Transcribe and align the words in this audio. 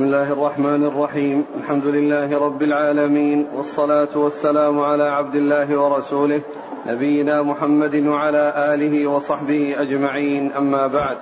بسم 0.00 0.08
الله 0.08 0.32
الرحمن 0.32 0.84
الرحيم. 0.84 1.44
الحمد 1.60 1.86
لله 1.86 2.38
رب 2.38 2.62
العالمين 2.62 3.46
والصلاة 3.56 4.08
والسلام 4.16 4.80
على 4.80 5.02
عبد 5.02 5.34
الله 5.34 5.80
ورسوله 5.80 6.40
نبينا 6.86 7.42
محمد 7.42 8.06
وعلى 8.06 8.74
آله 8.74 9.06
وصحبه 9.06 9.74
أجمعين. 9.78 10.52
أما 10.52 10.86
بعد 10.86 11.16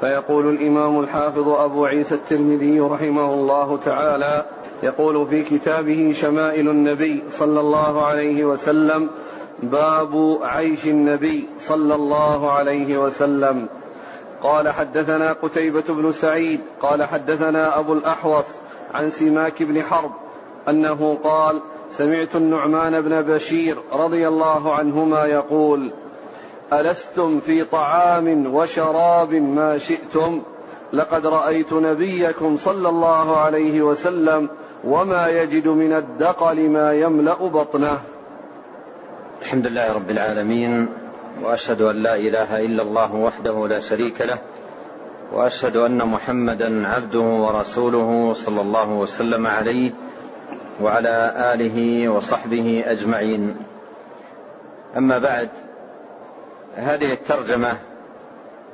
فيقول 0.00 0.48
الإمام 0.48 1.00
الحافظ 1.00 1.48
أبو 1.48 1.84
عيسى 1.84 2.14
الترمذي 2.14 2.80
رحمه 2.80 3.34
الله 3.34 3.76
تعالى 3.76 4.44
يقول 4.82 5.26
في 5.26 5.42
كتابه 5.42 6.12
شمائل 6.12 6.68
النبي 6.68 7.22
صلى 7.28 7.60
الله 7.60 8.02
عليه 8.06 8.44
وسلم 8.44 9.10
باب 9.62 10.38
عيش 10.42 10.86
النبي 10.86 11.48
صلى 11.58 11.94
الله 11.94 12.52
عليه 12.52 12.98
وسلم. 12.98 13.68
قال 14.42 14.68
حدثنا 14.68 15.32
قتيبة 15.32 15.84
بن 15.88 16.12
سعيد 16.12 16.60
قال 16.82 17.04
حدثنا 17.04 17.78
أبو 17.78 17.92
الأحوص 17.92 18.46
عن 18.94 19.10
سماك 19.10 19.62
بن 19.62 19.82
حرب 19.82 20.10
أنه 20.68 21.18
قال 21.24 21.60
سمعت 21.90 22.36
النعمان 22.36 23.00
بن 23.00 23.22
بشير 23.22 23.76
رضي 23.92 24.28
الله 24.28 24.74
عنهما 24.74 25.24
يقول 25.24 25.92
ألستم 26.72 27.40
في 27.40 27.64
طعام 27.64 28.54
وشراب 28.54 29.34
ما 29.34 29.78
شئتم؟ 29.78 30.42
لقد 30.92 31.26
رأيت 31.26 31.72
نبيكم 31.72 32.56
صلى 32.56 32.88
الله 32.88 33.36
عليه 33.36 33.82
وسلم 33.82 34.48
وما 34.84 35.28
يجد 35.28 35.68
من 35.68 35.92
الدقل 35.92 36.68
ما 36.68 36.92
يملأ 36.92 37.34
بطنه. 37.34 37.98
الحمد 39.42 39.66
لله 39.66 39.92
رب 39.92 40.10
العالمين 40.10 40.88
وأشهد 41.42 41.80
أن 41.80 41.96
لا 42.02 42.14
إله 42.14 42.60
إلا 42.60 42.82
الله 42.82 43.14
وحده 43.14 43.68
لا 43.68 43.80
شريك 43.80 44.20
له 44.20 44.38
وأشهد 45.32 45.76
أن 45.76 45.98
محمدا 45.98 46.88
عبده 46.88 47.20
ورسوله 47.20 48.32
صلى 48.32 48.60
الله 48.60 48.92
وسلم 48.92 49.46
عليه 49.46 49.92
وعلى 50.80 51.34
آله 51.54 52.08
وصحبه 52.08 52.84
أجمعين. 52.86 53.56
أما 54.96 55.18
بعد 55.18 55.48
هذه 56.74 57.12
الترجمة 57.12 57.72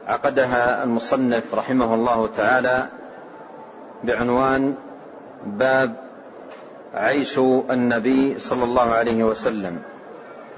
عقدها 0.07 0.85
المصنف 0.85 1.55
رحمه 1.55 1.95
الله 1.95 2.27
تعالى 2.27 2.89
بعنوان 4.05 4.75
باب 5.47 5.97
عيش 6.95 7.39
النبي 7.71 8.39
صلى 8.39 8.65
الله 8.65 8.91
عليه 8.91 9.25
وسلم 9.25 9.83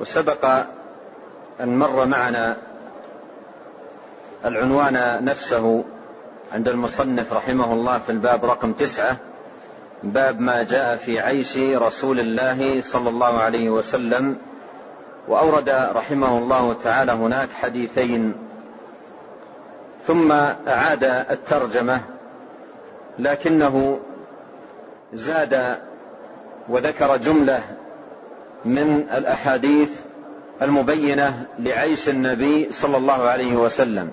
وسبق 0.01 0.65
أن 1.61 1.79
مر 1.79 2.07
معنا 2.07 2.57
العنوان 4.45 5.25
نفسه 5.25 5.85
عند 6.53 6.69
المصنف 6.69 7.33
رحمه 7.33 7.73
الله 7.73 7.99
في 7.99 8.13
الباب 8.13 8.45
رقم 8.45 8.73
تسعة 8.73 9.17
باب 10.03 10.41
ما 10.41 10.63
جاء 10.63 10.97
في 10.97 11.21
عيش 11.21 11.59
رسول 11.59 12.21
الله 12.21 12.81
صلى 12.81 13.09
الله 13.09 13.39
عليه 13.39 13.71
وسلم. 13.71 14.37
وأورد 15.29 15.69
رحمه 15.69 16.39
الله 16.39 16.75
تعالى 16.85 17.13
هناك 17.13 17.49
حديثين. 17.53 18.35
ثم 20.07 20.33
أعاد 20.69 21.05
الترجمة 21.05 22.01
لكنه 23.19 24.01
زاد 25.13 25.79
وذكر 26.69 27.17
جملة 27.17 27.63
من 28.65 29.07
الأحاديث 29.17 29.91
المبينة 30.63 31.47
لعيش 31.59 32.09
النبي 32.09 32.71
صلى 32.71 32.97
الله 32.97 33.23
عليه 33.23 33.57
وسلم 33.57 34.11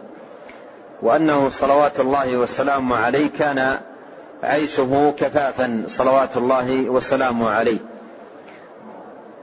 وأنه 1.01 1.49
صلوات 1.49 1.99
الله 1.99 2.37
وسلامه 2.37 2.95
عليه 2.95 3.27
كان 3.39 3.77
عيشه 4.43 5.13
كفافا 5.17 5.83
صلوات 5.87 6.37
الله 6.37 6.89
وسلامه 6.89 7.49
عليه. 7.49 7.77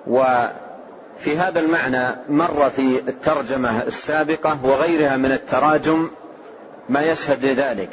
وفي 0.07 1.37
هذا 1.39 1.61
المعنى 1.61 2.17
مر 2.29 2.71
في 2.77 3.01
الترجمة 3.09 3.83
السابقة 3.83 4.59
وغيرها 4.65 5.17
من 5.17 5.33
التراجم 5.33 6.11
ما 6.89 7.03
يشهد 7.03 7.45
لذلك 7.45 7.91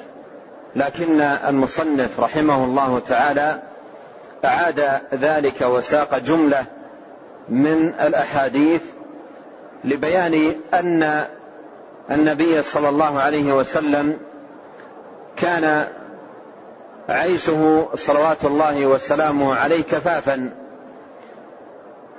لكن 0.75 1.21
المصنف 1.21 2.19
رحمه 2.19 2.65
الله 2.65 2.99
تعالى 2.99 3.61
أعاد 4.45 5.01
ذلك 5.13 5.61
وساق 5.61 6.17
جملة 6.17 6.65
من 7.49 7.93
الأحاديث 8.01 8.81
لبيان 9.83 10.55
أن 10.73 11.25
النبي 12.11 12.61
صلى 12.61 12.89
الله 12.89 13.19
عليه 13.19 13.53
وسلم 13.53 14.17
كان 15.37 15.87
عيشه 17.09 17.87
صلوات 17.95 18.45
الله 18.45 18.85
وسلامه 18.85 19.55
عليه 19.55 19.83
كفافا 19.83 20.49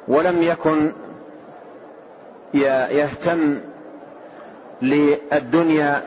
ولم 0.09 0.43
يكن 0.43 0.93
يهتم 2.55 3.61
للدنيا 4.83 6.03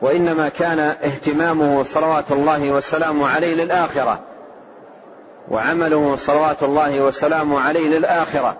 وإنما 0.00 0.48
كان 0.48 0.78
اهتمامه 0.78 1.82
صلوات 1.82 2.32
الله 2.32 2.70
وسلامه 2.70 3.28
عليه 3.28 3.54
للآخرة 3.54 4.20
وعمله 5.50 6.16
صلوات 6.16 6.62
الله 6.62 7.00
وسلامه 7.00 7.60
عليه 7.60 7.88
للآخرة. 7.88 8.56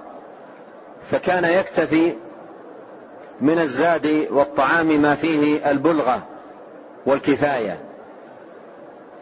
فكان 1.11 1.45
يكتفي 1.45 2.15
من 3.41 3.59
الزاد 3.59 4.27
والطعام 4.31 5.03
ما 5.03 5.15
فيه 5.15 5.71
البلغة 5.71 6.23
والكفاية. 7.07 7.79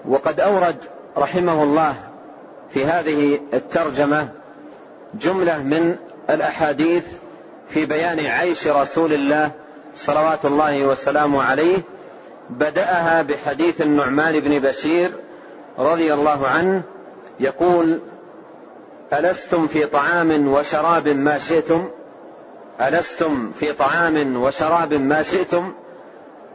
وقد 0.09 0.41
أورد 0.41 0.77
رحمه 1.17 1.63
الله 1.63 1.95
في 2.71 2.85
هذه 2.85 3.41
الترجمة 3.55 4.29
جملة 5.15 5.59
من 5.59 5.97
الأحاديث 6.31 7.05
في 7.69 7.87
بيان 7.87 8.21
عيش 8.21 8.69
رسول 8.69 9.13
الله 9.13 9.51
صلوات 9.95 10.45
الله 10.45 10.83
وسلامه 10.87 11.43
عليه 11.43 11.83
بدأها 12.51 13.23
بحديث 13.23 13.81
النعمان 13.81 14.41
بن 14.41 14.59
بشير 14.59 15.11
رضي 15.79 16.15
الله 16.15 16.47
عنه 16.47 16.83
يقول 17.41 18.01
ألستم 19.13 19.67
في 19.67 19.87
طعام 19.87 20.49
وشراب 20.49 21.09
ما 21.09 21.39
شئتم؟ 21.39 21.89
ألستم 22.81 23.53
في 23.53 23.73
طعام 23.73 24.37
وشراب 24.37 24.95
ما 24.95 25.23
شئتم؟ 25.23 25.73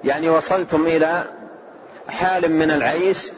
يعني 0.03 0.29
وصلتم 0.29 0.85
إلى 0.85 1.23
حال 2.07 2.51
من 2.51 2.71
العيش 2.71 3.31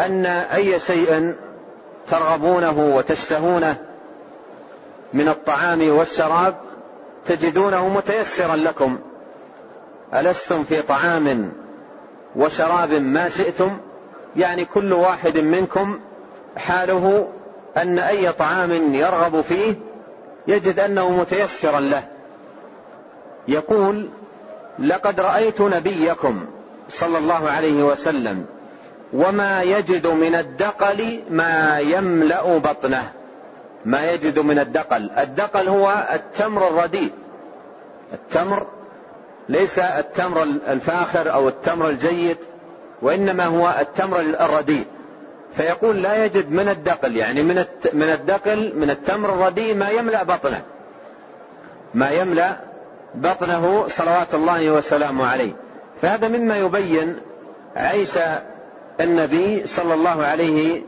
أن 0.00 0.26
أي 0.26 0.80
شيء 0.80 1.34
ترغبونه 2.10 2.96
وتشتهونه 2.96 3.76
من 5.12 5.28
الطعام 5.28 5.88
والشراب 5.88 6.54
تجدونه 7.26 7.88
متيسرا 7.88 8.56
لكم. 8.56 8.98
ألستم 10.14 10.64
في 10.64 10.82
طعام 10.82 11.52
وشراب 12.36 12.92
ما 12.92 13.28
شئتم؟ 13.28 13.78
يعني 14.36 14.64
كل 14.64 14.92
واحد 14.92 15.38
منكم 15.38 16.00
حاله 16.56 17.28
أن 17.78 17.98
أي 17.98 18.32
طعام 18.32 18.94
يرغب 18.94 19.40
فيه 19.40 19.74
يجد 20.48 20.78
أنه 20.78 21.10
متيسرا 21.10 21.80
له. 21.80 22.02
يقول 23.48 24.08
لقد 24.78 25.20
رأيت 25.20 25.60
نبيكم 25.60 26.46
صلى 26.88 27.18
الله 27.18 27.50
عليه 27.50 27.82
وسلم 27.82 28.46
وما 29.12 29.62
يجد 29.62 30.06
من 30.06 30.34
الدقل 30.34 31.22
ما 31.30 31.78
يملأ 31.78 32.58
بطنه. 32.58 33.12
ما 33.84 34.10
يجد 34.10 34.38
من 34.38 34.58
الدقل. 34.58 35.10
الدقل 35.10 35.68
هو 35.68 36.08
التمر 36.12 36.68
الرديء. 36.68 37.10
التمر 38.12 38.66
ليس 39.48 39.78
التمر 39.78 40.42
الفاخر 40.42 41.32
أو 41.32 41.48
التمر 41.48 41.88
الجيد 41.88 42.36
وإنما 43.02 43.44
هو 43.44 43.74
التمر 43.80 44.20
الرديء. 44.20 44.86
فيقول 45.54 46.02
لا 46.02 46.24
يجد 46.24 46.52
من 46.52 46.68
الدقل 46.68 47.16
يعني 47.16 47.42
من 47.42 47.64
من 47.92 48.10
الدقل 48.10 48.72
من 48.76 48.90
التمر 48.90 49.34
الرديء 49.34 49.74
ما 49.74 49.90
يملأ 49.90 50.22
بطنه. 50.22 50.62
ما 51.94 52.10
يملأ 52.10 52.56
بطنه 53.14 53.84
صلوات 53.86 54.34
الله 54.34 54.70
وسلامه 54.70 55.26
عليه. 55.26 55.52
فهذا 56.02 56.28
مما 56.28 56.58
يبين 56.58 57.16
عيش 57.76 58.18
النبي 59.00 59.66
صلى 59.66 59.94
الله 59.94 60.24
عليه 60.24 60.82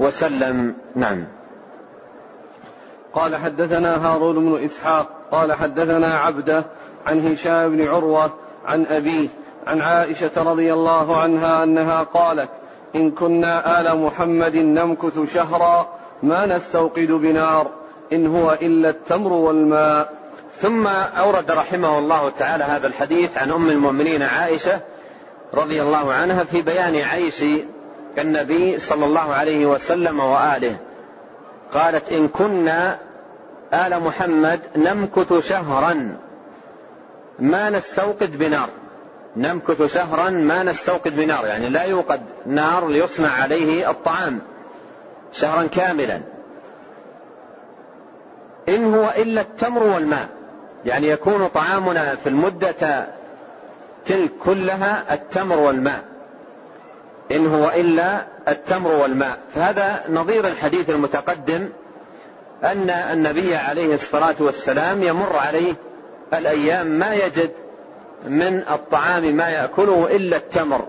وسلم. 0.00 0.74
نعم. 0.94 1.24
قال 3.12 3.36
حدثنا 3.36 4.06
هارون 4.06 4.34
بن 4.34 4.64
إسحاق 4.64 5.08
قال 5.30 5.52
حدثنا 5.52 6.18
عبده 6.18 6.64
عن 7.06 7.26
هشام 7.26 7.76
بن 7.76 7.88
عروة 7.88 8.30
عن 8.66 8.86
أبيه 8.86 9.28
عن 9.66 9.80
عائشة 9.80 10.30
رضي 10.36 10.72
الله 10.72 11.16
عنها 11.16 11.62
أنها 11.62 12.02
قالت 12.02 12.48
إن 12.96 13.10
كنا 13.10 13.80
آل 13.80 14.00
محمد 14.00 14.56
نمكث 14.56 15.34
شهرا 15.34 15.88
ما 16.22 16.46
نستوقد 16.46 17.10
بنار 17.12 17.70
إن 18.12 18.26
هو 18.26 18.52
إلا 18.52 18.90
التمر 18.90 19.32
والماء. 19.32 20.12
ثم 20.60 20.86
أورد 20.86 21.50
رحمه 21.50 21.98
الله 21.98 22.30
تعالى 22.30 22.64
هذا 22.64 22.86
الحديث 22.86 23.38
عن 23.38 23.50
أم 23.50 23.70
المؤمنين 23.70 24.22
عائشة 24.22 24.80
رضي 25.54 25.82
الله 25.82 26.12
عنها 26.12 26.44
في 26.44 26.62
بيان 26.62 26.96
عيش 26.96 27.44
كالنبي 28.16 28.78
صلى 28.78 29.06
الله 29.06 29.34
عليه 29.34 29.66
وسلم 29.66 30.20
وآله. 30.20 30.76
قالت 31.74 32.08
إن 32.08 32.28
كنا 32.28 32.98
آل 33.74 34.02
محمد 34.02 34.60
نمكث 34.76 35.48
شهرا 35.48 36.16
ما 37.38 37.70
نستوقد 37.70 38.38
بنار. 38.38 38.68
نمكث 39.36 39.94
شهرا 39.94 40.30
ما 40.30 40.62
نستوقد 40.62 41.16
بنار 41.16 41.46
يعني 41.46 41.68
لا 41.68 41.82
يوقد 41.82 42.20
نار 42.46 42.88
ليصنع 42.88 43.28
عليه 43.28 43.90
الطعام 43.90 44.40
شهرا 45.32 45.66
كاملا. 45.66 46.20
إن 48.68 48.94
هو 48.94 49.12
إلا 49.16 49.40
التمر 49.40 49.82
والماء 49.82 50.28
يعني 50.84 51.08
يكون 51.08 51.48
طعامنا 51.48 52.16
في 52.16 52.28
المدة 52.28 53.06
تلك 54.06 54.30
كلها 54.44 55.14
التمر 55.14 55.58
والماء. 55.58 56.04
إن 57.32 57.46
هو 57.46 57.70
إلا 57.70 58.26
التمر 58.48 58.90
والماء. 58.90 59.38
فهذا 59.54 60.04
نظير 60.08 60.46
الحديث 60.46 60.90
المتقدم 60.90 61.68
أن 62.64 62.90
النبي 62.90 63.54
عليه 63.56 63.94
الصلاة 63.94 64.34
والسلام 64.40 65.02
يمر 65.02 65.36
عليه 65.36 65.74
الأيام 66.34 66.86
ما 66.86 67.14
يجد 67.14 67.50
من 68.26 68.62
الطعام 68.70 69.36
ما 69.36 69.48
يأكله 69.48 70.16
إلا 70.16 70.36
التمر. 70.36 70.84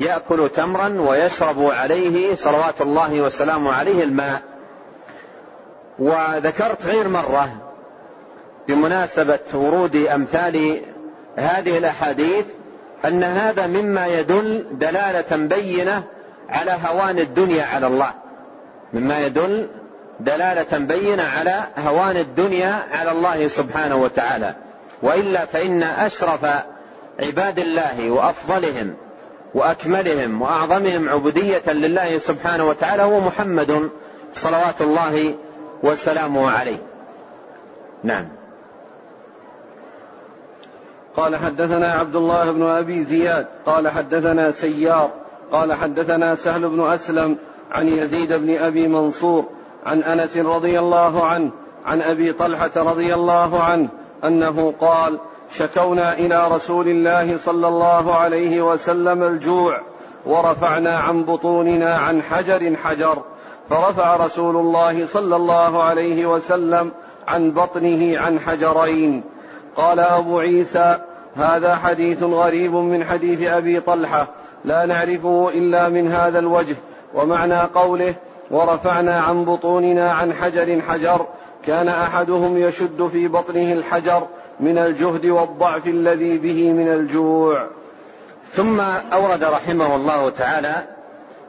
يأكل 0.00 0.48
تمرا 0.48 0.88
ويشرب 0.88 1.62
عليه 1.62 2.34
صلوات 2.34 2.80
الله 2.80 3.20
وسلامه 3.20 3.72
عليه 3.72 4.04
الماء. 4.04 4.42
وذكرت 5.98 6.86
غير 6.86 7.08
مرة 7.08 7.48
بمناسبة 8.68 9.38
ورود 9.54 9.96
أمثال 9.96 10.80
هذه 11.36 11.78
الأحاديث 11.78 12.46
أن 13.04 13.24
هذا 13.24 13.66
مما 13.66 14.06
يدل 14.06 14.66
دلالة 14.72 15.36
بينة 15.36 16.02
على 16.48 16.76
هوان 16.86 17.18
الدنيا 17.18 17.64
على 17.64 17.86
الله. 17.86 18.10
مما 18.92 19.20
يدل 19.20 19.68
دلالة 20.20 20.78
بينة 20.78 21.22
على 21.22 21.64
هوان 21.78 22.16
الدنيا 22.16 22.82
على 22.92 23.10
الله 23.10 23.48
سبحانه 23.48 23.96
وتعالى. 23.96 24.54
وإلا 25.02 25.44
فإن 25.44 25.82
أشرف 25.82 26.46
عباد 27.20 27.58
الله 27.58 28.10
وأفضلهم 28.10 28.94
وأكملهم 29.54 30.42
وأعظمهم 30.42 31.08
عبودية 31.08 31.72
لله 31.72 32.18
سبحانه 32.18 32.68
وتعالى 32.68 33.02
هو 33.02 33.20
محمد 33.20 33.90
صلوات 34.32 34.80
الله 34.80 35.34
وسلامه 35.82 36.50
عليه. 36.50 36.78
نعم. 38.04 38.28
قال 41.16 41.36
حدثنا 41.36 41.92
عبد 41.92 42.16
الله 42.16 42.52
بن 42.52 42.62
أبي 42.62 43.04
زياد 43.04 43.46
قال 43.66 43.88
حدثنا 43.88 44.50
سيار 44.50 45.10
قال 45.52 45.72
حدثنا 45.72 46.34
سهل 46.34 46.68
بن 46.68 46.90
أسلم 46.90 47.36
عن 47.70 47.88
يزيد 47.88 48.32
بن 48.32 48.56
أبي 48.56 48.88
منصور 48.88 49.44
عن 49.86 50.02
أنس 50.02 50.36
رضي 50.36 50.78
الله 50.78 51.24
عنه 51.24 51.50
عن 51.86 52.02
أبي 52.02 52.32
طلحة 52.32 52.70
رضي 52.76 53.14
الله 53.14 53.62
عنه 53.62 53.88
أنه 54.24 54.74
قال 54.80 55.18
شكونا 55.50 56.12
إلى 56.12 56.48
رسول 56.48 56.88
الله 56.88 57.36
صلى 57.36 57.68
الله 57.68 58.14
عليه 58.14 58.62
وسلم 58.62 59.22
الجوع 59.22 59.80
ورفعنا 60.26 60.98
عن 60.98 61.24
بطوننا 61.24 61.96
عن 61.96 62.22
حجر 62.22 62.76
حجر 62.76 63.22
فرفع 63.70 64.16
رسول 64.16 64.56
الله 64.56 65.06
صلى 65.06 65.36
الله 65.36 65.82
عليه 65.82 66.26
وسلم 66.26 66.92
عن 67.28 67.50
بطنه 67.50 68.18
عن 68.18 68.40
حجرين. 68.40 69.24
قال 69.76 70.00
أبو 70.00 70.38
عيسى 70.38 70.98
هذا 71.36 71.74
حديث 71.74 72.22
غريب 72.22 72.74
من 72.74 73.04
حديث 73.04 73.42
أبي 73.42 73.80
طلحة 73.80 74.26
لا 74.64 74.86
نعرفه 74.86 75.48
إلا 75.54 75.88
من 75.88 76.12
هذا 76.12 76.38
الوجه 76.38 76.76
ومعنى 77.14 77.60
قوله 77.60 78.14
ورفعنا 78.50 79.20
عن 79.20 79.44
بطوننا 79.44 80.12
عن 80.12 80.32
حجر 80.32 80.80
حجر 80.80 81.26
كان 81.66 81.88
أحدهم 81.88 82.56
يشد 82.56 83.08
في 83.12 83.28
بطنه 83.28 83.72
الحجر 83.72 84.26
من 84.60 84.78
الجهد 84.78 85.26
والضعف 85.26 85.86
الذي 85.86 86.38
به 86.38 86.72
من 86.72 86.88
الجوع. 86.88 87.66
ثم 88.52 88.80
أورد 89.12 89.44
رحمه 89.44 89.96
الله 89.96 90.30
تعالى 90.30 90.74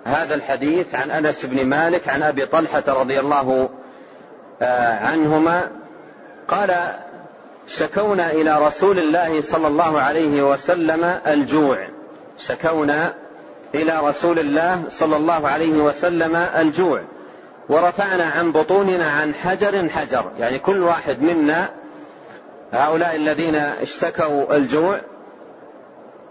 هذا 0.05 0.35
الحديث 0.35 0.95
عن 0.95 1.11
أنس 1.11 1.45
بن 1.45 1.65
مالك 1.65 2.09
عن 2.09 2.23
أبي 2.23 2.45
طلحة 2.45 2.83
رضي 2.87 3.19
الله 3.19 3.69
آه، 4.61 5.05
عنهما. 5.05 5.71
قال 6.47 6.95
شكونا 7.67 8.31
إلى 8.31 8.65
رسول 8.67 8.99
الله 8.99 9.41
صلى 9.41 9.67
الله 9.67 10.01
عليه 10.01 10.41
وسلم 10.41 11.19
الجوع. 11.27 11.87
شكونا 12.37 13.13
إلى 13.75 13.99
رسول 14.03 14.39
الله 14.39 14.83
صلى 14.89 15.15
الله 15.17 15.47
عليه 15.47 15.73
وسلم 15.73 16.35
الجوع. 16.35 17.01
ورفعنا 17.69 18.23
عن 18.23 18.51
بطوننا 18.51 19.11
عن 19.11 19.33
حجر 19.33 19.89
حجر. 19.89 20.31
يعني 20.39 20.59
كل 20.59 20.83
واحد 20.83 21.21
منا 21.21 21.69
هؤلاء 22.71 23.15
الذين 23.15 23.55
اشتكوا 23.55 24.55
الجوع 24.55 25.01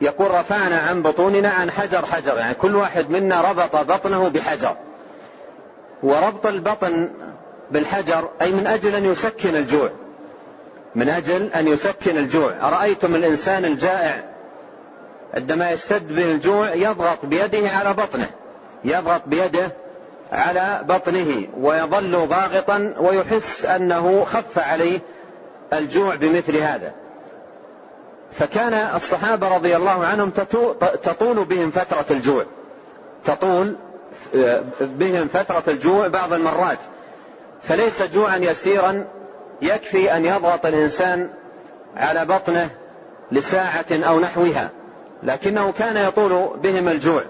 يقول 0.01 0.31
رفعنا 0.31 0.79
عن 0.79 1.03
بطوننا 1.03 1.49
عن 1.49 1.71
حجر 1.71 2.07
حجر 2.07 2.37
يعني 2.37 2.55
كل 2.55 2.77
واحد 2.77 3.11
منا 3.11 3.41
ربط 3.41 3.77
بطنه 3.77 4.29
بحجر. 4.29 4.77
وربط 6.03 6.47
البطن 6.47 7.11
بالحجر 7.71 8.29
أي 8.43 8.53
من 8.53 8.67
أجل 8.67 8.95
أن 8.95 9.05
يسكن 9.05 9.57
الجوع. 9.57 9.91
من 10.95 11.09
أجل 11.09 11.53
أن 11.53 11.69
يسكن 11.69 12.17
الجوع. 12.17 12.53
أرأيتم 12.63 13.15
الإنسان 13.15 13.65
الجائع 13.65 14.25
عندما 15.35 15.71
يشتد 15.71 16.13
به 16.13 16.33
الجوع 16.33 16.75
يضغط 16.75 17.27
بيده 17.27 17.71
على 17.71 17.95
بطنه 17.95 18.31
يضغط 18.85 19.23
بيده 19.27 19.73
على 20.33 20.81
بطنه 20.89 21.49
ويظل 21.57 22.27
ضاغطا 22.27 22.95
ويحس 22.99 23.65
أنه 23.65 24.25
خف 24.25 24.59
عليه 24.59 25.01
الجوع 25.73 26.15
بمثل 26.15 26.57
هذا. 26.57 26.93
فكان 28.33 28.75
الصحابة 28.75 29.55
رضي 29.57 29.77
الله 29.77 30.07
عنهم 30.07 30.31
تطول 31.03 31.45
بهم 31.45 31.71
فترة 31.71 32.05
الجوع. 32.11 32.45
تطول 33.25 33.77
آه، 34.35 34.63
بهم 34.81 35.29
فترة 35.29 35.63
الجوع 35.69 36.09
بعض 36.09 36.33
المرات. 36.33 36.79
فليس 37.63 38.03
جوعا 38.03 38.37
يسيرا 38.37 39.05
يكفي 39.63 40.17
أن 40.17 40.25
يضغط 40.25 40.67
الإنسان 40.67 41.31
على 41.97 42.25
بطنه 42.25 42.71
لساعة 43.33 43.87
أو 43.93 44.21
نحوها. 44.21 44.71
لكنه 45.23 45.73
كان 45.73 45.97
يطول 45.97 46.51
بهم 46.63 46.89
الجوع. 46.89 47.23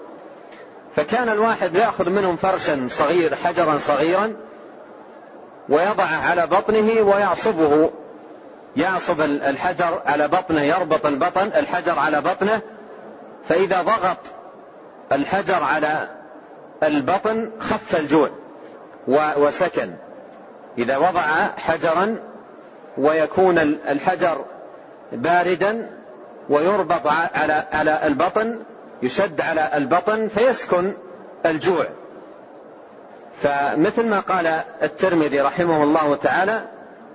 فكان 0.95 1.29
الواحد 1.29 1.75
يأخذ 1.75 2.09
منهم 2.09 2.35
فرشا 2.35 2.87
صغير 2.89 3.35
حجرا 3.35 3.77
صغيرا 3.77 4.33
ويضعه 5.69 6.29
على 6.29 6.47
بطنه 6.47 7.01
ويعصبه 7.01 7.89
يعصب 8.77 9.21
الحجر 9.21 10.01
على 10.05 10.27
بطنه 10.27 10.61
يربط 10.61 11.05
البطن 11.05 11.47
الحجر 11.55 11.99
على 11.99 12.21
بطنه. 12.21 12.61
فإذا 13.49 13.81
ضغط 13.81 14.17
الحجر 15.11 15.63
على 15.63 16.09
البطن 16.83 17.51
خف 17.59 17.95
الجوع 17.95 18.29
وسكن. 19.37 19.93
إذا 20.77 20.97
وضع 20.97 21.21
حجرا 21.57 22.15
ويكون 22.97 23.57
الحجر 23.87 24.45
باردا 25.11 25.89
ويربط 26.49 27.07
على 27.35 27.63
على 27.73 28.07
البطن 28.07 28.59
يشد 29.01 29.41
على 29.41 29.71
البطن 29.73 30.27
فيسكن 30.27 30.93
الجوع. 31.45 31.85
فمثل 33.41 34.05
ما 34.05 34.19
قال 34.19 34.47
الترمذي 34.83 35.41
رحمه 35.41 35.83
الله 35.83 36.15
تعالى 36.15 36.61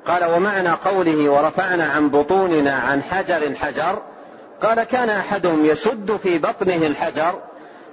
قال 0.06 0.24
ومعنى 0.24 0.68
قوله 0.68 1.30
ورفعنا 1.30 1.84
عن 1.84 2.08
بطوننا 2.08 2.72
عن 2.72 3.02
حجر 3.02 3.54
حجر 3.54 4.02
قال 4.62 4.82
كان 4.82 5.10
أحدهم 5.10 5.66
يشد 5.66 6.16
في 6.22 6.38
بطنه 6.38 6.86
الحجر 6.86 7.34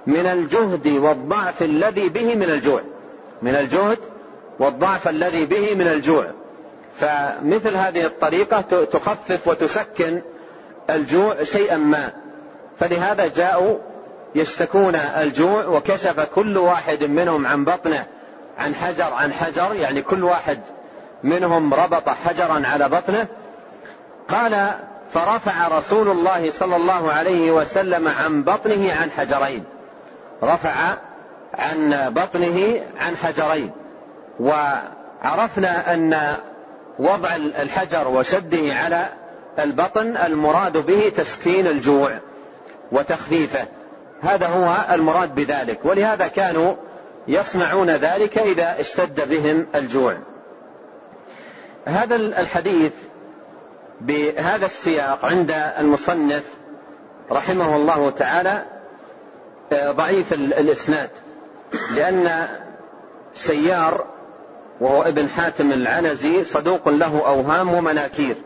من 0.06 0.26
الجهد 0.26 0.86
والضعف 0.86 1.62
الذي 1.62 2.08
به 2.08 2.34
من 2.34 2.50
الجوع 2.50 2.80
من 3.42 3.54
الجهد 3.54 3.98
والضعف 4.58 5.08
الذي 5.08 5.46
به 5.46 5.74
من 5.74 5.88
الجوع. 5.88 6.26
فمثل 7.00 7.76
هذه 7.76 8.06
الطريقة 8.06 8.84
تخفف 8.84 9.48
وتسكن 9.48 10.22
الجوع 10.90 11.44
شيئا 11.44 11.76
ما. 11.76 12.10
فلهذا 12.80 13.26
جاءوا 13.26 13.78
يشتكون 14.34 14.94
الجوع 14.94 15.66
وكشف 15.66 16.20
كل 16.34 16.58
واحد 16.58 17.04
منهم 17.04 17.46
عن 17.46 17.64
بطنه 17.64 18.06
عن 18.58 18.74
حجر 18.74 19.14
عن 19.14 19.32
حجر 19.32 19.74
يعني 19.74 20.02
كل 20.02 20.24
واحد 20.24 20.60
منهم 21.22 21.74
ربط 21.74 22.08
حجرا 22.08 22.62
على 22.66 22.88
بطنه 22.88 23.26
قال 24.28 24.70
فرفع 25.12 25.68
رسول 25.78 26.08
الله 26.08 26.50
صلى 26.50 26.76
الله 26.76 27.12
عليه 27.12 27.50
وسلم 27.50 28.08
عن 28.08 28.42
بطنه 28.42 28.92
عن 28.92 29.10
حجرين 29.10 29.64
رفع 30.42 30.74
عن 31.54 32.10
بطنه 32.10 32.80
عن 33.00 33.16
حجرين 33.16 33.70
وعرفنا 34.40 35.94
أن 35.94 36.36
وضع 36.98 37.36
الحجر 37.36 38.08
وشده 38.08 38.74
على 38.74 39.06
البطن 39.58 40.16
المراد 40.16 40.86
به 40.86 41.12
تسكين 41.16 41.66
الجوع 41.66 42.10
وتخفيفه 42.92 43.64
هذا 44.22 44.46
هو 44.46 44.94
المراد 44.94 45.34
بذلك 45.34 45.78
ولهذا 45.84 46.26
كانوا 46.26 46.74
يصنعون 47.28 47.90
ذلك 47.90 48.38
إذا 48.38 48.80
اشتد 48.80 49.28
بهم 49.28 49.66
الجوع. 49.74 50.16
هذا 51.86 52.16
الحديث 52.16 52.92
بهذا 54.00 54.66
السياق 54.66 55.24
عند 55.24 55.50
المصنف 55.78 56.42
رحمه 57.30 57.76
الله 57.76 58.10
تعالى 58.10 58.64
آه، 59.72 59.90
ضعيف 59.90 60.32
الإسناد 60.32 61.10
لأن 61.94 62.48
سيار 63.34 64.04
وهو 64.80 65.02
ابن 65.02 65.28
حاتم 65.28 65.72
العنزي 65.72 66.44
صدوق 66.44 66.88
له 66.88 67.22
أوهام 67.26 67.74
ومناكير 67.74 68.36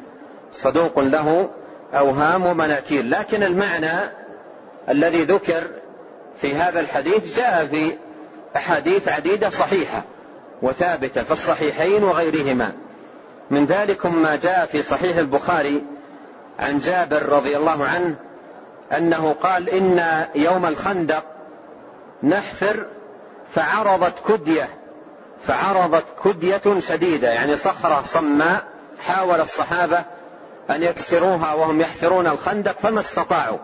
صدوق 0.53 0.99
له 0.99 1.51
أوهام 1.95 2.47
ومناكير 2.47 3.05
لكن 3.05 3.43
المعنى 3.43 4.11
الذي 4.89 5.23
ذكر 5.23 5.63
في 6.37 6.55
هذا 6.55 6.81
الحديث 6.81 7.37
جاء 7.37 7.67
في 7.67 7.93
أحاديث 8.57 9.09
عديدة 9.09 9.51
صحيحة 9.51 10.05
وثابتة 10.63 11.23
في 11.23 11.31
الصحيحين 11.31 12.05
وغيرهما. 12.05 12.73
من 13.51 13.65
ذلكم 13.65 14.23
ما 14.23 14.37
جاء 14.37 14.67
في 14.67 14.83
صحيح 14.83 15.17
البخاري 15.17 15.85
عن 16.59 16.79
جابر 16.79 17.29
رضي 17.29 17.57
الله 17.57 17.85
عنه 17.85 18.17
أنه 18.97 19.37
قال 19.43 19.69
إن 19.69 20.25
يوم 20.35 20.67
الخندق 20.67 21.25
نحفر 22.23 22.87
فعرضت 23.55 24.15
كدية 24.29 24.69
فعرضت 25.47 26.05
كدية 26.25 26.81
شديدة 26.81 27.33
يعني 27.33 27.57
صخرة 27.57 28.03
صماء 28.07 28.65
حاول 29.01 29.41
الصحابة 29.41 30.05
أن 30.71 30.83
يكسروها 30.83 31.55
وهم 31.55 31.81
يحفرون 31.81 32.27
الخندق 32.27 32.79
فما 32.79 33.01
استطاعوا. 33.01 33.59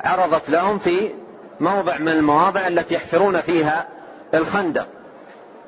عرضت 0.00 0.50
لهم 0.50 0.78
في 0.78 1.10
موضع 1.60 1.98
من 1.98 2.08
المواضع 2.08 2.66
التي 2.66 2.94
يحفرون 2.94 3.40
فيها 3.40 3.88
الخندق. 4.34 4.86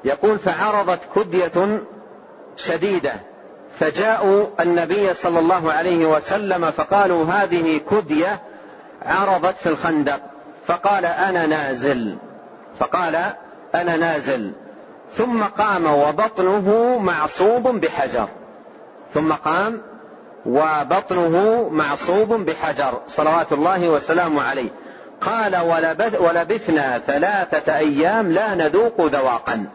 يقول 0.04 0.38
فعرضت 0.38 1.00
كدية 1.16 1.80
شديدة. 2.56 3.12
فجاءوا 3.78 4.46
النبي 4.60 5.14
صلى 5.14 5.38
الله 5.38 5.72
عليه 5.72 6.06
وسلم 6.06 6.70
فقالوا 6.70 7.24
هذه 7.24 7.80
كدية 7.90 8.40
عرضت 9.02 9.54
في 9.56 9.68
الخندق. 9.68 10.20
فقال 10.66 11.04
أنا 11.04 11.46
نازل. 11.46 12.16
فقال 12.78 13.32
أنا 13.74 13.96
نازل. 13.96 14.52
ثم 15.14 15.42
قام 15.42 15.86
وبطنه 15.86 16.98
معصوب 16.98 17.68
بحجر. 17.68 18.28
ثم 19.14 19.32
قام 19.32 19.82
وبطنه 20.46 21.68
معصوب 21.72 22.32
بحجر. 22.32 23.00
صلوات 23.08 23.52
الله 23.52 23.88
وسلامه 23.88 24.42
عليه. 24.42 24.68
قال 25.20 25.56
ولبثنا 26.20 26.98
ثلاثة 26.98 27.76
أيام 27.76 28.32
لا 28.32 28.54
نذوق 28.54 29.00
ذواقا. 29.00 29.66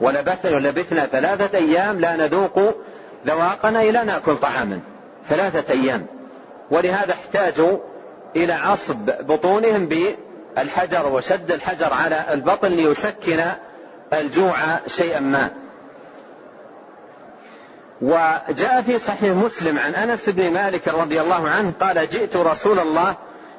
ولبثنا 0.00 1.06
ثلاثة 1.06 1.58
أيام 1.58 2.00
لا 2.00 2.16
نذوق 2.16 2.60
ذواقنا 3.26 3.82
إلى 3.82 4.04
نأكل 4.04 4.36
طعاما. 4.36 4.80
ثلاثة 5.28 5.72
أيام. 5.72 6.06
ولهذا 6.70 7.12
احتاجوا 7.12 7.78
إلى 8.36 8.52
عصب 8.52 9.10
بطونهم 9.20 9.88
بالحجر 9.88 11.12
وشد 11.12 11.52
الحجر 11.52 11.94
على 11.94 12.24
البطن 12.30 12.68
ليسكن 12.68 13.40
الجوع 14.12 14.56
شيئا 14.86 15.20
ما. 15.20 15.50
وجاء 18.02 18.82
في 18.86 18.98
صحيح 18.98 19.36
مسلم 19.36 19.78
عن 19.78 19.94
أنس 19.94 20.28
بن 20.28 20.50
مالك 20.52 20.88
رضي 20.88 21.20
الله 21.20 21.48
عنه 21.48 21.72
قال 21.80 22.08
جئت 22.08 22.36
رسول 22.36 22.78
الله 22.78 23.14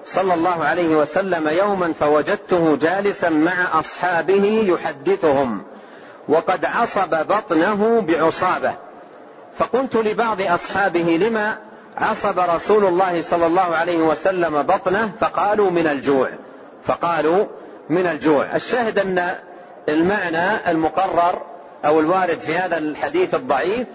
صلى 0.06 0.34
الله 0.34 0.64
عليه 0.64 0.96
وسلم 0.96 1.48
يوما 1.48 1.94
فوجدته 1.94 2.78
جالسا 2.78 3.30
مع 3.30 3.80
أصحابه 3.80 4.66
يحدثهم. 4.68 5.64
وقد 6.30 6.66
عصب 6.66 7.10
بطنه 7.10 8.02
بعصابة. 8.02 8.74
فقلت 9.58 9.96
لبعض 9.96 10.42
أصحابه 10.42 11.18
لما 11.22 11.58
عصب 11.98 12.40
رسول 12.40 12.86
الله 12.86 13.22
صلى 13.22 13.46
الله 13.46 13.76
عليه 13.76 13.98
وسلم 13.98 14.62
بطنه؟ 14.62 15.12
فقالوا 15.20 15.72
من 15.72 15.88
الجوع. 15.88 16.30
فقالوا 16.86 17.46
من 17.90 18.08
الجوع. 18.08 18.56
الشاهد 18.56 19.00
أن 19.00 19.36
المعنى 19.90 20.72
المقرر 20.72 21.42
أو 21.86 22.00
الوارد 22.00 22.40
في 22.40 22.56
هذا 22.56 22.78
الحديث 22.78 23.36
الضعيف 23.36 23.88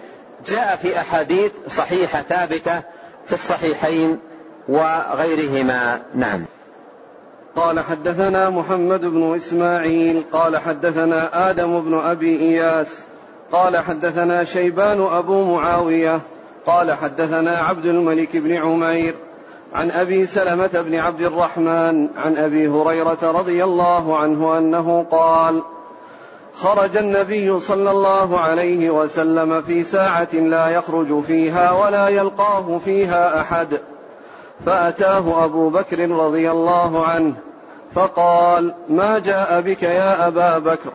جاء 0.46 0.76
في 0.76 0.98
أحاديث 0.98 1.52
صحيحة 1.68 2.22
ثابتة 2.22 2.82
في 3.26 3.32
الصحيحين 3.32 4.20
وغيرهما. 4.68 6.02
نعم. 6.14 6.44
قال 7.56 7.80
حدثنا 7.80 8.50
محمد 8.50 9.00
بن 9.00 9.34
إسماعيل 9.34 10.22
قال 10.32 10.58
حدثنا 10.58 11.50
آدم 11.50 11.80
بن 11.80 11.94
أبي 11.98 12.40
إياس 12.40 13.00
قال 13.52 13.78
حدثنا 13.78 14.44
شيبان 14.44 15.00
أبو 15.00 15.44
معاوية 15.44 16.20
قال 16.66 16.92
حدثنا 16.92 17.56
عبد 17.56 17.86
الملك 17.86 18.36
بن 18.36 18.56
عمير 18.56 19.14
عن 19.74 19.90
أبي 19.90 20.26
سلمة 20.26 20.70
بن 20.72 20.94
عبد 20.94 21.20
الرحمن 21.20 22.08
عن 22.16 22.36
أبي 22.36 22.68
هريرة 22.68 23.18
رضي 23.22 23.64
الله 23.64 24.18
عنه 24.18 24.58
أنه 24.58 25.06
قال 25.10 25.62
خرج 26.54 26.96
النبي 26.96 27.60
صلى 27.60 27.90
الله 27.90 28.38
عليه 28.38 28.90
وسلم 28.90 29.62
في 29.62 29.82
ساعة 29.82 30.34
لا 30.34 30.68
يخرج 30.68 31.20
فيها 31.20 31.72
ولا 31.72 32.08
يلقاه 32.08 32.78
فيها 32.78 33.40
أحد. 33.40 33.80
فأتاه 34.66 35.44
أبو 35.44 35.68
بكر 35.68 36.10
رضي 36.10 36.50
الله 36.50 37.06
عنه 37.06 37.34
فقال 37.94 38.74
ما 38.88 39.18
جاء 39.18 39.60
بك 39.60 39.82
يا 39.82 40.26
أبا 40.26 40.58
بكر؟ 40.58 40.90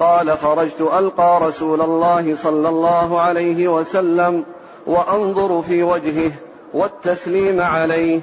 قال 0.00 0.38
خرجت 0.38 0.80
ألقى 0.80 1.40
رسول 1.42 1.82
الله 1.82 2.36
صلى 2.36 2.68
الله 2.68 3.20
عليه 3.20 3.68
وسلم 3.68 4.44
وأنظر 4.86 5.62
في 5.62 5.82
وجهه 5.82 6.30
والتسليم 6.74 7.60
عليه 7.60 8.20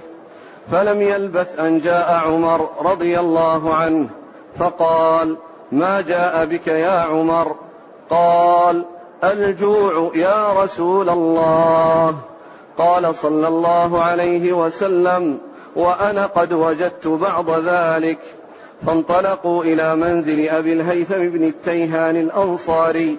فلم 0.72 1.02
يلبث 1.02 1.60
أن 1.60 1.80
جاء 1.80 2.14
عمر 2.14 2.70
رضي 2.82 3.20
الله 3.20 3.74
عنه 3.74 4.10
فقال 4.60 5.38
ما 5.72 6.02
جاء 6.02 6.46
بك 6.46 6.68
يا 6.68 7.00
عمر؟ 7.00 7.56
قال 8.10 8.86
الجوع 9.24 10.12
يا 10.16 10.64
رسول 10.64 11.10
الله. 11.10 12.16
قال 12.78 13.16
صلى 13.16 13.48
الله 13.48 14.04
عليه 14.04 14.54
وسلم 14.54 15.38
وأنا 15.76 16.26
قد 16.26 16.54
وجدت 16.54 17.08
بعض 17.08 17.50
ذلك. 17.50 18.20
فانطلقوا 18.88 19.64
إلى 19.64 19.96
منزل 19.96 20.50
أبي 20.50 20.74
الهيثم 20.74 21.16
بن 21.16 21.44
التيهان 21.44 22.16
الأنصاري 22.16 23.18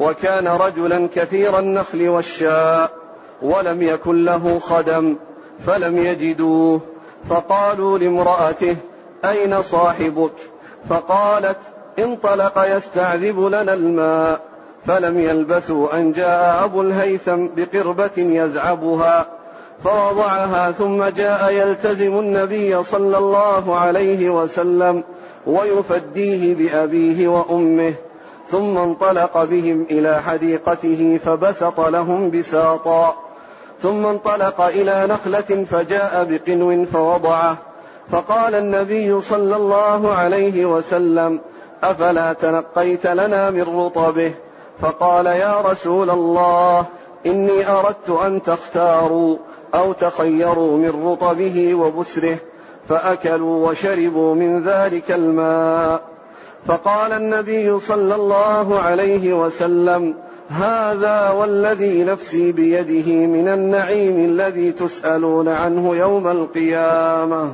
وكان 0.00 0.48
رجلا 0.48 1.08
كثير 1.14 1.58
النخل 1.58 2.08
والشاء 2.08 2.90
ولم 3.42 3.82
يكن 3.82 4.24
له 4.24 4.58
خدم 4.58 5.16
فلم 5.66 5.96
يجدوه. 5.96 6.80
فقالوا 7.30 7.98
لامرأته 7.98 8.76
أين 9.24 9.62
صاحبك؟ 9.62 10.32
فقالت 10.88 11.58
انطلق 11.98 12.76
يستعذب 12.76 13.40
لنا 13.40 13.74
الماء. 13.74 14.51
فلم 14.86 15.18
يلبثوا 15.18 15.96
أن 15.98 16.12
جاء 16.12 16.64
أبو 16.64 16.82
الهيثم 16.82 17.46
بقربة 17.56 18.10
يزعبها 18.16 19.26
فوضعها 19.84 20.72
ثم 20.72 21.04
جاء 21.04 21.52
يلتزم 21.52 22.18
النبي 22.18 22.82
صلى 22.82 23.18
الله 23.18 23.76
عليه 23.76 24.30
وسلم 24.30 25.04
ويفديه 25.46 26.54
بأبيه 26.54 27.28
وأمه 27.28 27.94
ثم 28.48 28.78
انطلق 28.78 29.44
بهم 29.44 29.86
إلى 29.90 30.22
حديقته 30.22 31.20
فبسط 31.24 31.80
لهم 31.80 32.30
بساطا 32.30 33.14
ثم 33.82 34.06
انطلق 34.06 34.60
إلى 34.60 35.06
نخلة 35.06 35.64
فجاء 35.70 36.24
بقنو 36.30 36.86
فوضعه 36.86 37.56
فقال 38.10 38.54
النبي 38.54 39.20
صلى 39.20 39.56
الله 39.56 40.14
عليه 40.14 40.66
وسلم 40.66 41.40
أفلا 41.84 42.32
تنقيت 42.32 43.06
لنا 43.06 43.50
من 43.50 43.62
رطبه؟ 43.62 44.32
فقال 44.82 45.26
يا 45.26 45.60
رسول 45.60 46.10
الله 46.10 46.86
إني 47.26 47.68
أردت 47.70 48.10
أن 48.10 48.42
تختاروا 48.42 49.36
أو 49.74 49.92
تخيروا 49.92 50.76
من 50.76 51.06
رطبه 51.06 51.74
وبسره 51.74 52.36
فأكلوا 52.88 53.68
وشربوا 53.68 54.34
من 54.34 54.62
ذلك 54.62 55.12
الماء. 55.12 56.02
فقال 56.66 57.12
النبي 57.12 57.78
صلى 57.78 58.14
الله 58.14 58.78
عليه 58.78 59.32
وسلم 59.32 60.14
هذا 60.48 61.30
والذي 61.30 62.04
نفسي 62.04 62.52
بيده 62.52 63.26
من 63.26 63.48
النعيم 63.48 64.24
الذي 64.24 64.72
تسألون 64.72 65.48
عنه 65.48 65.96
يوم 65.96 66.28
القيامة. 66.28 67.52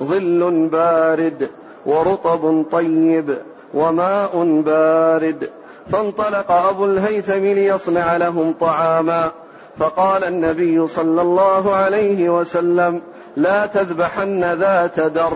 ظل 0.00 0.68
بارد 0.72 1.50
ورطب 1.86 2.64
طيب 2.72 3.38
وماء 3.74 4.60
بارد. 4.60 5.50
فانطلق 5.92 6.52
أبو 6.52 6.84
الهيثم 6.84 7.44
ليصنع 7.44 8.16
لهم 8.16 8.54
طعاما. 8.60 9.30
فقال 9.78 10.24
النبي 10.24 10.88
صلى 10.88 11.22
الله 11.22 11.74
عليه 11.74 12.30
وسلم 12.30 13.02
لا 13.36 13.66
تذبحن 13.66 14.44
ذات 14.44 15.00
در. 15.00 15.32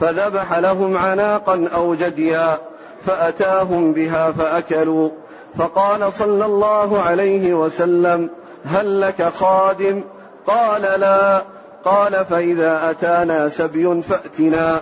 فذبح 0.00 0.58
لهم 0.58 0.96
عناقا 0.96 1.68
أو 1.74 1.94
جديا 1.94 2.58
فأتاهم 3.06 3.92
بها 3.92 4.30
فأكلوا. 4.30 5.10
فقال 5.58 6.12
صلى 6.12 6.46
الله 6.46 7.00
عليه 7.00 7.54
وسلم 7.54 8.30
هل 8.64 9.00
لك 9.00 9.22
خادم؟ 9.22 10.02
قال 10.46 10.82
لا. 10.82 11.42
قال 11.84 12.24
فإذا 12.24 12.90
أتانا 12.90 13.48
سبي 13.48 14.02
فأتنا. 14.02 14.80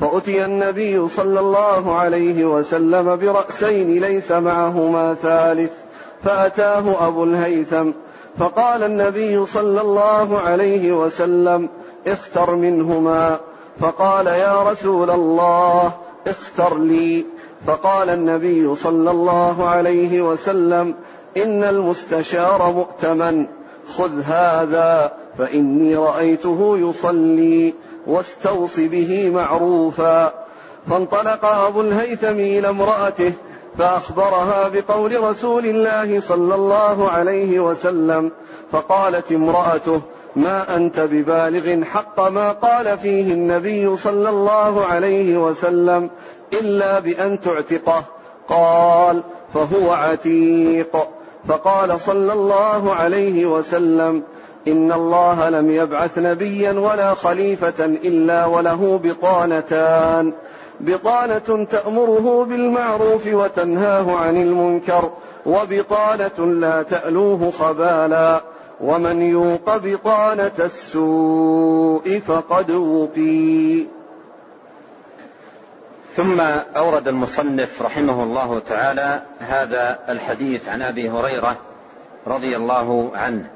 فأتي 0.00 0.44
النبي 0.44 1.08
صلى 1.08 1.40
الله 1.40 1.94
عليه 1.94 2.44
وسلم 2.44 3.16
برأسين 3.16 4.00
ليس 4.00 4.32
معهما 4.32 5.14
ثالث 5.14 5.72
فأتاه 6.22 7.08
أبو 7.08 7.24
الهيثم 7.24 7.90
فقال 8.38 8.82
النبي 8.82 9.46
صلى 9.46 9.80
الله 9.80 10.38
عليه 10.38 10.92
وسلم 10.92 11.68
اختر 12.06 12.54
منهما 12.54 13.38
فقال 13.78 14.26
يا 14.26 14.70
رسول 14.70 15.10
الله 15.10 15.92
اختر 16.26 16.78
لي 16.78 17.24
فقال 17.66 18.10
النبي 18.10 18.74
صلى 18.74 19.10
الله 19.10 19.68
عليه 19.68 20.22
وسلم 20.22 20.94
إن 21.36 21.64
المستشار 21.64 22.72
مؤتمن 22.72 23.46
خذ 23.96 24.20
هذا 24.20 25.12
فإني 25.38 25.96
رأيته 25.96 26.78
يصلي 26.78 27.74
واستوص 28.06 28.80
به 28.80 29.30
معروفا. 29.30 30.46
فانطلق 30.90 31.44
ابو 31.44 31.80
الهيثم 31.80 32.26
إلى 32.26 32.68
امرأته 32.68 33.32
فأخبرها 33.78 34.68
بقول 34.68 35.20
رسول 35.20 35.66
الله 35.66 36.20
صلى 36.20 36.54
الله 36.54 37.08
عليه 37.08 37.60
وسلم 37.60 38.30
فقالت 38.72 39.32
امرأته 39.32 40.00
ما 40.36 40.76
أنت 40.76 41.00
ببالغ 41.00 41.84
حق 41.84 42.28
ما 42.28 42.52
قال 42.52 42.98
فيه 42.98 43.32
النبي 43.32 43.96
صلى 43.96 44.28
الله 44.28 44.84
عليه 44.84 45.36
وسلم 45.36 46.10
إلا 46.52 46.98
بأن 46.98 47.40
تعتقه. 47.40 48.04
قال 48.48 49.22
فهو 49.54 49.92
عتيق. 49.92 50.96
فقال 51.48 52.00
صلى 52.00 52.32
الله 52.32 52.94
عليه 52.94 53.46
وسلم 53.46 54.22
ان 54.68 54.92
الله 54.92 55.48
لم 55.48 55.70
يبعث 55.70 56.18
نبيا 56.18 56.72
ولا 56.72 57.14
خليفه 57.14 57.84
الا 57.84 58.46
وله 58.46 58.98
بطانتان 58.98 60.32
بطانه 60.80 61.66
تامره 61.70 62.44
بالمعروف 62.44 63.26
وتنهاه 63.26 64.16
عن 64.16 64.36
المنكر 64.36 65.10
وبطانه 65.46 66.38
لا 66.38 66.82
تالوه 66.82 67.50
خبالا 67.50 68.40
ومن 68.80 69.22
يوق 69.22 69.76
بطانه 69.76 70.52
السوء 70.58 72.20
فقد 72.26 72.70
وقي 72.70 73.86
ثم 76.16 76.40
أورد 76.76 77.08
المصنف 77.08 77.82
رحمه 77.82 78.22
الله 78.22 78.58
تعالى 78.58 79.22
هذا 79.38 79.98
الحديث 80.08 80.68
عن 80.68 80.82
أبي 80.82 81.10
هريرة 81.10 81.56
رضي 82.26 82.56
الله 82.56 83.10
عنه. 83.14 83.55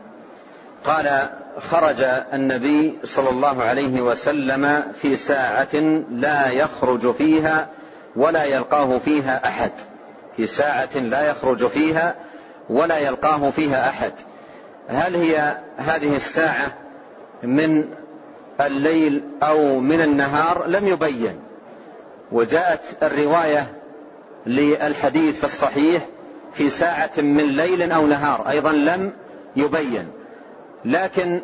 قال 0.84 1.28
خرج 1.58 2.02
النبي 2.34 2.99
صلى 3.04 3.30
الله 3.30 3.62
عليه 3.62 4.00
وسلم 4.00 4.82
في 5.02 5.16
ساعة 5.16 5.75
لا 6.10 6.50
يخرج 6.50 7.14
فيها 7.14 7.68
ولا 8.16 8.44
يلقاه 8.44 8.99
فيها 8.99 9.49
أحد. 9.49 9.70
في 10.37 10.46
ساعة 10.46 10.99
لا 10.99 11.30
يخرج 11.30 11.66
فيها 11.66 12.14
ولا 12.70 12.99
يلقاه 12.99 13.50
فيها 13.50 13.88
أحد. 13.88 14.12
هل 14.88 15.16
هي 15.16 15.58
هذه 15.76 16.16
الساعة 16.16 16.72
من 17.42 17.84
الليل 18.60 19.25
أو 19.42 19.80
من 19.80 20.00
النهار؟ 20.00 20.66
لم 20.66 20.88
يبين. 20.88 21.40
وجاءت 22.32 22.80
الرواية 23.02 23.66
للحديث 24.46 25.38
في 25.38 25.44
الصحيح 25.44 26.06
في 26.52 26.70
ساعة 26.70 27.10
من 27.16 27.47
ليل 27.47 27.93
أو 27.93 28.06
نهار. 28.06 28.49
أيضا 28.49 28.73
لم 28.73 29.12
يبين. 29.56 30.20
لكن 30.84 31.40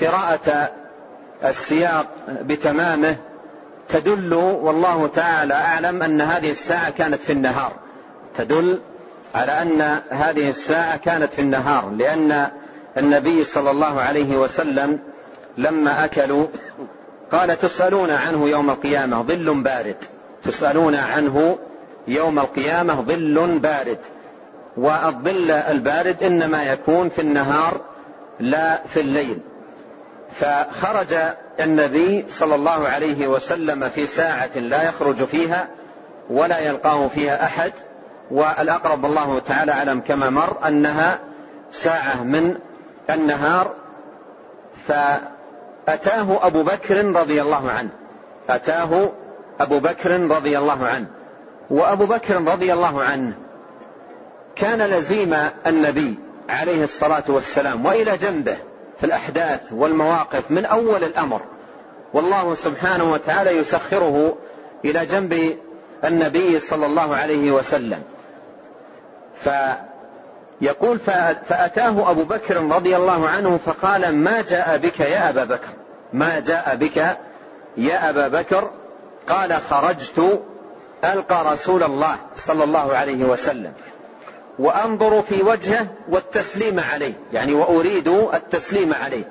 قراءة 0.00 0.70
السياق 1.44 2.06
بتمامه 2.28 3.16
تدل 3.88 4.34
والله 4.34 5.06
تعالى 5.06 5.54
أعلم 5.54 6.02
أن 6.02 6.20
هذه 6.20 6.50
الساعة 6.50 6.90
كانت 6.90 7.20
في 7.20 7.32
النهار. 7.32 7.72
تدل 8.38 8.80
على 9.34 9.52
أن 9.52 10.00
هذه 10.10 10.48
الساعة 10.48 10.96
كانت 10.96 11.34
في 11.34 11.42
النهار 11.42 11.90
لأن 11.90 12.48
النبي 12.98 13.44
صلى 13.44 13.70
الله 13.70 14.00
عليه 14.00 14.36
وسلم 14.36 14.98
لما 15.58 16.04
أكلوا 16.04 16.46
قال 17.32 17.60
تسألون 17.60 18.10
عنه 18.10 18.48
يوم 18.48 18.70
القيامة 18.70 19.22
ظل 19.22 19.62
بارد. 19.62 19.96
تسألون 20.44 20.94
عنه 20.94 21.58
يوم 22.08 22.38
القيامة 22.38 22.94
ظل 23.00 23.58
بارد. 23.58 23.98
والظل 24.76 25.50
البارد 25.50 26.22
إنما 26.22 26.62
يكون 26.62 27.08
في 27.08 27.22
النهار 27.22 27.80
لا 28.40 28.82
في 28.86 29.00
الليل. 29.00 29.38
فخرج 30.32 31.14
النبي 31.60 32.24
صلى 32.28 32.54
الله 32.54 32.88
عليه 32.88 33.28
وسلم 33.28 33.88
في 33.88 34.06
ساعة 34.06 34.58
لا 34.58 34.82
يخرج 34.82 35.24
فيها 35.24 35.68
ولا 36.30 36.58
يلقاه 36.58 37.08
فيها 37.08 37.44
أحد 37.44 37.72
والأقرب 38.30 39.04
الله 39.04 39.38
تعالى 39.38 39.72
أعلم 39.72 40.00
كما 40.00 40.30
مر 40.30 40.56
أنها 40.68 41.18
ساعة 41.72 42.22
من 42.22 42.56
النهار. 43.10 43.74
فأتاه 44.86 46.46
أبو 46.46 46.62
بكر 46.62 47.04
رضي 47.04 47.42
الله 47.42 47.70
عنه. 47.70 47.90
أتاه 48.48 49.10
أبو 49.60 49.78
بكر 49.78 50.20
رضي 50.20 50.58
الله 50.58 50.86
عنه. 50.86 51.06
وأبو 51.70 52.06
بكر 52.06 52.34
رضي 52.34 52.72
الله 52.72 53.02
عنه 53.02 53.32
كان 54.56 54.82
لزيم 54.82 55.36
النبي. 55.66 56.18
عليه 56.50 56.84
الصلاة 56.84 57.24
والسلام 57.28 57.86
وإلى 57.86 58.16
جنبه 58.16 58.56
في 58.98 59.06
الأحداث 59.06 59.60
والمواقف 59.72 60.50
من 60.50 60.64
أول 60.64 61.04
الأمر. 61.04 61.40
والله 62.14 62.54
سبحانه 62.54 63.12
وتعالى 63.12 63.50
يسخره 63.50 64.36
إلى 64.84 65.06
جنب 65.06 65.56
النبي 66.04 66.60
صلى 66.60 66.86
الله 66.86 67.16
عليه 67.16 67.50
وسلم. 67.50 68.02
فيقول 70.60 70.98
فأتاه 71.44 72.10
أبو 72.10 72.24
بكر 72.24 72.56
رضي 72.56 72.96
الله 72.96 73.28
عنه 73.28 73.58
فقال 73.66 74.14
ما 74.16 74.40
جاء 74.40 74.76
بك 74.76 75.00
يا 75.00 75.30
أبا 75.30 75.44
بكر؟ 75.44 75.68
ما 76.12 76.40
جاء 76.40 76.76
بك 76.76 77.16
يا 77.76 78.10
أبا 78.10 78.28
بكر؟ 78.28 78.70
قال 79.28 79.60
خرجت 79.70 80.42
ألقى 81.04 81.52
رسول 81.52 81.82
الله 81.82 82.16
صلى 82.36 82.64
الله 82.64 82.96
عليه 82.96 83.24
وسلم. 83.24 83.72
وانظر 84.58 85.22
في 85.22 85.42
وجهه 85.42 85.86
والتسليم 86.08 86.80
عليه 86.80 87.12
يعني 87.32 87.54
وأريد 87.54 88.08
التسليم 88.08 88.94
عليه. 88.94 89.24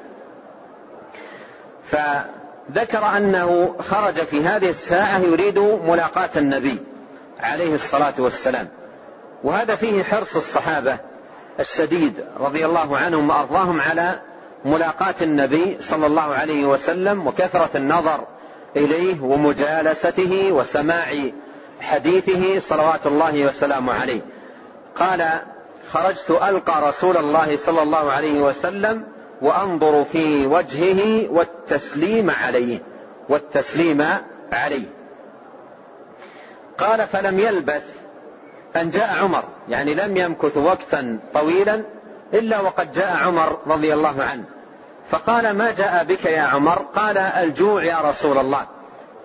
فذكر 1.85 3.17
أنه 3.17 3.75
خرج 3.79 4.13
في 4.13 4.43
هذه 4.43 4.69
الساعة 4.69 5.19
يريد 5.19 5.59
ملاقاة 5.59 6.29
النبي 6.35 6.79
عليه 7.39 7.73
الصلاة 7.73 8.13
والسلام. 8.17 8.67
وهذا 9.43 9.75
فيه 9.75 10.03
حرص 10.03 10.35
الصحابة 10.35 10.97
الشديد 11.59 12.13
رضي 12.39 12.65
الله 12.65 12.97
عنهم 12.97 13.29
وأرضاهم 13.29 13.81
على 13.81 14.19
ملاقاة 14.65 15.15
النبي 15.21 15.77
صلى 15.79 16.05
الله 16.05 16.35
عليه 16.35 16.65
وسلم 16.65 17.27
وكثرة 17.27 17.69
النظر 17.75 18.27
إليه 18.75 19.21
ومجالسته 19.21 20.51
وسماع 20.51 21.29
حديثه 21.81 22.59
صلوات 22.59 23.07
الله 23.07 23.45
وسلامه 23.45 23.93
عليه. 23.93 24.21
قال 24.99 25.29
خرجت 25.91 26.29
ألقى 26.29 26.89
رسول 26.89 27.17
الله 27.17 27.57
صلى 27.57 27.81
الله 27.81 28.11
عليه 28.11 28.41
وسلم 28.41 29.03
وأنظر 29.41 30.03
في 30.03 30.47
وجهه 30.47 31.29
والتسليم 31.31 32.29
عليه 32.29 32.79
والتسليم 33.29 34.05
عليه. 34.51 34.85
قال 36.77 37.07
فلم 37.07 37.39
يلبث 37.39 37.83
أن 38.75 38.89
جاء 38.89 39.17
عمر 39.23 39.43
يعني 39.69 39.93
لم 39.93 40.17
يمكث 40.17 40.57
وقتا 40.57 41.19
طويلا 41.33 41.81
إلا 42.33 42.59
وقد 42.59 42.91
جاء 42.91 43.17
عمر 43.17 43.57
رضي 43.67 43.93
الله 43.93 44.23
عنه. 44.23 44.43
فقال 45.11 45.51
ما 45.51 45.71
جاء 45.71 46.03
بك 46.03 46.25
يا 46.25 46.41
عمر؟ 46.41 46.85
قال 46.95 47.17
الجوع 47.17 47.83
يا 47.83 47.97
رسول 48.03 48.37
الله. 48.37 48.65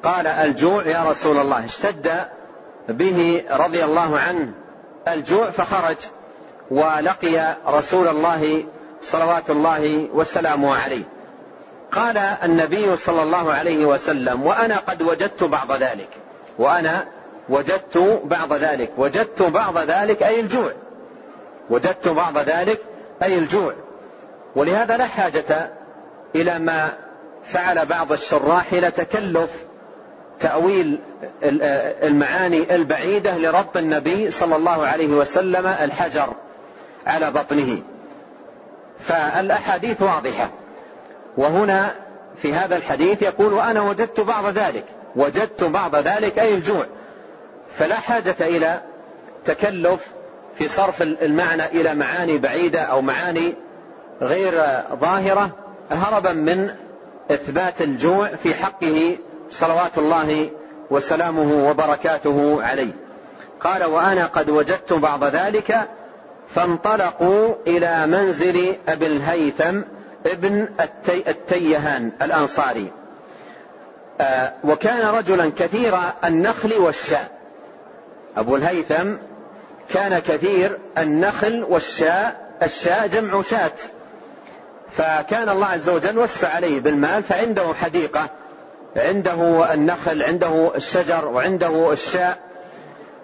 قال 0.03 0.27
الجوع 0.27 0.87
يا 0.87 1.05
رسول 1.11 1.37
الله. 1.39 1.65
اشتد 1.65 2.13
به 2.89 3.45
رضي 3.51 3.85
الله 3.85 4.19
عنه 4.19 4.64
الجوع 5.09 5.51
فخرج 5.51 5.97
ولقي 6.71 7.57
رسول 7.67 8.09
الله 8.09 8.65
صلوات 9.03 9.51
الله 9.51 10.09
وسلامه 10.15 10.77
عليه. 10.77 11.03
قال 11.93 12.17
النبي 12.19 12.97
صلى 12.97 13.23
الله 13.23 13.53
عليه 13.53 13.85
وسلم 13.85 14.43
وأنا 14.47 14.79
قد 14.79 15.03
وجدت 15.03 15.45
بعض 15.45 15.73
ذلك. 15.73 16.09
وأنا 16.59 17.07
وجدت 17.49 18.21
بعض 18.25 18.53
ذلك. 18.53 18.93
وجدت 18.99 19.43
بعض 19.43 19.79
ذلك 19.79 20.23
أي 20.23 20.41
الجوع. 20.41 20.73
وجدت 21.71 22.09
بعض 22.09 22.39
ذلك 22.39 22.81
أي 23.23 23.39
الجوع. 23.39 23.75
ولهذا 24.57 24.97
لا 24.97 25.07
حاجة 25.07 25.71
إلى 26.35 26.59
ما 26.59 26.93
فعل 27.45 27.87
بعض 27.87 28.13
الشراح 28.13 28.73
إلى 28.73 28.91
تكلف 28.91 29.65
تأويل 30.41 30.99
المعاني 32.03 32.75
البعيدة 32.75 33.39
لربط 33.39 33.77
النبي 33.77 34.31
صلى 34.31 34.57
الله 34.57 34.87
عليه 34.87 35.09
وسلم 35.09 35.67
الحجر 35.67 36.29
على 37.07 37.31
بطنه. 37.31 37.83
فالأحاديث 39.01 40.03
واضحة. 40.03 40.51
وهنا 41.37 41.95
في 42.43 42.55
هذا 42.55 42.77
الحديث 42.77 43.23
يقول 43.23 43.53
وأنا 43.53 43.81
وجدت 43.81 44.21
بعض 44.21 44.47
ذلك. 44.47 44.85
وجدت 45.17 45.65
بعض 45.65 45.97
ذلك 45.97 46.39
أي 46.39 46.55
الجوع. 46.55 46.87
فلا 47.79 47.95
حاجة 47.95 48.37
إلى 48.41 48.81
تكلف 49.45 50.07
في 50.59 50.69
صرف 50.69 51.03
المعنى 51.03 51.67
إلى 51.67 51.95
معاني 51.95 52.39
بعيدة 52.39 52.81
أو 52.81 53.03
معاني 53.03 53.55
غير 54.23 54.53
ظاهرة 55.01 55.51
هربا 55.91 56.33
من 56.33 56.71
إثبات 57.31 57.83
الجوع 57.83 58.37
في 58.37 58.55
حقه 58.55 59.17
صلوات 59.51 59.99
الله 59.99 60.51
وسلامه 60.91 61.71
وبركاته 61.71 62.63
عليه. 62.63 62.93
قال 63.61 63.85
وأنا 63.85 64.27
قد 64.27 64.51
وجدت 64.51 64.93
بعض 64.93 65.25
ذلك 65.25 65.89
فانطلقوا 66.55 67.55
إلى 67.67 68.07
منزل 68.07 68.77
أبي 68.89 69.07
الهيثم 69.07 69.81
ابن 70.27 70.69
التي 70.81 71.31
التيهان 71.31 72.13
الأنصاري. 72.23 72.93
آه 74.21 74.53
وكان 74.65 75.07
رجلا 75.07 75.53
كثير 75.59 75.99
النخل 76.25 76.73
والشاء. 76.73 77.31
أبو 78.37 78.57
الهيثم 78.57 79.13
كان 79.89 80.19
كثير 80.19 80.79
النخل 80.99 81.67
والشاء 81.69 82.57
الشاء 82.63 83.07
جمع 83.07 83.43
شاة. 83.43 83.73
فكان 84.91 85.49
الله 85.49 85.67
عز 85.67 85.89
وجل 85.89 86.19
وسع 86.19 86.49
عليه 86.49 86.81
بالمال 86.81 87.23
فعنده 87.23 87.75
حديقة. 87.75 88.31
عنده 88.97 89.73
النخل 89.75 90.23
عنده 90.23 90.73
الشجر 90.77 91.29
وعنده 91.29 91.93
الشاء. 91.93 92.39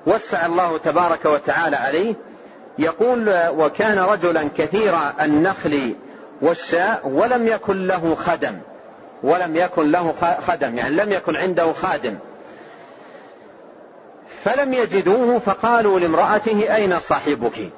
وسع 0.06 0.46
الله 0.46 0.78
تبارك 0.78 1.24
وتعالى 1.24 1.76
عليه. 1.76 2.14
يقول 2.78 3.30
وكان 3.48 3.98
رجلا 3.98 4.48
كثير 4.58 4.94
النخل 5.20 5.94
والشاء 6.42 7.08
ولم 7.08 7.48
يكن 7.48 7.86
له 7.86 8.14
خدم. 8.14 8.58
ولم 9.22 9.56
يكن 9.56 9.90
له 9.90 10.14
خدم 10.48 10.78
يعني 10.78 10.94
لم 10.94 11.12
يكن 11.12 11.36
عنده 11.36 11.72
خادم. 11.72 12.18
فلم 14.44 14.74
يجدوه 14.74 15.38
فقالوا 15.38 16.00
لامرأته 16.00 16.76
أين 16.76 17.00
صاحبك؟ 17.00 17.70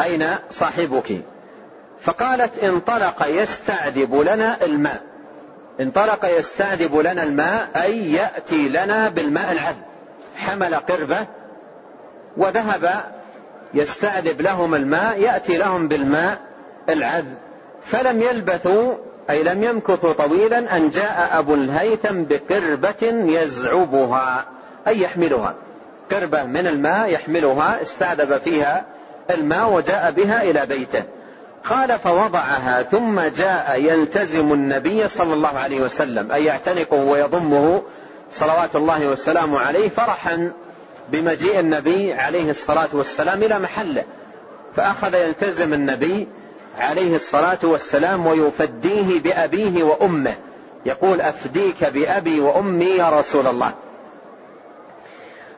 أين 0.00 0.28
صاحبك؟ 0.50 1.22
فقالت 2.00 2.58
انطلق 2.58 3.26
يستعذب 3.26 4.14
لنا 4.14 4.64
الماء. 4.64 5.11
انطلق 5.80 6.38
يستعذب 6.38 6.96
لنا 6.96 7.22
الماء 7.22 7.68
أي 7.82 8.12
يأتي 8.12 8.68
لنا 8.68 9.08
بالماء 9.08 9.52
العذب. 9.52 9.82
حمل 10.36 10.74
قربة 10.74 11.26
وذهب 12.36 13.04
يستعذب 13.74 14.40
لهم 14.40 14.74
الماء 14.74 15.20
يأتي 15.20 15.56
لهم 15.56 15.88
بالماء 15.88 16.38
العذب. 16.88 17.34
فلم 17.84 18.22
يلبثوا 18.22 18.94
أي 19.30 19.42
لم 19.42 19.62
يمكثوا 19.62 20.12
طويلا 20.12 20.76
أن 20.76 20.90
جاء 20.90 21.38
أبو 21.38 21.54
الهيثم 21.54 22.22
بقربة 22.24 23.02
يزعبها 23.02 24.44
أي 24.88 25.00
يحملها. 25.00 25.54
قربة 26.10 26.42
من 26.42 26.66
الماء 26.66 27.10
يحملها 27.10 27.82
استعذب 27.82 28.38
فيها 28.38 28.84
الماء 29.30 29.72
وجاء 29.72 30.10
بها 30.10 30.42
إلى 30.42 30.66
بيته. 30.66 31.02
قال 31.64 31.98
فوضعها 31.98 32.82
ثم 32.82 33.20
جاء 33.20 33.80
يلتزم 33.80 34.52
النبي 34.52 35.08
صلى 35.08 35.34
الله 35.34 35.48
عليه 35.48 35.80
وسلم 35.80 36.32
أي 36.32 36.44
يعتنقه 36.44 37.04
ويضمه 37.04 37.82
صلوات 38.30 38.76
الله 38.76 39.08
والسلام 39.08 39.56
عليه 39.56 39.88
فرحا 39.88 40.52
بمجيء 41.08 41.60
النبي 41.60 42.14
عليه 42.14 42.50
الصلاة 42.50 42.88
والسلام 42.92 43.42
إلى 43.42 43.58
محله. 43.58 44.04
فأخذ 44.76 45.14
يلتزم 45.14 45.74
النبي 45.74 46.28
عليه 46.78 47.16
الصلاة 47.16 47.58
والسلام 47.62 48.26
ويفديه 48.26 49.20
بأبيه 49.20 49.84
وأمه 49.84 50.34
يقول 50.86 51.20
أفديك 51.20 51.84
بأبي 51.84 52.40
وأمي 52.40 52.84
يا 52.84 53.10
رسول 53.10 53.46
الله. 53.46 53.72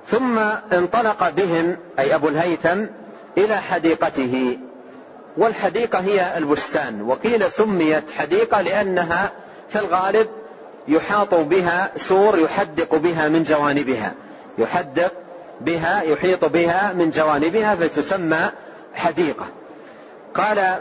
ثم 0.07 0.39
انطلق 0.73 1.31
بهم 1.31 1.77
أي 1.99 2.15
أبو 2.15 2.29
الهيثم 2.29 2.85
إلى 3.39 3.57
حديقته. 3.57 4.59
والحديقة 5.37 5.99
هي 5.99 6.39
البستان. 6.39 7.03
وقيل 7.03 7.51
سميت 7.51 8.05
حديقة 8.19 8.61
لأنها 8.61 9.33
في 9.69 9.79
الغالب 9.79 10.27
يحاط 10.89 11.35
بها 11.35 11.91
سور 11.97 12.39
يحدق 12.39 12.95
بها 12.95 13.29
من 13.29 13.43
جوانبها. 13.43 14.13
يحدق 14.59 15.13
بها 15.61 16.03
يحيط 16.03 16.45
بها 16.45 16.93
من 16.93 17.11
جوانبها 17.11 17.75
فتسمى 17.75 18.51
حديقة. 18.95 19.47
قال 20.35 20.81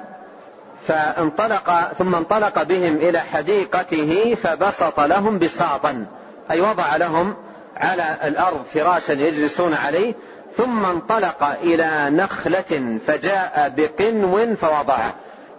فانطلق 0.88 1.92
ثم 1.98 2.16
انطلق 2.16 2.64
بهم 2.64 2.96
إلى 2.96 3.20
حديقته 3.20 4.36
فبسط 4.44 5.00
لهم 5.00 5.40
بساطا. 5.40 6.06
أي 6.52 6.62
وضع 6.62 6.96
لهم 6.96 7.36
على 7.78 8.18
الأرض 8.24 8.64
فراشا 8.74 9.14
يجلسون 9.14 9.74
عليه. 9.74 10.14
ثم 10.58 10.86
انطلق 10.86 11.44
إلى 11.44 12.10
نخلة 12.10 13.00
فجاء 13.08 13.74
بقنو 13.78 14.56
فوضعه 14.56 15.14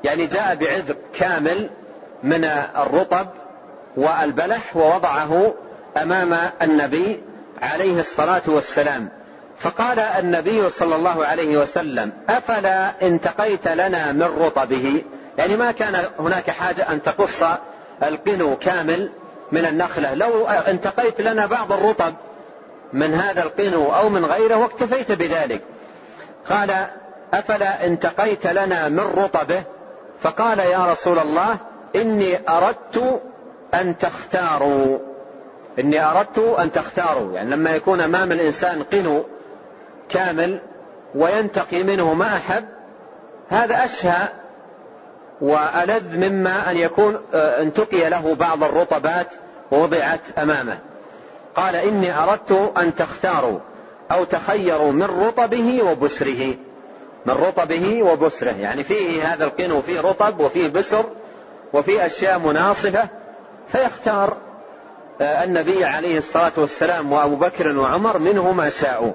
يعني 0.04 0.26
جاء 0.26 0.54
بعذق 0.54 0.96
كامل 1.14 1.70
من 2.22 2.44
الرطب 2.76 3.26
والبلح 3.96 4.76
ووضعه 4.76 5.54
أمام 6.02 6.50
النبي 6.62 7.22
عليه 7.62 8.00
الصلاة 8.00 8.42
والسلام. 8.46 9.08
فقال 9.58 9.98
النبي 9.98 10.70
صلى 10.70 10.96
الله 10.96 11.26
عليه 11.26 11.56
وسلم 11.56 12.12
أفلا 12.28 12.92
انتقيت 13.02 13.68
لنا 13.68 14.12
من 14.12 14.22
رطبه؟ 14.22 15.02
يعني 15.38 15.56
ما 15.56 15.72
كان 15.72 16.04
هناك 16.18 16.50
حاجة 16.50 16.92
أن 16.92 17.02
تقص 17.02 17.42
القنو 18.02 18.56
كامل 18.56 19.10
من 19.52 19.66
النخلة. 19.66 20.14
لو 20.14 20.46
انتقيت 20.46 21.20
لنا 21.20 21.46
بعض 21.46 21.72
الرطب 21.72 22.14
من 22.94 23.14
هذا 23.14 23.42
القنو 23.42 23.94
أو 23.94 24.08
من 24.08 24.24
غيره 24.24 24.56
واكتفيت 24.56 25.12
بذلك. 25.12 25.60
قال 26.50 26.86
أفلا 27.34 27.86
انتقيت 27.86 28.46
لنا 28.46 28.88
من 28.88 29.00
رطبه؟ 29.00 29.62
فقال 30.20 30.58
يا 30.58 30.92
رسول 30.92 31.18
الله 31.18 31.56
إني 31.96 32.38
أردت 32.48 33.20
أن 33.74 33.98
تختاروا. 33.98 34.98
إني 35.78 36.04
أردت 36.04 36.38
أن 36.38 36.72
تختاروا. 36.72 37.32
يعني 37.32 37.50
لما 37.50 37.70
يكون 37.70 38.00
أمام 38.00 38.32
الإنسان 38.32 38.82
قنو 38.82 39.24
كامل 40.08 40.58
وينتقي 41.14 41.82
منه 41.82 42.14
ما 42.14 42.36
أحب 42.36 42.64
هذا 43.48 43.84
أشهى 43.84 44.28
وألذ 45.40 46.28
مما 46.28 46.70
أن 46.70 46.76
يكون 46.76 47.18
آه، 47.34 47.62
انتقي 47.62 48.08
له 48.08 48.34
بعض 48.34 48.64
الرطبات 48.64 49.26
ووضعت 49.70 50.20
أمامه. 50.38 50.78
قال 51.56 51.76
إني 51.76 52.18
أردت 52.22 52.72
أن 52.78 52.94
تختاروا 52.94 53.58
أو 54.10 54.24
تخيروا 54.24 54.92
من 54.92 55.02
رطبه 55.02 55.82
وبسره. 55.82 56.54
من 57.26 57.34
رطبه 57.34 58.02
وبسره. 58.02 58.50
يعني 58.50 58.82
فيه 58.82 59.34
هذا 59.34 59.44
القنو 59.44 59.82
فيه 59.82 60.00
رطب 60.00 60.40
وفيه 60.40 60.68
بسر 60.68 61.04
وفيه 61.72 62.06
أشياء 62.06 62.38
مناصفة 62.38 63.08
فيختار 63.68 64.36
آه، 65.20 65.44
النبي 65.44 65.84
عليه 65.84 66.18
الصلاة 66.18 66.52
والسلام 66.56 67.12
وأبو 67.12 67.36
بكر 67.36 67.78
وعمر 67.78 68.18
منه 68.18 68.52
ما 68.52 68.70
شاءوا. 68.70 69.12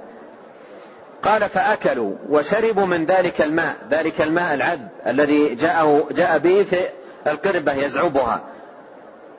قال 1.23 1.49
فأكلوا 1.49 2.15
وشربوا 2.29 2.85
من 2.85 3.05
ذلك 3.05 3.41
الماء. 3.41 3.75
ذلك 3.91 4.21
الماء 4.21 4.53
العذب 4.53 4.87
الذي 5.07 5.55
جاءه 5.55 6.07
جاء 6.11 6.37
به 6.37 6.63
في 6.63 6.89
القربة 7.27 7.73
يزعبها. 7.73 8.41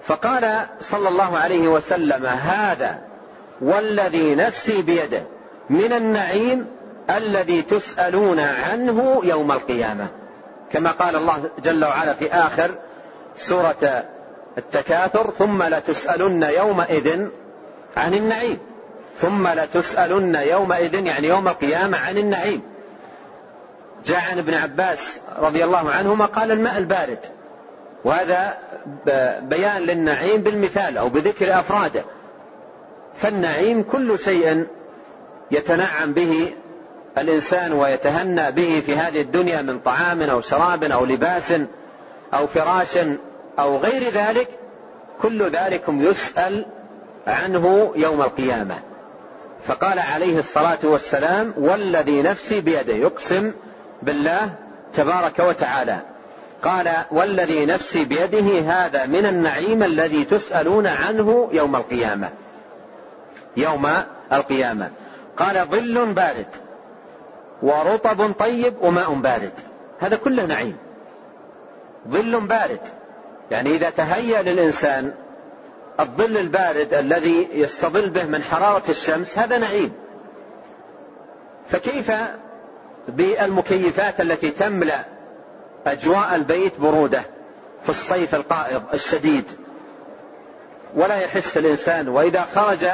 فقال 0.02 0.66
صلى 0.80 1.08
الله 1.08 1.38
عليه 1.38 1.68
وسلم 1.68 2.26
هذا 2.26 2.98
والذي 3.60 4.34
نفسي 4.34 4.82
بيده 4.82 5.22
من 5.70 5.92
النعيم 5.92 6.66
الذي 7.10 7.62
تسألون 7.62 8.40
عنه 8.40 9.20
يوم 9.24 9.52
القيامة. 9.52 10.06
كما 10.72 10.90
قال 10.90 11.16
الله 11.16 11.50
جل 11.62 11.84
وعلا 11.84 12.14
في 12.14 12.32
آخر 12.32 12.70
سورة 13.36 14.04
التكاثر 14.58 15.30
ثم 15.38 15.62
لتسألن 15.62 16.42
يومئذ 16.42 17.26
عن 17.96 18.14
النعيم. 18.14 18.58
ثم 19.20 19.48
لتسألن 19.48 20.34
يومئذ 20.34 20.94
يعني 20.94 21.28
يوم 21.28 21.48
القيامة 21.48 21.98
عن 21.98 22.18
النعيم. 22.18 22.62
جاء 24.06 24.22
عن 24.30 24.38
ابن 24.38 24.54
عباس 24.54 25.18
رضي 25.38 25.64
الله 25.64 25.90
عنهما 25.90 26.24
قال 26.24 26.50
الماء 26.50 26.78
البارد. 26.78 27.39
وهذا 28.04 28.56
بيان 29.40 29.82
للنعيم 29.82 30.40
بالمثال 30.40 30.98
أو 30.98 31.08
بذكر 31.08 31.58
أفراده. 31.58 32.04
فالنعيم 33.16 33.82
كل 33.82 34.18
شيء 34.18 34.66
يتنعم 35.50 36.12
به 36.12 36.54
الإنسان 37.18 37.72
ويتهنى 37.72 38.50
به 38.50 38.82
في 38.86 38.96
هذه 38.96 39.20
الدنيا 39.20 39.62
من 39.62 39.78
طعام 39.78 40.22
أو 40.22 40.40
شراب 40.40 40.84
أو 40.84 41.04
لباس 41.04 41.52
أو 42.34 42.46
فراش 42.46 42.98
أو 43.58 43.76
غير 43.76 44.10
ذلك. 44.10 44.48
كل 45.22 45.50
ذلك 45.50 45.82
يسأل 45.88 46.66
عنه 47.26 47.92
يوم 47.96 48.22
القيامة. 48.22 48.78
فقال 49.66 49.98
عليه 49.98 50.38
الصلاة 50.38 50.78
والسلام 50.82 51.54
والذي 51.58 52.22
نفسي 52.22 52.60
بيده 52.60 52.94
يقسم 52.94 53.52
بالله 54.02 54.50
تبارك 54.94 55.38
وتعالى. 55.38 56.00
قال 56.62 56.90
والذي 57.10 57.66
نفسي 57.66 58.04
بيده 58.04 58.60
هذا 58.60 59.06
من 59.06 59.26
النعيم 59.26 59.82
الذي 59.82 60.24
تسألون 60.24 60.86
عنه 60.86 61.48
يوم 61.52 61.76
القيامة. 61.76 62.30
يوم 63.56 63.88
القيامة. 64.32 64.90
قال 65.36 65.66
ظل 65.70 66.12
بارد 66.12 66.46
ورطب 67.62 68.32
طيب 68.32 68.74
وماء 68.80 69.14
بارد. 69.14 69.52
هذا 70.00 70.16
كله 70.16 70.46
نعيم. 70.46 70.76
ظل 72.08 72.40
بارد. 72.40 72.80
يعني 73.50 73.70
إذا 73.70 73.90
تهيأ 73.90 74.42
للإنسان 74.42 75.12
الظل 76.00 76.36
البارد 76.36 76.94
الذي 76.94 77.48
يستظل 77.52 78.10
به 78.10 78.24
من 78.24 78.42
حرارة 78.42 78.82
الشمس 78.88 79.38
هذا 79.38 79.58
نعيم. 79.58 79.92
فكيف 81.68 82.12
بالمكيفات 83.08 84.20
التي 84.20 84.50
تملأ 84.50 85.19
أجواء 85.86 86.34
البيت 86.34 86.80
برودة 86.80 87.22
في 87.82 87.88
الصيف 87.88 88.34
القائض 88.34 88.82
الشديد. 88.94 89.44
ولا 90.94 91.16
يحس 91.16 91.56
الإنسان 91.56 92.08
وإذا 92.08 92.46
خرج 92.54 92.86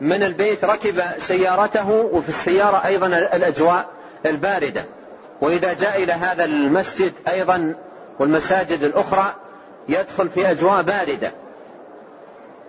من 0.00 0.22
البيت 0.22 0.64
ركب 0.64 1.02
سيارته 1.18 1.90
وفي 1.90 2.28
السيارة 2.28 2.86
أيضا 2.86 3.06
الأجواء 3.06 3.86
الباردة. 4.26 4.84
وإذا 5.40 5.72
جاء 5.72 6.02
إلى 6.02 6.12
هذا 6.12 6.44
المسجد 6.44 7.12
أيضا 7.28 7.74
والمساجد 8.18 8.82
الأخرى 8.82 9.34
يدخل 9.88 10.28
في 10.28 10.50
أجواء 10.50 10.82
باردة. 10.82 11.32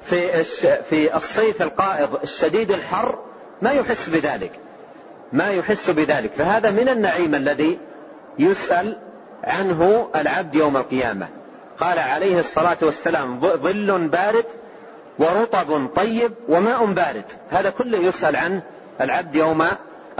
في 0.03 0.43
في 0.89 1.15
الصيف 1.15 1.61
القائض 1.61 2.19
الشديد 2.23 2.71
الحر 2.71 3.19
ما 3.61 3.71
يحس 3.71 4.09
بذلك. 4.09 4.59
ما 5.33 5.49
يحس 5.49 5.89
بذلك. 5.89 6.31
فهذا 6.33 6.71
من 6.71 6.89
النعيم 6.89 7.35
الذي 7.35 7.79
يسأل 8.39 8.97
عنه 9.43 10.09
العبد 10.15 10.55
يوم 10.55 10.77
القيامة. 10.77 11.27
قال 11.79 11.99
عليه 11.99 12.39
الصلاة 12.39 12.77
والسلام 12.81 13.39
ظل 13.39 14.07
بارد 14.07 14.45
ورطب 15.19 15.87
طيب 15.95 16.31
وماء 16.49 16.85
بارد. 16.85 17.25
هذا 17.51 17.69
كله 17.69 17.97
يسأل 17.97 18.35
عنه 18.35 18.61
العبد 19.01 19.35
يوم 19.35 19.67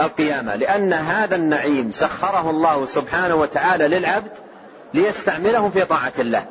القيامة. 0.00 0.56
لأن 0.56 0.92
هذا 0.92 1.36
النعيم 1.36 1.90
سخره 1.90 2.50
الله 2.50 2.86
سبحانه 2.86 3.34
وتعالى 3.34 3.88
للعبد 3.88 4.32
ليستعمله 4.94 5.68
في 5.68 5.84
طاعة 5.84 6.12
الله. 6.18 6.44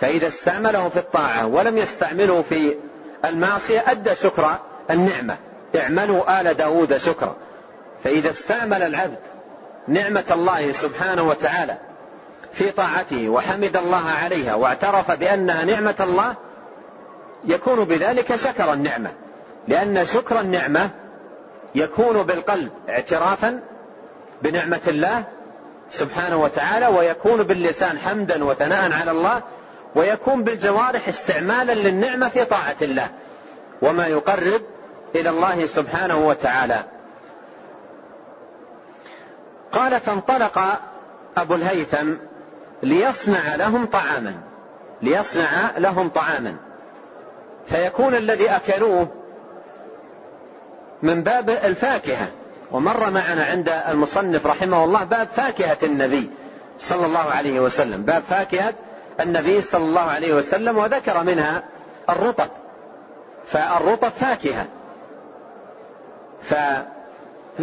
فإذا 0.00 0.28
استعمله 0.28 0.88
في 0.88 0.98
الطاعة 0.98 1.46
ولم 1.46 1.78
يستعمله 1.78 2.42
في 2.42 2.76
المعصية 3.24 3.84
أدى 3.86 4.14
شكر 4.14 4.58
النعمة. 4.90 5.36
اعملوا 5.76 6.40
آل 6.40 6.54
داود 6.54 6.96
شكرا. 6.96 7.36
فإذا 8.04 8.30
استعمل 8.30 8.82
العبد 8.82 9.18
نعمة 9.88 10.24
الله 10.30 10.72
سبحانه 10.72 11.22
وتعالى 11.22 11.76
في 12.52 12.70
طاعته 12.70 13.28
وحمد 13.28 13.76
الله 13.76 14.10
عليها 14.10 14.54
واعترف 14.54 15.10
بأنها 15.10 15.64
نعمة 15.64 15.94
الله 16.00 16.34
يكون 17.44 17.84
بذلك 17.84 18.36
شكر 18.36 18.72
النعمة. 18.72 19.10
لأن 19.68 20.06
شكر 20.06 20.40
النعمة 20.40 20.90
يكون 21.74 22.22
بالقلب 22.22 22.70
اعترافا 22.88 23.60
بنعمة 24.42 24.80
الله 24.88 25.24
سبحانه 25.90 26.36
وتعالى 26.42 26.86
ويكون 26.86 27.42
باللسان 27.42 27.98
حمدا 27.98 28.44
وثناء 28.44 28.92
على 28.92 29.10
الله 29.10 29.42
ويكون 29.94 30.44
بالجوارح 30.44 31.08
استعمالا 31.08 31.72
للنعمة 31.72 32.28
في 32.28 32.44
طاعة 32.44 32.76
الله. 32.82 33.08
وما 33.82 34.06
يقرب 34.06 34.62
إلى 35.14 35.30
الله 35.30 35.66
سبحانه 35.66 36.16
وتعالى. 36.16 36.84
قال 39.74 40.00
فانطلق 40.00 40.60
أبو 41.36 41.54
الهيثم 41.54 42.14
ليصنع 42.82 43.54
لهم 43.54 43.86
طعاما 43.86 44.34
ليصنع 45.02 45.70
لهم 45.78 46.08
طعاما. 46.08 46.56
فيكون 47.66 48.14
الذي 48.14 48.50
أكلوه 48.50 49.08
من 51.02 51.22
باب 51.22 51.50
الفاكهة. 51.50 52.28
ومر 52.72 53.10
معنا 53.10 53.44
عند 53.44 53.68
المصنف 53.68 54.46
رحمه 54.46 54.84
الله 54.84 55.04
باب 55.04 55.28
فاكهة 55.36 55.78
النبي 55.82 56.30
صلى 56.78 57.06
الله 57.06 57.30
عليه 57.30 57.60
وسلم. 57.60 58.02
باب 58.02 58.22
فاكهة 58.22 58.74
النبي 59.20 59.60
صلى 59.60 59.84
الله 59.84 60.00
عليه 60.00 60.34
وسلم 60.34 60.78
وذكر 60.78 61.24
منها 61.24 61.62
الرطب. 62.10 62.48
فالرطب 63.46 64.08
فاكهة. 64.08 64.66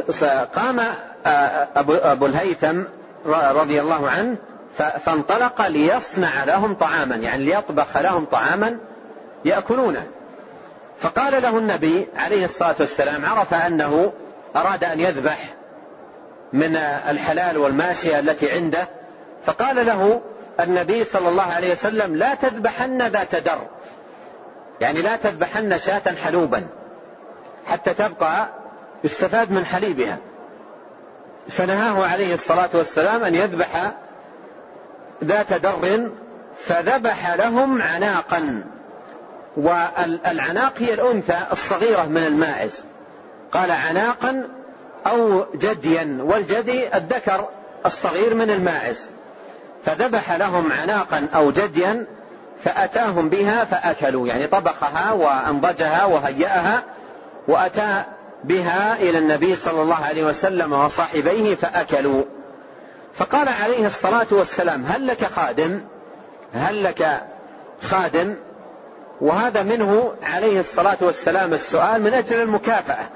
فقام 0.09 0.79
أبو 1.25 2.25
الهيثم 2.25 2.81
رضي 3.25 3.81
الله 3.81 4.09
عنه 4.09 4.35
فانطلق 5.05 5.67
ليصنع 5.67 6.43
لهم 6.43 6.73
طعاما 6.73 7.15
يعني 7.15 7.43
ليطبخ 7.43 7.97
لهم 7.97 8.25
طعاما 8.25 8.77
يأكلونه. 9.45 10.07
فقال 10.99 11.43
له 11.43 11.57
النبي 11.57 12.07
عليه 12.17 12.45
الصلاة 12.45 12.75
والسلام 12.79 13.25
عرف 13.25 13.53
أنه 13.53 14.13
أراد 14.55 14.83
أن 14.83 14.99
يذبح 14.99 15.53
من 16.53 16.75
الحلال 16.75 17.57
والماشية 17.57 18.19
التي 18.19 18.51
عنده 18.51 18.87
فقال 19.45 19.85
له 19.85 20.21
النبي 20.59 21.03
صلى 21.03 21.29
الله 21.29 21.43
عليه 21.43 21.71
وسلم 21.71 22.15
لا 22.15 22.35
تذبحن 22.35 23.01
ذات 23.01 23.35
در. 23.35 23.59
يعني 24.81 25.01
لا 25.01 25.15
تذبحن 25.15 25.79
شاة 25.79 26.15
حلوبا 26.23 26.67
حتى 27.65 27.93
تبقى 27.93 28.47
يستفاد 29.03 29.51
من 29.51 29.65
حليبها. 29.65 30.17
فنهاه 31.51 32.05
عليه 32.07 32.33
الصلاة 32.33 32.69
والسلام 32.73 33.23
أن 33.23 33.35
يذبح 33.35 33.91
ذات 35.23 35.53
در 35.53 36.09
فذبح 36.65 37.33
لهم 37.33 37.81
عناقا. 37.81 38.63
والعناق 39.57 40.73
هي 40.77 40.93
الأنثى 40.93 41.37
الصغيرة 41.51 42.05
من 42.05 42.23
الماعز. 42.27 42.83
قال 43.51 43.71
عناقا 43.71 44.47
أو 45.07 45.45
جديا 45.55 46.17
والجدي 46.21 46.97
الذكر 46.97 47.49
الصغير 47.85 48.33
من 48.33 48.51
الماعز. 48.51 49.07
فذبح 49.85 50.31
لهم 50.31 50.71
عناقا 50.71 51.27
أو 51.35 51.51
جديا 51.51 52.05
فأتاهم 52.63 53.29
بها 53.29 53.65
فأكلوا 53.65 54.27
يعني 54.27 54.47
طبخها 54.47 55.11
وأنضجها 55.11 56.05
وهيأها 56.05 56.83
وأتى 57.47 58.03
بها 58.43 58.95
إلى 58.95 59.17
النبي 59.17 59.55
صلى 59.55 59.81
الله 59.81 59.95
عليه 59.95 60.23
وسلم 60.23 60.73
وصاحبيه 60.73 61.55
فأكلوا. 61.55 62.23
فقال 63.13 63.49
عليه 63.63 63.85
الصلاة 63.85 64.27
والسلام 64.31 64.85
هل 64.85 65.07
لك 65.07 65.25
خادم؟ 65.25 65.81
هل 66.53 66.83
لك 66.83 67.21
خادم؟ 67.81 68.35
وهذا 69.21 69.63
منه 69.63 70.13
عليه 70.23 70.59
الصلاة 70.59 70.97
والسلام 71.01 71.53
السؤال 71.53 72.01
من 72.01 72.13
أجل 72.13 72.41
المكافأة 72.41 73.09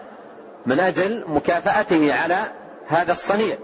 من 0.65 0.79
أجل 0.79 1.23
مكافأته 1.27 2.13
على 2.13 2.51
هذا 2.87 3.11
الصنيع. 3.11 3.55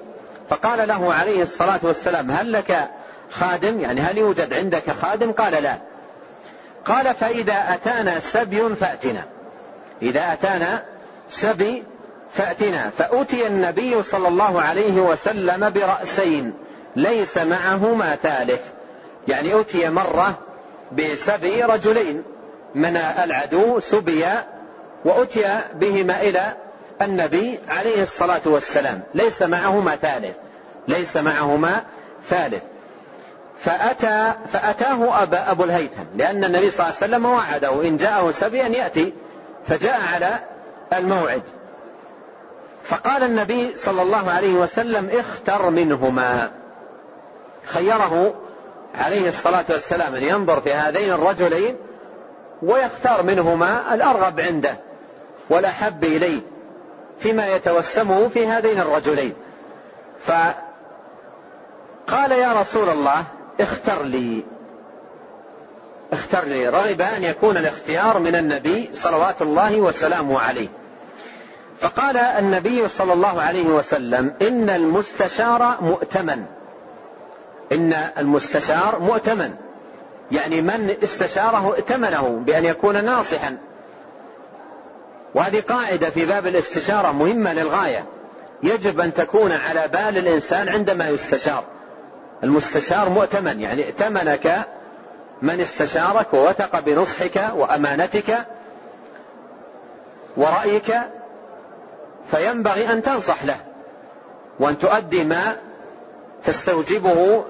فقال 0.49 0.87
له 0.87 1.13
عليه 1.13 1.41
الصلاة 1.41 1.79
والسلام 1.83 2.31
هل 2.31 2.51
لك 2.51 2.89
خادم؟ 3.31 3.79
يعني 3.79 4.01
هل 4.01 4.17
يوجد 4.17 4.53
عندك 4.53 4.91
خادم؟ 4.91 5.31
قال 5.31 5.63
لا. 5.63 5.77
قال 6.85 7.15
فإذا 7.15 7.53
أتانا 7.53 8.19
سبي 8.19 8.75
فأتنا. 8.75 9.25
إذا 10.01 10.33
أتانا 10.33 10.90
سبي 11.31 11.83
فأتنا. 12.33 12.89
فأتي 12.97 13.47
النبي 13.47 14.03
صلى 14.03 14.27
الله 14.27 14.61
عليه 14.61 15.01
وسلم 15.01 15.69
برأسين 15.69 16.53
ليس 16.95 17.37
معهما 17.37 18.15
ثالث. 18.15 18.61
يعني 19.27 19.59
أتي 19.59 19.89
مرة 19.89 20.37
بسبي 20.91 21.63
رجلين 21.63 22.23
من 22.75 22.97
العدو 22.97 23.79
سبيا 23.79 24.45
وأتي 25.05 25.61
بهما 25.73 26.21
إلى 26.21 26.53
النبي 27.01 27.59
عليه 27.69 28.01
الصلاة 28.01 28.41
والسلام. 28.45 29.01
ليس 29.13 29.41
معهما 29.41 29.95
ثالث 29.95 30.35
ليس 30.87 31.17
معهما 31.17 31.83
ثالث. 32.29 32.63
فأتى 33.59 34.33
فأتاه 34.53 35.23
أبا 35.23 35.51
أبو 35.51 35.63
الهيثم 35.63 36.03
لأن 36.15 36.43
النبي 36.43 36.69
صلى 36.69 36.85
الله 36.85 36.97
عليه 37.01 37.05
وسلم 37.05 37.25
وعده. 37.25 37.87
إن 37.87 37.97
جاءه 37.97 38.31
سبي 38.31 38.65
أن 38.65 38.73
يأتي. 38.73 39.13
فجاء 39.67 40.01
على 40.13 40.39
الموعد. 40.93 41.41
فقال 42.83 43.23
النبي 43.23 43.75
صلى 43.75 44.01
الله 44.01 44.31
عليه 44.31 44.53
وسلم 44.53 45.09
اختر 45.09 45.69
منهما. 45.69 46.51
خيره 47.65 48.33
عليه 48.95 49.27
الصلاة 49.27 49.65
والسلام 49.69 50.15
أن 50.15 50.23
ينظر 50.23 50.61
في 50.61 50.73
هذين 50.73 51.13
الرجلين 51.13 51.75
ويختار 52.61 53.23
منهما 53.23 53.93
الأرغب 53.93 54.39
عنده 54.39 54.77
والأحب 55.49 56.03
إليه 56.03 56.41
فيما 57.19 57.47
يتوسمه 57.55 58.27
في 58.27 58.47
هذين 58.47 58.79
الرجلين. 58.79 59.33
فقال 60.23 60.55
يا 62.31 62.53
رسول 62.53 62.89
الله 62.89 63.23
اختر 63.59 64.03
لي. 64.03 64.43
اختر 66.13 66.45
لي. 66.45 66.69
رغب 66.69 67.01
أن 67.01 67.23
يكون 67.23 67.57
الاختيار 67.57 68.19
من 68.19 68.35
النبي 68.35 68.89
صلوات 68.93 69.41
الله 69.41 69.81
وسلامه 69.81 70.39
عليه. 70.39 70.80
فقال 71.81 72.17
النبي 72.17 72.87
صلى 72.87 73.13
الله 73.13 73.41
عليه 73.41 73.65
وسلم 73.65 74.33
إن 74.41 74.69
المستشار 74.69 75.77
مؤتمن. 75.81 76.45
إن 77.71 77.93
المستشار 77.93 78.99
مؤتمن. 78.99 79.53
يعني 80.31 80.61
من 80.61 80.95
استشاره 81.03 81.73
ائتمنه 81.73 82.41
بأن 82.45 82.65
يكون 82.65 83.05
ناصحا. 83.05 83.57
وهذه 85.35 85.61
قاعدة 85.61 86.09
في 86.09 86.25
باب 86.25 86.47
الاستشارة 86.47 87.11
مهمة 87.11 87.53
للغاية. 87.53 88.05
يجب 88.63 88.99
أن 88.99 89.13
تكون 89.13 89.51
على 89.51 89.87
بال 89.87 90.17
الإنسان 90.17 90.69
عندما 90.69 91.09
يستشار. 91.09 91.63
المستشار 92.43 93.09
مؤتمن 93.09 93.59
يعني 93.59 93.83
ائتمنك 93.83 94.65
من 95.41 95.61
استشارك 95.61 96.33
ووثق 96.33 96.79
بنصحك 96.79 97.51
وأمانتك 97.55 98.45
ورأيك 100.37 100.95
فينبغي 102.31 102.93
أن 102.93 103.01
تنصح 103.01 103.45
له 103.45 103.57
وأن 104.59 104.77
تؤدي 104.77 105.23
ما 105.23 105.55
تستوجبه 106.43 107.43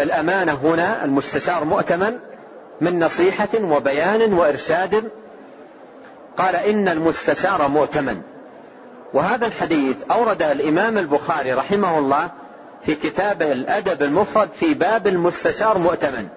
الأمانة 0.00 0.52
هنا 0.52 1.04
المستشار 1.04 1.64
مؤتمن 1.64 2.18
من 2.80 2.98
نصيحة 3.04 3.48
وبيان 3.54 4.32
وإرشاد. 4.32 5.10
قال 6.36 6.56
إن 6.56 6.88
المستشار 6.88 7.68
مؤتمن. 7.68 8.20
وهذا 9.14 9.46
الحديث 9.46 9.96
أورده 10.10 10.52
الإمام 10.52 10.98
البخاري 10.98 11.52
رحمه 11.52 11.98
الله 11.98 12.30
في 12.84 12.94
كتابه 12.94 13.52
الأدب 13.52 14.02
المفرد 14.02 14.48
في 14.54 14.74
باب 14.74 15.06
المستشار 15.06 15.78
مؤتمن. 15.78 16.28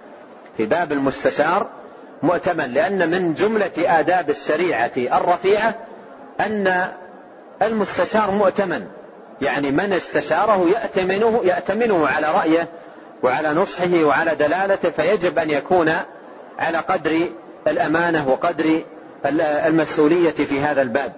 في 0.57 0.65
باب 0.65 0.91
المستشار 0.91 1.67
مؤتمن 2.23 2.73
لأن 2.73 3.09
من 3.09 3.33
جملة 3.33 3.71
آداب 3.77 4.29
الشريعة 4.29 4.91
الرفيعة 4.97 5.75
أن 6.39 6.91
المستشار 7.61 8.31
مؤتمن. 8.31 8.87
يعني 9.41 9.71
من 9.71 9.93
استشاره 9.93 10.69
يأتمنه 10.69 11.41
يأتمنه 11.43 12.07
على 12.07 12.27
رأيه 12.27 12.67
وعلى 13.23 13.49
نصحه 13.53 14.03
وعلى 14.03 14.35
دلالته 14.35 14.89
فيجب 14.89 15.39
أن 15.39 15.49
يكون 15.49 15.93
على 16.59 16.77
قدر 16.77 17.29
الأمانة 17.67 18.29
وقدر 18.29 18.81
المسؤولية 19.65 20.31
في 20.31 20.61
هذا 20.61 20.81
الباب. 20.81 21.13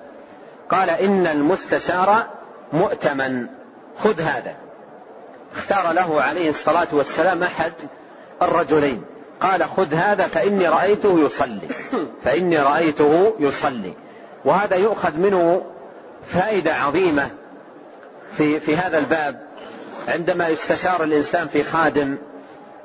قال 0.69 0.89
إن 0.89 1.27
المستشار 1.27 2.25
مؤتمن. 2.73 3.47
خذ 4.03 4.21
هذا. 4.21 4.55
اختار 5.55 5.91
له 5.91 6.21
عليه 6.21 6.49
الصلاة 6.49 6.87
والسلام 6.91 7.43
أحد 7.43 7.73
الرجلين. 8.41 9.03
قال 9.41 9.63
خذ 9.63 9.93
هذا 9.93 10.27
فإني 10.27 10.67
رأيته 10.67 11.19
يصلي. 11.19 11.67
فإني 12.23 12.57
رأيته 12.57 13.33
يصلي. 13.39 13.93
وهذا 14.45 14.75
يؤخذ 14.75 15.17
منه 15.17 15.61
فائدة 16.27 16.73
عظيمة 16.75 17.29
في 18.37 18.59
في 18.59 18.77
هذا 18.77 18.97
الباب 18.97 19.39
عندما 20.07 20.47
يستشار 20.47 21.03
الإنسان 21.03 21.47
في 21.47 21.63
خادم 21.63 22.17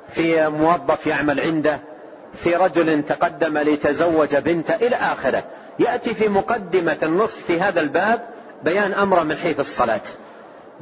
في 0.09 0.49
موظف 0.49 1.07
يعمل 1.07 1.39
عنده 1.39 1.79
في 2.35 2.55
رجل 2.55 3.03
تقدم 3.03 3.57
ليتزوج 3.57 4.35
بنته 4.35 4.75
إلى 4.75 4.95
آخره. 4.95 5.43
يأتي 5.79 6.13
في 6.13 6.27
مقدمة 6.27 6.97
النصح 7.03 7.39
في 7.47 7.61
هذا 7.61 7.81
الباب 7.81 8.21
بيان 8.63 8.93
أمره 8.93 9.23
من 9.23 9.37
حيث 9.37 9.59
الصلاة. 9.59 10.01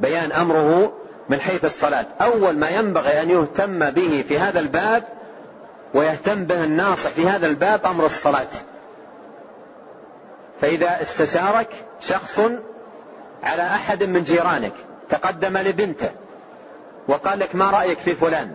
بيان 0.00 0.32
أمره 0.32 0.92
من 1.28 1.40
حيث 1.40 1.64
الصلاة. 1.64 2.06
أول 2.20 2.58
ما 2.58 2.68
ينبغي 2.68 3.22
أن 3.22 3.30
يهتم 3.30 3.90
به 3.90 4.24
في 4.28 4.38
هذا 4.38 4.60
الباب 4.60 5.04
ويهتم 5.94 6.44
به 6.44 6.64
الناصح 6.64 7.10
في 7.10 7.28
هذا 7.28 7.46
الباب 7.46 7.86
أمر 7.86 8.06
الصلاة. 8.06 8.48
فإذا 10.60 11.02
استشارك 11.02 11.68
شخص 12.00 12.40
على 13.42 13.62
أحد 13.62 14.04
من 14.04 14.22
جيرانك 14.22 14.72
تقدم 15.10 15.58
لبنته 15.58 16.10
وقال 17.08 17.38
لك 17.38 17.54
ما 17.54 17.70
رأيك 17.70 17.98
في 17.98 18.14
فلان؟ 18.14 18.54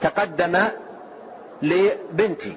تقدم 0.00 0.64
لبنتي. 1.62 2.56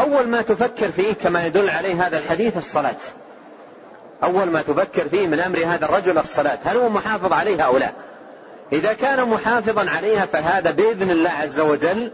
أول 0.00 0.28
ما 0.28 0.42
تفكر 0.42 0.90
فيه 0.92 1.12
كما 1.12 1.46
يدل 1.46 1.70
عليه 1.70 2.06
هذا 2.06 2.18
الحديث 2.18 2.56
الصلاة. 2.56 2.96
أول 4.22 4.46
ما 4.46 4.62
تفكر 4.62 5.08
فيه 5.08 5.26
من 5.26 5.40
أمر 5.40 5.58
هذا 5.58 5.84
الرجل 5.84 6.18
الصلاة 6.18 6.58
هل 6.64 6.76
هو 6.76 6.88
محافظ 6.88 7.32
عليها 7.32 7.62
أو 7.62 7.78
لا؟ 7.78 7.90
إذا 8.72 8.92
كان 8.92 9.28
محافظا 9.28 9.90
عليها 9.90 10.26
فهذا 10.26 10.70
بإذن 10.70 11.10
الله 11.10 11.30
عز 11.30 11.60
وجل 11.60 12.12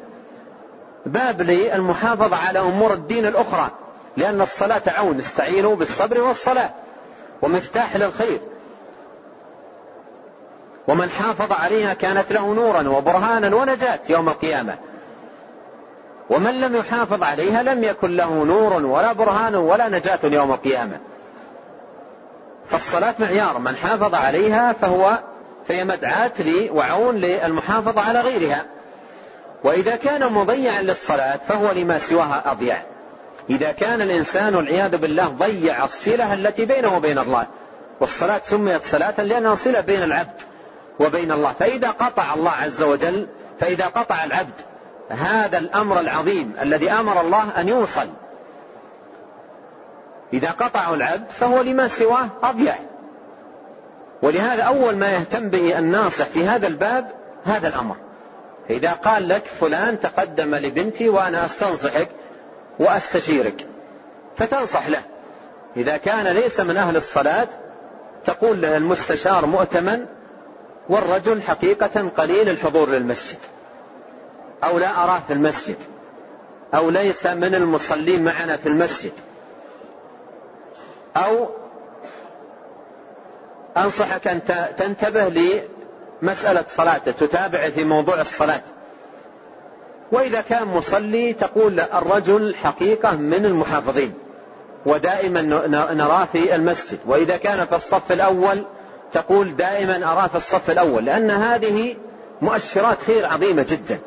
باب 1.07 1.43
للمحافظة 1.43 2.37
على 2.37 2.59
أمور 2.59 2.93
الدين 2.93 3.27
الأخرى. 3.27 3.71
لأن 4.17 4.41
الصلاة 4.41 4.83
عون 4.87 5.19
استعينوا 5.19 5.77
بالصبر 5.77 6.21
والصلاة. 6.21 6.71
ومفتاح 7.43 7.97
للخير. 7.97 8.41
ومن 10.89 11.11
حافظ 11.11 11.53
عليها 11.53 11.95
كانت 11.95 12.33
له 12.33 12.55
نورا 12.55 12.89
وبرهانا 12.89 13.57
ونجاة 13.57 13.99
يوم 14.09 14.29
القيامة. 14.29 14.79
ومن 16.31 16.61
لم 16.61 16.77
يحافظ 16.77 17.23
عليها 17.23 17.63
لم 17.63 17.85
يكن 17.85 18.17
له 18.17 18.45
نور 18.45 18.73
ولا 18.73 19.13
برهان 19.13 19.55
ولا 19.55 19.89
نجاة 19.89 20.19
يوم 20.25 20.53
القيامة. 20.53 21.01
فالصلاة 22.69 23.15
معيار. 23.19 23.59
من 23.59 23.77
حافظ 23.77 24.15
عليها 24.15 24.73
فهو 24.73 25.19
فهي 25.69 25.85
مدعاة 25.85 26.33
لي 26.39 26.71
وعون 26.71 27.17
للمحافظة 27.17 28.01
على 28.01 28.21
غيرها. 28.21 28.65
وإذا 29.65 29.97
كان 29.97 30.33
مضيعا 30.33 30.83
للصلاة 30.83 31.41
فهو 31.49 31.71
لما 31.73 31.99
سواها 31.99 32.43
أضيع. 32.53 32.96
إذا 33.51 33.73
كان 33.73 34.03
الإنسان 34.03 34.55
والعياذ 34.55 34.97
بالله 34.97 35.29
ضيع 35.29 35.85
الصلة 35.85 36.35
التي 36.35 36.65
بينه 36.65 36.97
وبين 36.97 37.19
الله 37.19 37.47
والصلاة 38.01 38.41
سميت 38.45 38.85
صلاة 38.85 39.23
لأنها 39.23 39.55
صلة 39.55 39.81
بين 39.81 40.03
العبد 40.03 40.41
وبين 41.01 41.33
الله. 41.33 41.53
فإذا 41.53 41.91
قطع 41.91 42.35
الله 42.35 42.51
عز 42.51 42.83
وجل 42.83 43.27
فإذا 43.61 43.87
قطع 43.87 44.25
العبد 44.25 44.55
هذا 45.09 45.59
الأمر 45.59 46.01
العظيم 46.01 46.53
الذي 46.63 46.91
أمر 46.91 47.21
الله 47.21 47.61
أن 47.61 47.69
يوصل. 47.69 48.09
إذا 50.33 50.51
قطعه 50.51 50.95
العبد 50.95 51.31
فهو 51.31 51.61
لما 51.61 51.89
سواه 51.89 52.29
أضيع. 52.43 52.75
ولهذا 54.23 54.63
أول 54.63 54.97
ما 54.97 55.13
يهتم 55.13 55.49
به 55.49 55.79
الناصح 55.79 56.25
في 56.25 56.45
هذا 56.45 56.67
الباب 56.67 57.11
هذا 57.45 57.69
الأمر. 57.69 57.97
إذا 58.71 58.93
قال 58.93 59.29
لك 59.29 59.45
فلان 59.45 60.01
تقدم 60.01 60.55
لبنتي 60.55 61.09
وأنا 61.09 61.45
أستنصحك 61.45 62.09
وأستشيرك. 62.79 63.67
فتنصح 64.37 64.89
له. 64.89 65.03
إذا 65.77 65.97
كان 65.97 66.27
ليس 66.27 66.61
من 66.61 66.77
أهل 66.77 66.97
الصلاة 66.97 67.49
تقول 68.25 68.61
له 68.63 68.77
المستشار 68.77 69.47
مؤتمن 69.47 70.07
والرجل 70.89 71.43
حقيقة 71.43 72.09
قليل 72.17 72.49
الحضور 72.49 72.89
للمسجد. 72.89 73.39
أو 74.65 74.79
لا 74.79 75.05
أراه 75.05 75.23
في 75.27 75.33
المسجد. 75.33 75.77
أو 76.75 76.91
ليس 76.91 77.27
من 77.27 77.55
المصلين 77.55 78.25
معنا 78.25 78.57
في 78.57 78.69
المسجد. 78.69 79.13
أو 81.17 81.49
أنصحك 83.77 84.29
أن 84.29 84.41
تنتبه 84.79 85.29
لمسألة 86.23 86.65
صلاته 86.69 87.13
تتابع 87.13 87.71
في 87.71 87.85
موضوع 87.85 88.21
الصلاة. 88.21 88.63
وإذا 90.13 90.41
كان 90.41 90.69
مصلي 90.69 91.33
تقول 91.33 91.81
الرجل 91.81 92.55
حقيقة 92.55 93.17
من 93.17 93.45
المحافظين 93.45 94.15
ودائما 94.87 95.43
نراه 95.95 96.25
في 96.25 96.55
المسجد. 96.55 96.99
وإذا 97.07 97.37
كان 97.37 97.67
في 97.67 97.75
الصف 97.75 98.13
الأول 98.13 98.65
تقول 99.13 99.57
دائما 99.57 100.13
أراه 100.13 100.27
في 100.27 100.35
الصف 100.35 100.71
الأول 100.71 101.05
لأن 101.05 101.31
هذه 101.31 101.97
مؤشرات 102.43 103.03
خير 103.03 103.27
عظيمة 103.27 103.63
جدا. 103.63 103.99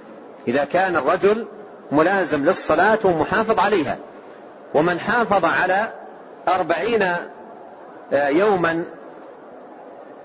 إذا 0.47 0.65
كان 0.65 0.95
الرجل 0.95 1.47
ملازم 1.91 2.45
للصلاة 2.45 2.99
ومحافظ 3.03 3.59
عليها 3.59 3.97
ومن 4.73 4.99
حافظ 4.99 5.45
على 5.45 5.93
أربعين 6.47 7.03
آه، 8.13 8.27
يوما 8.27 8.83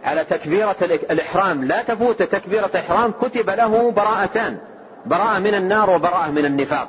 على 0.04 0.24
تكبيرة 0.24 0.76
الإحرام 0.82 1.64
لا 1.64 1.82
تفوت 1.82 2.22
تكبيرة 2.22 2.70
إحرام 2.76 3.12
كتب 3.22 3.50
له 3.50 3.90
براءتان. 3.90 4.58
براءة 5.06 5.38
من 5.38 5.54
النار 5.54 5.90
وبراءة 5.90 6.30
من 6.30 6.44
النفاق. 6.44 6.88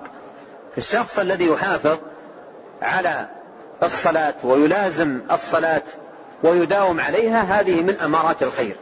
الشخص 0.78 1.20
الذي 1.20 1.46
يحافظ 1.46 1.98
على 2.82 3.28
الصلاة 3.84 4.34
ويلازم 4.44 5.22
الصلاة 5.32 5.82
ويداوم 6.44 7.00
عليها 7.00 7.42
هذه 7.42 7.82
من 7.82 8.00
أمارات 8.00 8.44
الخير. 8.44 8.76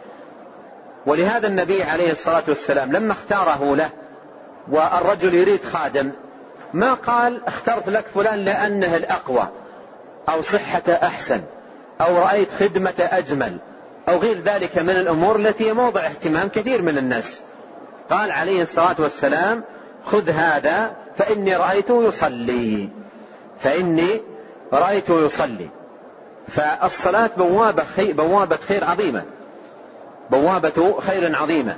ولهذا 1.06 1.48
النبي 1.48 1.84
عليه 1.84 2.12
الصلاة 2.12 2.44
والسلام 2.48 2.92
لما 2.92 3.12
اختاره 3.12 3.76
له 3.76 3.90
والرجل 4.72 5.34
يريد 5.34 5.64
خادم 5.64 6.12
ما 6.74 6.94
قال 6.94 7.42
اخترت 7.48 7.90
لك 7.90 8.06
فلان 8.16 8.46
لأنه 8.46 8.96
الأقوى 8.96 9.48
أو 10.30 10.42
صحة 10.42 10.84
أحسن 10.90 11.42
أو 12.02 12.18
رأيت 12.18 12.50
خدمة 12.60 12.94
أجمل 13.00 13.58
أو 14.10 14.18
غير 14.18 14.42
ذلك 14.42 14.78
من 14.78 14.96
الأمور 14.96 15.36
التي 15.36 15.68
هي 15.68 15.74
موضع 15.74 16.02
اهتمام 16.02 16.48
كثير 16.48 16.82
من 16.82 16.98
الناس. 16.98 17.42
قال 18.14 18.32
عليه 18.32 18.62
الصلاة 18.62 18.96
والسلام 19.00 19.64
خذ 20.06 20.30
هذا 20.30 20.96
فإني 21.18 21.56
رأيته 21.56 22.04
يصلي. 22.04 22.90
فإني 23.60 24.22
رأيته 24.74 25.26
يصلي. 25.26 25.70
فالصلاة 26.48 27.30
بوابة 27.38 27.84
خير, 27.96 28.14
بوابة 28.14 28.56
خير 28.56 28.84
عظيمة. 28.84 29.24
بوابة 30.32 31.00
خير 31.00 31.36
عظيمة. 31.36 31.78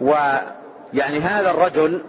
ويعني 0.00 1.20
هذا 1.20 1.50
الرجل 1.50 2.02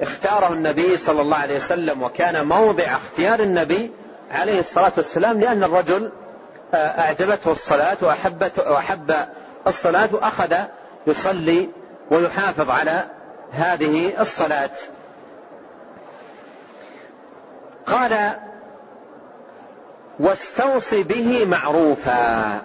اختاره 0.00 0.52
النبي 0.52 0.96
صلى 0.96 1.22
الله 1.22 1.36
عليه 1.36 1.56
وسلم 1.56 2.02
وكان 2.02 2.46
موضع 2.46 2.84
اختيار 2.84 3.40
النبي 3.40 3.90
عليه 4.30 4.58
الصلاة 4.58 4.92
والسلام 4.96 5.40
لأن 5.40 5.64
الرجل 5.64 6.10
آه، 6.74 6.76
أعجبته 6.76 7.52
الصلاة 7.52 7.96
وأحبت 8.02 8.58
وأحب 8.58 9.14
الصلاة 9.66 10.08
وأخذ 10.12 10.54
يصلي 11.06 11.68
ويحافظ 12.10 12.70
على 12.70 13.04
هذه 13.52 14.20
الصلاة. 14.20 14.70
قال 17.86 18.30
واستوص 20.20 20.94
به 20.94 21.46
معروفا. 21.46 22.60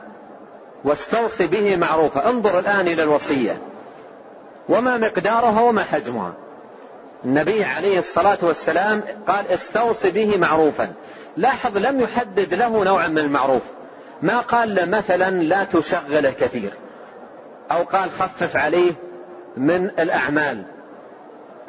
واستوص 0.84 1.42
به 1.42 1.76
معروفا. 1.76 2.30
انظر 2.30 2.60
الآن 2.60 2.88
إلى 2.88 3.04
الوصية. 3.04 3.62
وما 4.70 4.98
مقدارها 4.98 5.62
وما 5.62 5.84
حجمها. 5.84 6.34
النبي 7.26 7.64
عليه 7.64 8.00
الصلاة 8.00 8.38
والسلام 8.42 9.04
قال 9.28 9.48
استوص 9.48 10.06
به 10.06 10.38
معروفا. 10.38 10.94
لاحظ 11.38 11.78
لم 11.78 12.02
يحدد 12.02 12.54
له 12.54 12.84
نوعا 12.84 13.08
من 13.08 13.20
المعروف. 13.20 13.62
ما 14.22 14.40
قال 14.40 14.90
مثلا 14.90 15.30
لا 15.32 15.64
تشغله 15.64 16.32
كثير. 16.32 16.74
أو 17.72 17.84
قال 17.84 18.12
خفف 18.12 18.56
عليه. 18.56 18.94
من 19.58 19.86
الأعمال. 19.86 20.64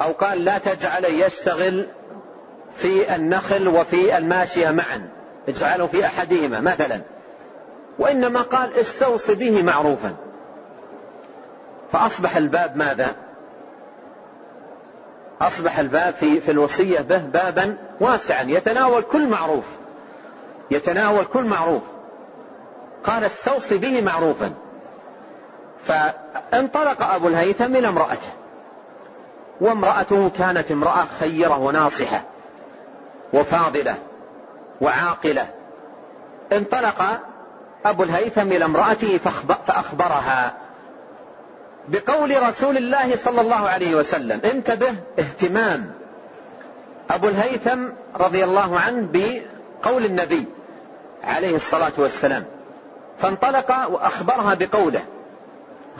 أو 0.01 0.11
قال 0.11 0.45
لا 0.45 0.57
تجعل 0.57 1.05
يشتغل 1.05 1.87
في 2.75 3.15
النخل 3.15 3.67
وفي 3.67 4.17
الماشية 4.17 4.71
معا. 4.71 5.09
اجعله 5.47 5.87
في 5.87 6.05
أحدهما 6.05 6.61
مثلا. 6.61 7.01
وإنما 7.99 8.41
قال 8.41 8.73
استوص 8.73 9.31
به 9.31 9.63
معروفا. 9.63 10.15
فأصبح 11.91 12.37
الباب 12.37 12.77
ماذا؟ 12.77 13.15
أصبح 15.41 15.79
الباب 15.79 16.13
في, 16.13 16.41
في 16.41 16.51
الوصية 16.51 16.99
به 16.99 17.17
بابا 17.17 17.77
واسعا. 17.99 18.43
يتناول 18.43 19.01
كل 19.01 19.27
معروف. 19.27 19.65
يتناول 20.71 21.25
كل 21.25 21.43
معروف. 21.43 21.81
قال 23.03 23.23
استوصي 23.23 23.77
به 23.77 24.01
معروفا. 24.01 24.53
فانطلق 25.83 27.03
أبو 27.03 27.27
الهيثم 27.27 27.75
إلى 27.75 27.87
امرأته 27.87 28.29
وامرأته 29.61 30.31
كانت 30.37 30.71
امرأة 30.71 31.05
خيرة 31.19 31.59
وناصحة 31.59 32.23
وفاضلة 33.33 33.95
وعاقلة. 34.81 35.47
انطلق 36.51 37.19
أبو 37.85 38.03
الهيثم 38.03 38.41
إلى 38.41 38.65
امرأته 38.65 39.17
فأخبرها 39.67 40.53
بقول 41.87 42.43
رسول 42.43 42.77
الله 42.77 43.15
صلى 43.15 43.41
الله 43.41 43.69
عليه 43.69 43.95
وسلم 43.95 44.41
انتبه 44.45 44.95
اهتمام. 45.19 45.91
أبو 47.09 47.27
الهيثم 47.27 47.85
رضي 48.15 48.43
الله 48.43 48.79
عنه 48.79 49.07
بقول 49.13 50.05
النبي 50.05 50.45
عليه 51.23 51.55
الصلاة 51.55 51.91
والسلام 51.97 52.45
فانطلق 53.19 53.89
وأخبرها 53.89 54.53
بقوله 54.53 55.01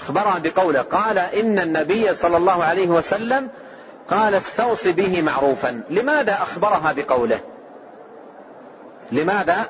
أخبرها 0.02 0.40
بقوله 0.44 0.82
قال 0.82 1.18
إن 1.18 1.60
النبي 1.60 2.14
صلى 2.14 2.38
الله 2.38 2.64
عليه 2.64 2.88
وسلم 2.88 3.50
قال 4.10 4.36
استوصي 4.36 4.92
به 4.92 5.22
معروفا. 5.22 5.84
لماذا 5.90 6.34
أخبرها 6.34 6.94
بقوله؟ 6.94 7.40
لماذا 9.12 9.70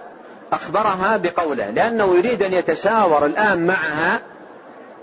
أخبرها 0.51 1.17
بقوله؟ 1.17 1.69
لأنه 1.69 2.15
يريد 2.15 2.43
أن 2.43 2.53
يتشاور 2.53 3.25
الآن 3.25 3.65
معها 3.65 4.19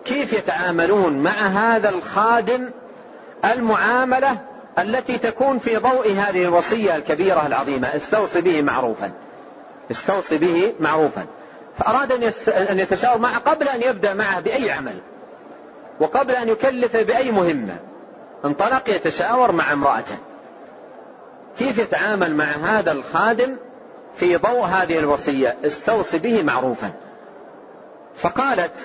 كيف 0.04 0.32
يتعاملون 0.32 1.18
مع 1.18 1.30
هذا 1.46 1.88
الخادم 1.88 2.70
المعاملة 3.44 4.36
التي 4.78 5.18
تكون 5.18 5.58
في 5.58 5.76
ضوء 5.76 6.12
هذه 6.12 6.44
الوصية 6.44 6.96
الكبيرة 6.96 7.46
العظيمة. 7.46 7.96
استوصي 7.96 8.40
به 8.40 8.62
معروفا. 8.62 9.12
استوصي 9.90 10.38
به 10.38 10.74
معروفا. 10.80 11.26
فأراد 11.78 12.12
أن 12.46 12.78
يتشاور 12.78 13.18
معه 13.18 13.38
قبل 13.38 13.68
أن 13.68 13.82
يبدأ 13.82 14.14
معه 14.14 14.40
بأي 14.40 14.70
عمل. 14.70 15.00
وقبل 16.00 16.34
أن 16.34 16.48
يكلفه 16.48 17.02
بأي 17.02 17.30
مهمة 17.30 17.76
انطلق 18.44 18.90
يتشاور 18.90 19.52
مع 19.52 19.72
امرأته. 19.72 20.16
كيف 21.58 21.78
يتعامل 21.78 22.36
مع 22.36 22.44
هذا 22.44 22.92
الخادم 22.92 23.56
في 24.14 24.36
ضوء 24.36 24.64
هذه 24.64 24.98
الوصية؟ 24.98 25.56
استوصي 25.64 26.18
به 26.18 26.42
معروفا. 26.42 26.92
فقالت 28.16 28.76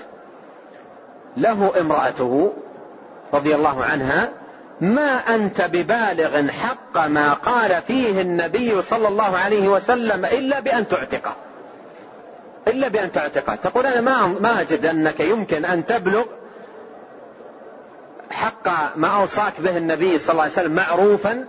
له 1.38 1.72
امرأته 1.82 2.54
رضي 3.34 3.56
الله 3.56 3.84
عنها 3.84 4.30
ما 4.82 5.12
أنت 5.12 5.62
ببالغ 5.62 6.48
حق 6.52 7.08
ما 7.08 7.34
قال 7.34 7.82
فيه 7.88 8.22
النبي 8.22 8.82
صلى 8.82 9.08
الله 9.08 9.38
عليه 9.38 9.70
وسلم 9.70 10.26
إلا 10.26 10.60
بأن 10.60 10.88
تعتقه. 10.88 11.36
إلا 12.68 12.88
بأن 12.88 13.12
تعتقه. 13.12 13.56
تقول 13.56 13.86
أنا 13.86 14.02
ما 14.02 14.28
ما 14.28 14.62
أجد 14.62 14.86
أنك 14.86 15.20
يمكن 15.20 15.66
أن 15.66 15.86
تبلغ 15.86 16.26
حق 18.36 18.98
ما 18.98 19.08
أوصاك 19.08 19.62
به 19.62 19.78
النبي 19.78 20.18
صلى 20.18 20.32
الله 20.32 20.44
عليه 20.44 20.54
وسلم 20.54 20.76
معروفا 20.76 21.46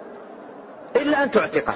إلا 0.96 1.22
أن 1.22 1.30
تعتقه. 1.30 1.74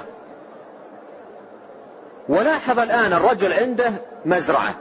ولاحظ 2.29 2.79
الآن 2.79 3.13
الرجل 3.13 3.53
عنده 3.53 3.91
مزرعة 4.25 4.75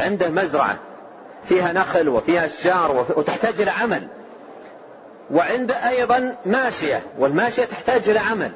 عنده 0.00 0.28
مزرعة 0.28 0.76
فيها 1.48 1.72
نخل 1.72 2.08
وفيها 2.08 2.46
أشجار 2.46 3.06
وتحتاج 3.16 3.60
إلى 3.60 3.70
عمل. 3.70 4.06
وعنده 5.30 5.88
أيضا 5.88 6.36
ماشية 6.46 7.02
والماشية 7.18 7.64
تحتاج 7.64 8.08
إلى 8.08 8.18
عمل. 8.18 8.50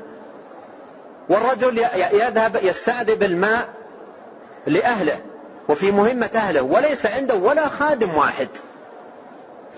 والرجل 1.28 1.78
يذهب 2.12 2.58
يستعذب 2.62 3.22
الماء 3.22 3.68
لأهله 4.66 5.16
وفي 5.68 5.90
مهمة 5.90 6.30
أهله 6.34 6.62
وليس 6.62 7.06
عنده 7.06 7.34
ولا 7.34 7.68
خادم 7.68 8.14
واحد. 8.14 8.48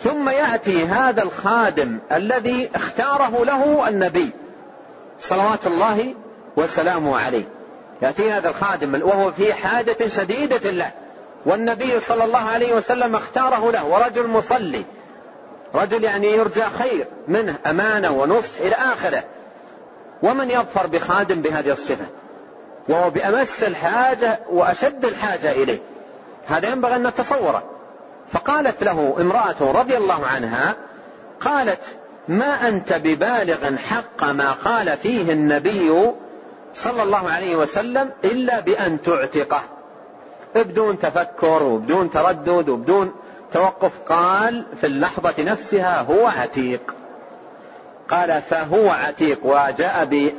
ثم 0.05 0.29
يأتي 0.29 0.85
هذا 0.85 1.23
الخادم 1.23 1.99
الذي 2.13 2.71
اختاره 2.75 3.45
له 3.45 3.89
النبي 3.89 4.31
صلوات 5.19 5.67
الله 5.67 6.15
وسلامه 6.57 7.19
عليه. 7.19 7.45
يأتي 8.03 8.31
هذا 8.33 8.49
الخادم 8.49 9.03
وهو 9.03 9.33
في 9.33 9.55
حاجة 9.55 10.09
شديدة 10.09 10.71
له. 10.71 10.91
والنبي 11.47 12.01
صلى 12.01 12.25
الله 12.25 12.39
عليه 12.39 12.75
وسلم 12.75 13.15
اختاره 13.15 13.71
له 13.71 13.85
ورجل 13.87 14.27
مصلي. 14.27 14.85
رجل 15.75 16.05
يعني 16.05 16.27
يرجى 16.27 16.65
خير 16.79 17.07
منه 17.29 17.55
أمانة 17.67 18.11
ونصح 18.11 18.59
إلى 18.61 18.75
آخره. 18.75 19.25
ومن 20.23 20.51
يظفر 20.51 20.87
بخادم 20.87 21.43
بهذه 21.43 21.71
الصفة؟ 21.71 22.07
وهو 22.89 23.11
بأمس 23.11 23.65
الحاجة 23.65 24.41
وأشد 24.51 25.05
الحاجة 25.05 25.53
إليه. 25.53 25.79
هذا 26.47 26.69
ينبغي 26.69 26.97
أن 26.97 27.07
نتصوره. 27.07 27.63
فقالت 28.33 28.85
له 28.85 29.17
امرأة 29.21 29.73
رضي 29.73 29.97
الله 29.97 30.27
عنها 30.27 30.75
قالت 31.41 31.81
ما 32.29 32.69
أنت 32.69 32.93
ببالغ 32.93 33.77
حق 33.77 34.25
ما 34.25 34.53
قال 34.53 34.97
فيه 34.97 35.33
النبي 35.33 36.11
صلى 36.75 37.03
الله 37.03 37.31
عليه 37.31 37.57
وسلم 37.57 38.11
إلا 38.25 38.61
بأن 38.61 39.03
تعتقه. 39.03 39.63
بدون 40.55 40.99
تفكر 40.99 41.63
وبدون 41.63 42.11
تردد 42.11 42.69
وبدون 42.69 43.13
توقف 43.53 43.93
قال 44.09 44.65
في 44.81 44.87
اللحظة 44.87 45.35
نفسها 45.39 46.01
هو 46.03 46.27
عتيق. 46.27 46.95
قال 48.11 48.43
فهو 48.43 48.91
عتيق. 48.91 49.39
وجاء 49.43 50.33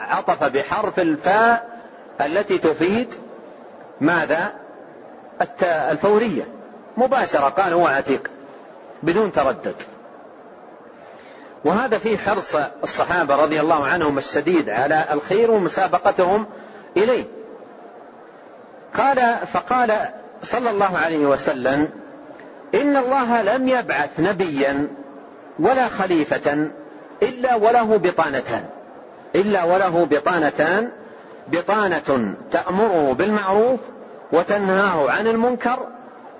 عطف 0.00 0.44
بحرف 0.44 1.00
الفاء 1.00 1.80
التي 2.20 2.58
تفيد 2.58 3.14
ماذا؟ 4.00 4.52
الفورية. 5.62 6.55
مباشرة 6.96 7.48
قال 7.48 7.72
هو 7.72 7.86
عتيق 7.86 8.30
بدون 9.02 9.32
تردد. 9.32 9.74
وهذا 11.64 11.98
فيه 11.98 12.18
حرص 12.18 12.56
الصحابة 12.82 13.36
رضي 13.36 13.60
الله 13.60 13.84
عنهم 13.86 14.18
الشديد 14.18 14.70
على 14.70 15.04
الخير 15.12 15.50
ومسابقتهم 15.50 16.46
إليه. 16.96 17.24
قال 18.96 19.36
فقال 19.52 20.08
صلى 20.42 20.70
الله 20.70 20.98
عليه 20.98 21.26
وسلم 21.26 21.88
إن 22.74 22.96
الله 22.96 23.42
لم 23.42 23.68
يبعث 23.68 24.10
نبيا 24.18 24.88
ولا 25.58 25.88
خليفة 25.88 26.68
إلا 27.22 27.54
وله 27.54 27.96
بطانتان 27.96 28.64
إلا 29.34 29.64
وله 29.64 30.06
بطانتان 30.10 30.90
بطانة 31.48 32.34
تأمره 32.52 33.12
بالمعروف 33.12 33.80
وتنهاه 34.32 35.10
عن 35.10 35.26
المنكر 35.26 35.78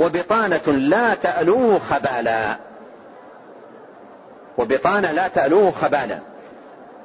وبطانة 0.01 0.67
لا 0.67 1.15
تألوه 1.15 1.79
خبالا. 1.79 2.57
وبطانة 4.59 5.13
لا 5.13 5.29
تألوه 5.29 5.71
خبالا. 5.71 6.19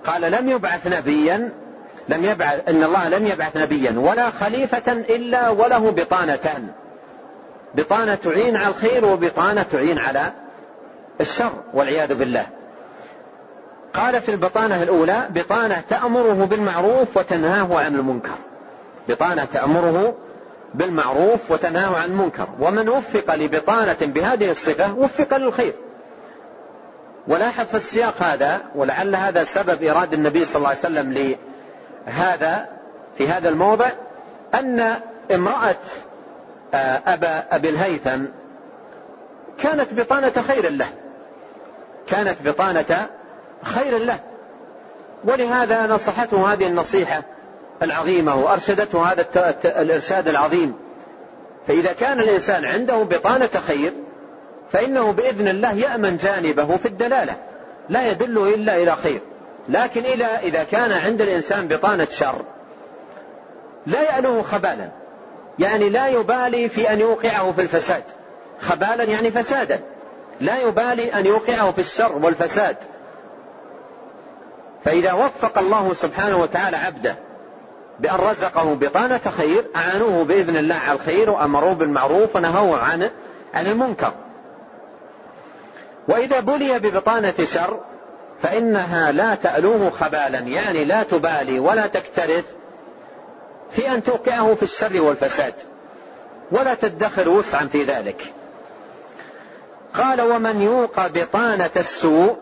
قال 0.05 0.21
لم 0.21 0.49
يبعث 0.49 0.87
نبيا 0.87 1.51
لم 2.09 2.25
يبعث 2.25 2.69
إن 2.69 2.83
الله 2.83 3.09
لم 3.09 3.27
يبعث 3.27 3.57
نبيا 3.57 3.99
ولا 3.99 4.29
خليفة 4.29 4.91
إلا 4.91 5.49
وله 5.49 5.91
بطانتان. 5.91 6.67
بطانة 7.75 8.15
تعين 8.15 8.57
على 8.57 8.67
الخير 8.67 9.05
وبطانة 9.05 9.63
تعين 9.63 9.99
على 9.99 10.31
الشر 11.21 11.51
والعياذ 11.73 12.13
بالله. 12.13 12.45
قال 13.93 14.21
في 14.21 14.31
البطانة 14.31 14.83
الأولى 14.83 15.27
بطانة 15.29 15.81
تأمره 15.89 16.47
بالمعروف 16.49 17.17
وتنهاه 17.17 17.79
عن 17.79 17.95
المنكر. 17.95 18.35
بطانة 19.09 19.45
تأمره 19.45 20.13
بالمعروف 20.73 21.51
وتنهاه 21.51 21.95
عن 21.95 22.05
المنكر. 22.05 22.47
ومن 22.59 22.89
وفق 22.89 23.35
لبطانة 23.35 23.97
بهذه 24.01 24.51
الصفة 24.51 24.93
وفق 24.93 25.37
للخير. 25.37 25.73
ولاحظ 27.27 27.65
في 27.65 27.77
السياق 27.77 28.23
هذا 28.23 28.61
ولعل 28.75 29.15
هذا 29.15 29.43
سبب 29.43 29.83
إرادة 29.83 30.17
النبي 30.17 30.45
صلى 30.45 30.55
الله 30.55 30.69
عليه 30.69 30.79
وسلم 30.79 31.37
لهذا 32.07 32.67
في 33.17 33.27
هذا 33.27 33.49
الموضع 33.49 33.89
أن 34.53 34.93
امرأة 35.31 35.75
آه، 36.73 37.01
أبا 37.07 37.43
أبي 37.51 37.69
الهيثم 37.69 38.23
كانت 39.57 39.93
بطانة 39.93 40.31
خير 40.47 40.69
له. 40.69 40.87
كانت 42.07 42.37
بطانة 42.45 43.07
خير 43.63 43.97
له. 43.97 44.19
ولهذا 45.23 45.87
نصحته 45.87 46.53
هذه 46.53 46.67
النصيحة 46.67 47.23
العظيمة 47.81 48.35
وأرشدته 48.35 49.11
هذا 49.11 49.25
الإرشاد 49.65 50.27
العظيم. 50.27 50.73
فإذا 51.67 51.93
كان 51.93 52.19
الإنسان 52.19 52.65
عنده 52.65 53.03
بطانة 53.03 53.49
خير 53.67 53.93
فإنه 54.71 55.11
بإذن 55.11 55.47
الله 55.47 55.73
يأمن 55.73 56.17
جانبه 56.17 56.77
في 56.77 56.85
الدلالة. 56.85 57.35
لا 57.89 58.11
يدل 58.11 58.53
إلا 58.53 58.75
إلى 58.75 58.95
خير. 58.95 59.19
لكن 59.69 60.05
إلى 60.05 60.25
إذا 60.25 60.63
كان 60.63 60.91
عند 60.91 61.21
الإنسان 61.21 61.67
بطانة 61.67 62.05
شر 62.05 62.41
لا 63.87 64.01
يألوه 64.01 64.41
خبالا. 64.41 64.89
يعني 65.59 65.89
لا 65.89 66.07
يبالي 66.07 66.69
في 66.69 66.93
أن 66.93 66.99
يوقعه 66.99 67.51
في 67.51 67.61
الفساد. 67.61 68.03
خبالا 68.61 69.03
يعني 69.03 69.31
فسادا. 69.31 69.79
لا 70.41 70.61
يبالي 70.61 71.13
أن 71.13 71.25
يوقعه 71.25 71.71
في 71.71 71.79
الشر 71.79 72.17
والفساد. 72.17 72.77
فإذا 74.85 75.13
وفق 75.13 75.57
الله 75.57 75.93
سبحانه 75.93 76.37
وتعالى 76.37 76.77
عبده 76.77 77.15
بأن 78.01 78.15
رزقه 78.15 78.73
بطانة 78.73 79.21
خير 79.37 79.65
أعانوه 79.75 80.23
بإذن 80.23 80.57
الله 80.57 80.75
على 80.75 80.93
الخير 80.93 81.29
وأمروه 81.29 81.73
بالمعروف 81.73 82.35
ونهوه 82.35 82.79
عن 82.79 83.09
عن 83.53 83.67
المنكر. 83.67 84.13
وإذا 86.07 86.39
بلي 86.39 86.79
ببطانة 86.79 87.33
شر 87.43 87.79
فإنها 88.41 89.11
لا 89.11 89.35
تألوه 89.35 89.89
خبالا 89.89 90.39
يعني 90.39 90.85
لا 90.85 91.03
تبالي 91.03 91.59
ولا 91.59 91.87
تكترث 91.87 92.45
في 93.71 93.91
أن 93.91 94.03
توقعه 94.03 94.55
في 94.55 94.63
الشر 94.63 95.01
والفساد 95.01 95.53
ولا 96.51 96.73
تدخر 96.73 97.29
وسعا 97.29 97.65
في 97.65 97.83
ذلك. 97.83 98.33
قال 99.93 100.21
ومن 100.21 100.61
يوق 100.61 101.07
بطانة 101.07 101.69
السوء 101.77 102.37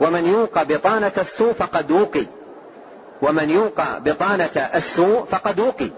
ومن 0.00 0.26
يوق 0.26 0.62
بطانة 0.62 1.12
السوء 1.18 1.52
فقد 1.52 1.90
وقي. 1.90 2.26
ومن 3.22 3.50
يوق 3.50 3.98
بطانة 3.98 4.70
السوء 4.74 5.24
فقد 5.24 5.60
وقي. 5.60 5.90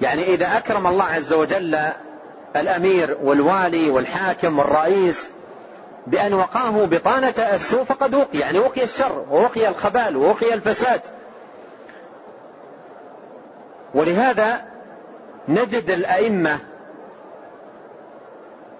يعني 0.00 0.22
إذا 0.34 0.56
أكرم 0.56 0.86
الله 0.86 1.04
عز 1.04 1.32
وجل 1.32 1.78
الأمير 2.56 3.18
والوالي 3.22 3.90
والحاكم 3.90 4.58
والرئيس 4.58 5.30
بأن 6.06 6.34
وقاه 6.34 6.84
بطانة 6.84 7.34
السوء 7.38 7.84
فقد 7.84 8.14
وقي. 8.14 8.38
يعني 8.38 8.58
وقي 8.58 8.84
الشر 8.84 9.24
ووقي 9.30 9.68
الخبال 9.68 10.16
ووقي 10.16 10.54
الفساد. 10.54 11.00
ولهذا 13.94 14.60
نجد 15.48 15.90
الأئمة 15.90 16.58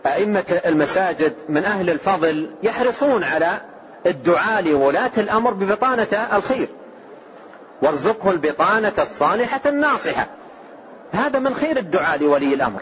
أئمة 0.06 0.60
المساجد 0.66 1.32
من 1.48 1.64
أهل 1.64 1.90
الفضل 1.90 2.50
يحرصون 2.62 3.24
على 3.24 3.60
الدعاء 4.06 4.62
لولاة 4.62 5.10
الأمر 5.18 5.50
ببطانة 5.50 6.28
الخير. 6.32 6.68
وارزقه 7.82 8.30
البطانة 8.30 8.92
الصالحة 8.98 9.60
الناصحة. 9.66 10.26
هذا 11.12 11.38
من 11.38 11.54
خير 11.54 11.76
الدعاء 11.76 12.18
لولي 12.18 12.54
الأمر. 12.54 12.80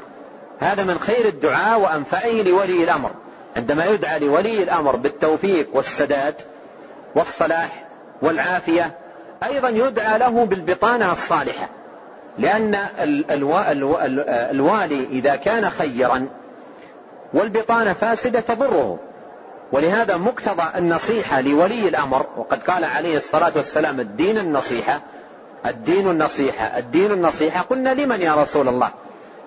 هذا 0.61 0.85
من 0.85 0.99
خير 0.99 1.29
الدعاء 1.29 1.81
وأنفعه 1.81 2.43
لولي 2.43 2.85
الأمر. 2.85 3.11
عندما 3.57 3.85
يدعى 3.85 4.19
لولي 4.19 4.63
الأمر 4.63 4.97
بالتوفيق 4.97 5.69
والسداد 5.73 6.35
والصلاح 7.15 7.85
والعافية 8.23 8.99
أيضا 9.45 9.69
يدعى 9.69 10.19
له 10.19 10.45
بالبطانة 10.45 11.13
الصالحة. 11.13 11.69
لأن 12.39 12.75
الوالي 14.51 15.07
إذا 15.11 15.37
كان 15.37 15.71
خيرا 15.71 16.29
والبطانة 17.35 17.93
فاسدة 17.93 18.41
تضره. 18.41 18.99
ولهذا 19.73 20.17
مقتضى 20.17 20.79
النصيحة 20.79 21.41
لولي 21.41 21.89
الأمر 21.89 22.27
وقد 22.37 22.63
قال 22.63 22.85
عليه 22.85 23.17
الصلاة 23.17 23.53
والسلام 23.57 24.01
الدين 24.01 24.39
النصيحة 24.39 25.01
الدين 25.67 26.11
النصيحة 26.11 26.79
الدين 26.79 27.13
النصيحة 27.13 27.61
قلنا 27.61 27.95
لمن 27.95 28.23
يا 28.23 28.35
رسول 28.35 28.69
الله؟ 28.69 28.91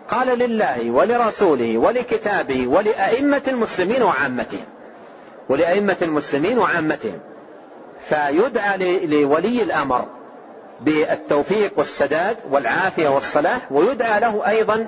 قال 0.09 0.39
لله 0.39 0.91
ولرسوله 0.91 1.77
ولكتابه 1.77 2.67
ولأئمة 2.67 3.41
المسلمين 3.47 4.03
وعامتهم. 4.03 4.65
ولأئمة 5.49 5.97
المسلمين 6.01 6.59
وعامتهم. 6.59 7.19
فيدعى 8.09 8.77
لولي 9.05 9.63
الأمر 9.63 10.05
بالتوفيق 10.81 11.71
والسداد 11.77 12.37
والعافية 12.51 13.09
والصلاح 13.09 13.71
ويدعى 13.71 14.19
له 14.19 14.47
أيضا 14.47 14.87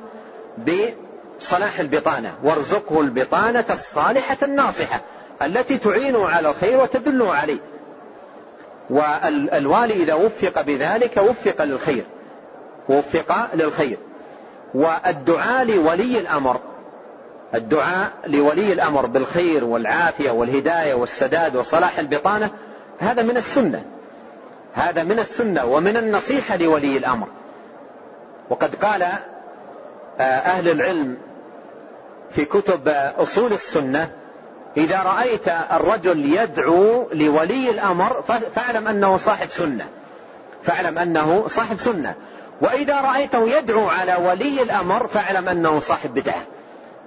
بصلاح 0.57 1.79
البطانة. 1.79 2.35
وارزقه 2.43 3.01
البطانة 3.01 3.65
الصالحة 3.69 4.37
الناصحة. 4.43 5.01
التي 5.45 5.77
تعينه 5.77 6.27
على 6.27 6.49
الخير 6.49 6.81
وتدله 6.81 7.33
عليه. 7.33 7.59
والوالي 8.89 9.93
إذا 9.93 10.13
وفق 10.13 10.61
بذلك 10.61 11.17
وفق 11.17 11.63
للخير 11.63 12.03
وفق 12.89 13.55
للخير. 13.55 13.97
والدعاء 14.73 15.65
لولي 15.65 16.19
الأمر 16.19 16.59
الدعاء 17.55 18.11
لولي 18.27 18.73
الأمر 18.73 19.05
بالخير 19.05 19.63
والعافية 19.65 20.31
والهداية 20.31 20.93
والسداد 20.93 21.55
وصلاح 21.55 21.99
البطانة 21.99 22.49
هذا 22.99 23.23
من 23.23 23.37
السنة. 23.37 23.85
هذا 24.73 25.03
من 25.03 25.19
السنة 25.19 25.65
ومن 25.65 25.97
النصيحة 25.97 26.57
لولي 26.57 26.97
الأمر. 26.97 27.27
وقد 28.49 28.75
قال 28.75 29.03
آه، 30.19 30.23
أهل 30.23 30.69
العلم 30.69 31.17
في 32.31 32.45
كتب 32.45 32.87
أصول 33.17 33.53
السنة 33.53 34.11
إذا 34.77 35.01
رأيت 35.03 35.47
الرجل 35.47 36.25
يدعو 36.25 37.09
لولي 37.13 37.69
الأمر 37.69 38.23
فاعلم 38.55 38.87
أنه 38.87 39.17
صاحب 39.17 39.49
سنة. 39.49 39.85
فاعلم 40.63 40.97
أنه 40.97 41.47
صاحب 41.47 41.79
سنة. 41.79 42.15
وإذا 42.61 43.01
رأيته 43.01 43.57
يدعو 43.57 43.87
على 43.87 44.15
ولي 44.15 44.63
الأمر 44.63 45.07
فاعلم 45.07 45.49
أنه 45.49 45.79
صاحب 45.79 46.13
بدعة. 46.13 46.43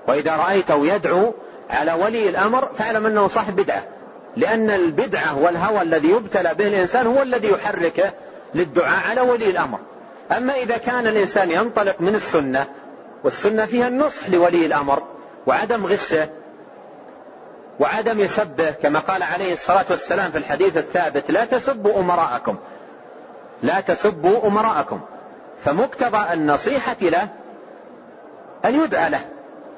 وإذا 0.08 0.36
رأيته 0.36 0.86
يدعو 0.86 1.34
على 1.70 1.92
ولي 1.92 2.28
الأمر 2.28 2.68
فاعلم 2.78 3.06
أنه 3.06 3.28
صاحب 3.28 3.56
بدعة. 3.56 3.82
لأن 4.36 4.70
البدعة 4.70 5.38
والهوى 5.38 5.82
الذي 5.82 6.08
يبتلى 6.08 6.54
به 6.54 6.66
الإنسان 6.66 7.06
هو 7.06 7.22
الذي 7.22 7.48
يحركه 7.48 8.12
للدعاء 8.54 9.10
على 9.10 9.20
ولي 9.20 9.50
الأمر. 9.50 9.78
أما 10.36 10.54
إذا 10.54 10.76
كان 10.76 11.06
الإنسان 11.06 11.50
ينطلق 11.50 12.00
من 12.00 12.14
السنة 12.14 12.66
والسنة 13.24 13.66
فيها 13.66 13.88
النصح 13.88 14.28
لولي 14.28 14.66
الأمر 14.66 15.02
وعدم 15.46 15.86
غشه 15.86 16.28
وعدم 17.80 18.26
سبه 18.26 18.70
كما 18.70 18.98
قال 18.98 19.22
عليه 19.22 19.52
الصلاة 19.52 19.84
والسلام 19.90 20.30
في 20.30 20.38
الحديث 20.38 20.76
الثابت 20.76 21.30
لا 21.30 21.44
تسبوا 21.44 22.00
أمراءكم. 22.00 22.56
لا 23.62 23.80
تسبوا 23.80 24.46
أمراءكم. 24.46 25.00
فمقتضى 25.64 26.32
النصيحة 26.32 26.96
له 27.00 27.28
أن 28.64 28.84
يدعى 28.84 29.10
له. 29.10 29.20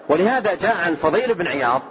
ولهذا 0.08 0.54
جاء 0.54 0.76
عن 0.86 0.94
فضيل 0.94 1.34
بن 1.34 1.46
عياض 1.46 1.82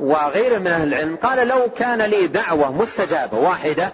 وغيره 0.00 0.58
من 0.58 0.66
أهل 0.66 0.88
العلم 0.88 1.16
قال 1.16 1.48
لو 1.48 1.70
كان 1.76 2.02
لي 2.02 2.26
دعوة 2.26 2.72
مستجابة 2.72 3.38
واحدة 3.38 3.88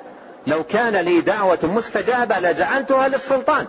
لو 0.46 0.64
كان 0.64 0.96
لي 0.96 1.20
دعوة 1.20 1.58
مستجابة 1.62 2.38
لجعلتها 2.38 3.08
للسلطان. 3.08 3.66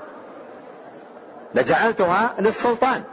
لجعلتها 1.56 2.34
للسلطان. 2.40 3.04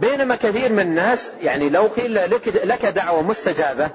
بينما 0.00 0.34
كثير 0.34 0.72
من 0.72 0.80
الناس 0.80 1.32
يعني 1.42 1.68
لو 1.68 1.86
قيل 1.86 2.14
لك 2.64 2.86
دعوة 2.86 3.22
مستجابة 3.22 3.88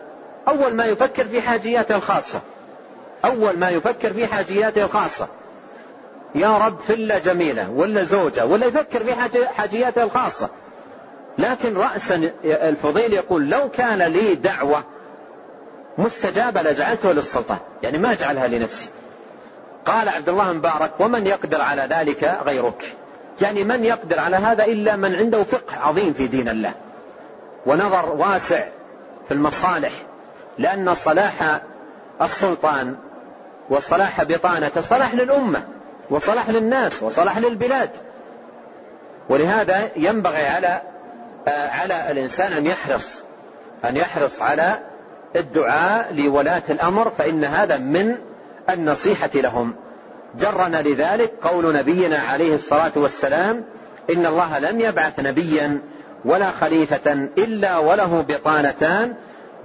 أول 0.48 0.74
ما 0.74 0.86
يفكر 0.86 1.26
في 1.26 1.42
حاجياته 1.42 1.96
الخاصة. 1.96 2.42
أول 3.26 3.60
ما 3.60 3.70
يفكر 3.70 4.14
في 4.14 4.28
حاجياته 4.28 4.86
الخاصة. 4.86 5.28
يا 6.36 6.58
رب 6.58 6.80
فلة 6.80 7.18
جميلة 7.18 7.72
ولا 7.72 8.04
زوجة 8.04 8.46
ولا 8.46 8.66
يفكر 8.66 9.04
في 9.04 9.16
حاجياته 9.46 10.04
الخاصة. 10.04 10.50
لكن 11.38 11.78
رأسا 11.78 12.32
الفضيل 12.44 13.14
يقول 13.14 13.50
لو 13.50 13.70
كان 13.70 14.02
لي 14.02 14.36
دعوة 14.36 14.84
مستجابة 15.98 16.62
لجعلته 16.62 17.12
للسلطان 17.12 17.58
يعني 17.84 17.98
ما 17.98 18.12
أجعلها 18.12 18.48
لنفسي. 18.48 18.90
قال 19.86 20.10
عبد 20.10 20.30
الله 20.30 20.54
مبارك 20.54 20.92
ومن 21.00 21.28
يقدر 21.28 21.62
على 21.62 21.88
ذلك 21.90 22.38
غيرك. 22.46 22.96
يعني 23.42 23.64
من 23.64 23.86
يقدر 23.86 24.20
على 24.20 24.36
هذا 24.38 24.66
إلا 24.66 24.96
من 24.96 25.16
عنده 25.16 25.44
فقه 25.44 25.78
عظيم 25.78 26.14
في 26.14 26.28
دين 26.28 26.50
الله 26.50 26.72
ونظر 27.66 28.10
واسع 28.10 28.64
في 29.28 29.34
المصالح 29.34 29.92
لأن 30.58 30.94
صلاح 30.96 31.62
السلطان 32.22 32.96
وصلاح 33.70 34.24
بطانته 34.24 34.82
صلاح 34.82 35.14
للأمة 35.16 35.64
وصلاح 36.10 36.50
للناس 36.50 37.04
وصلاح 37.04 37.38
للبلاد. 37.38 37.90
ولهذا 39.30 39.90
ينبغي 39.96 40.48
على 40.48 40.82
على 41.48 42.12
الإنسان 42.12 42.54
أن 42.54 42.66
يحرص 42.66 43.24
أن 43.86 43.98
يحرص 43.98 44.42
على 44.42 44.80
الدعاء 45.36 46.14
لولاة 46.14 46.64
الأمر 46.70 47.12
فإن 47.18 47.44
هذا 47.44 47.78
من 47.78 48.18
النصيحة 48.70 49.30
لهم. 49.36 49.76
جرنا 50.40 50.82
لذلك 50.82 51.34
قول 51.44 51.76
نبينا 51.76 52.18
عليه 52.18 52.56
الصلاة 52.56 52.92
والسلام 52.96 53.64
إن 54.10 54.26
الله 54.26 54.60
لم 54.60 54.82
يبعث 54.82 55.20
نبيا 55.20 55.80
ولا 56.26 56.52
خليفة 56.52 57.14
إلا 57.38 57.78
وله 57.78 58.26
بطانتان 58.28 59.14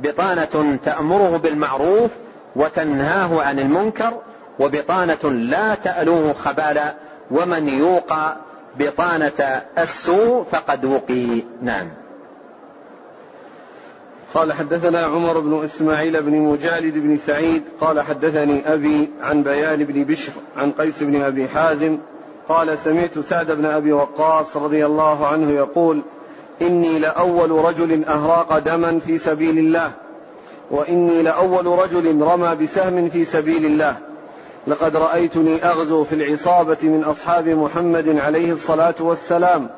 بطانة 0.01 0.79
تأمره 0.85 1.37
بالمعروف 1.37 2.11
وتنهاه 2.57 3.43
عن 3.43 3.59
المنكر 3.59 4.21
وبطانة 4.59 5.31
لا 5.31 5.75
تألوه 5.75 6.33
خبالا 6.33 6.95
ومن 7.31 7.69
يوقى 7.69 8.37
بطانة 8.79 9.63
السوء 9.79 10.45
فقد 10.53 10.85
وقي. 10.85 11.43
نعم. 11.63 11.89
قال 14.35 14.53
حدثنا 14.53 15.01
عمر 15.01 15.41
بن 15.41 15.65
إسماعيل 15.65 16.23
بن 16.23 16.33
مجالد 16.33 16.95
بن 16.95 17.17
سعيد 17.17 17.63
قال 17.81 18.01
حدثني 18.01 18.75
أبي 18.75 19.11
عن 19.23 19.43
بيان 19.43 19.85
بن 19.85 20.05
بشر 20.05 20.33
عن 20.57 20.73
قيس 20.73 21.03
بن 21.03 21.23
أبي 21.23 21.49
حازم 21.49 21.99
قال 22.49 22.79
سمعت 22.79 23.19
سعد 23.19 23.51
بن 23.51 23.67
أبي 23.67 23.93
وقاص 23.93 24.57
رضي 24.57 24.87
الله 24.87 25.27
عنه 25.27 25.51
يقول 25.51 26.03
إني 26.63 26.99
لأول 26.99 27.51
رجل 27.51 28.05
أهراق 28.05 28.59
دما 28.59 28.99
في 28.99 29.19
سبيل 29.19 29.59
الله 29.59 29.93
وإني 30.71 31.23
لأول 31.23 31.67
رجل 31.67 32.23
رمى 32.23 32.57
بسهم 32.57 33.09
في 33.09 33.25
سبيل 33.25 33.67
الله. 33.67 33.97
لقد 34.67 34.97
رأيتني 34.97 35.65
أغزو 35.65 36.05
في 36.05 36.15
العصابة 36.15 36.77
من 36.83 37.05
أصحاب 37.05 37.49
محمد 37.49 38.09
عليه 38.09 38.53
الصلاة 38.53 38.95
والسلام. 39.01 39.69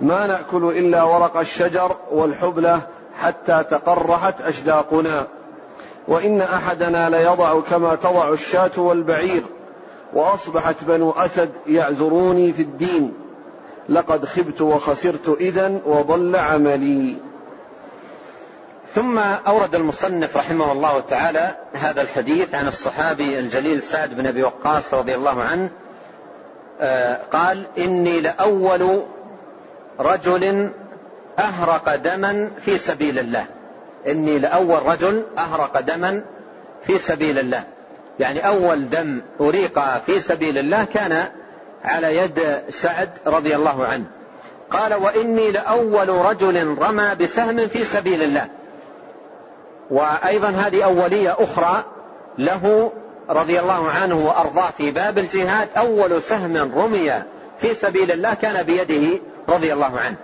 ما 0.00 0.26
نأكل 0.26 0.64
إلا 0.64 1.02
ورق 1.02 1.36
الشجر 1.36 1.96
والحبلة 2.12 2.82
حتى 3.22 3.64
تقرحت 3.70 4.40
أشداقنا 4.40 5.26
وإن 6.08 6.40
أحدنا 6.40 7.10
ليضع 7.10 7.60
كما 7.60 7.94
تضع 7.94 8.28
الشاة 8.28 8.70
والبعير 8.76 9.42
وأصبحت 10.12 10.84
بنو 10.84 11.10
أسد 11.10 11.50
يعذروني 11.66 12.52
في 12.52 12.62
الدين. 12.62 13.14
لقد 13.88 14.24
خبت 14.24 14.60
وخسرت 14.60 15.36
إذا 15.40 15.80
وضل 15.86 16.36
عملي. 16.36 17.16
ثم 18.94 19.18
أورد 19.18 19.74
المصنف 19.74 20.36
رحمه 20.36 20.72
الله 20.72 21.00
تعالى 21.00 21.54
هذا 21.74 22.02
الحديث 22.02 22.54
عن 22.54 22.68
الصحابي 22.68 23.38
الجليل 23.38 23.82
سعد 23.82 24.14
بن 24.14 24.26
أبي 24.26 24.42
وقاص 24.42 24.94
رضي 24.94 25.14
الله 25.14 25.42
عنه. 25.42 25.70
آه، 26.80 27.20
قال 27.32 27.66
إني 27.78 28.20
لأول 28.20 29.02
رجل 30.00 30.72
أهرق 31.38 31.96
دما 31.96 32.50
في 32.60 32.78
سبيل 32.78 33.18
الله. 33.18 33.44
إني 34.08 34.38
لأول 34.38 34.82
رجل 34.86 35.24
أهرق 35.38 35.80
دما 35.80 36.22
في 36.86 36.98
سبيل 36.98 37.38
الله. 37.38 37.64
يعني 38.20 38.46
أول 38.46 38.90
دم 38.90 39.22
أريق 39.40 39.80
في 40.06 40.20
سبيل 40.20 40.58
الله 40.58 40.84
كان 40.84 41.28
على 41.84 42.16
يد 42.16 42.62
سعد 42.68 43.10
رضي 43.26 43.56
الله 43.56 43.86
عنه. 43.86 44.04
قال 44.70 44.94
وإني 44.94 45.50
لأول 45.50 46.08
رجل 46.08 46.78
رمى 46.78 47.14
بسهم 47.20 47.68
في 47.68 47.84
سبيل 47.84 48.22
الله. 48.22 48.46
وأيضا 49.90 50.48
هذه 50.48 50.84
أولية 50.84 51.36
أخرى 51.38 51.84
له 52.38 52.92
رضي 53.30 53.60
الله 53.60 53.90
عنه 53.90 54.26
وأرضاه 54.26 54.70
في 54.78 54.90
باب 54.90 55.18
الجهاد. 55.18 55.68
أول 55.76 56.22
سهم 56.22 56.56
رمي 56.56 57.12
في 57.58 57.74
سبيل 57.74 58.12
الله 58.12 58.34
كان 58.34 58.62
بيده 58.62 59.18
رضي 59.48 59.72
الله 59.72 59.98
عنه. 59.98 60.16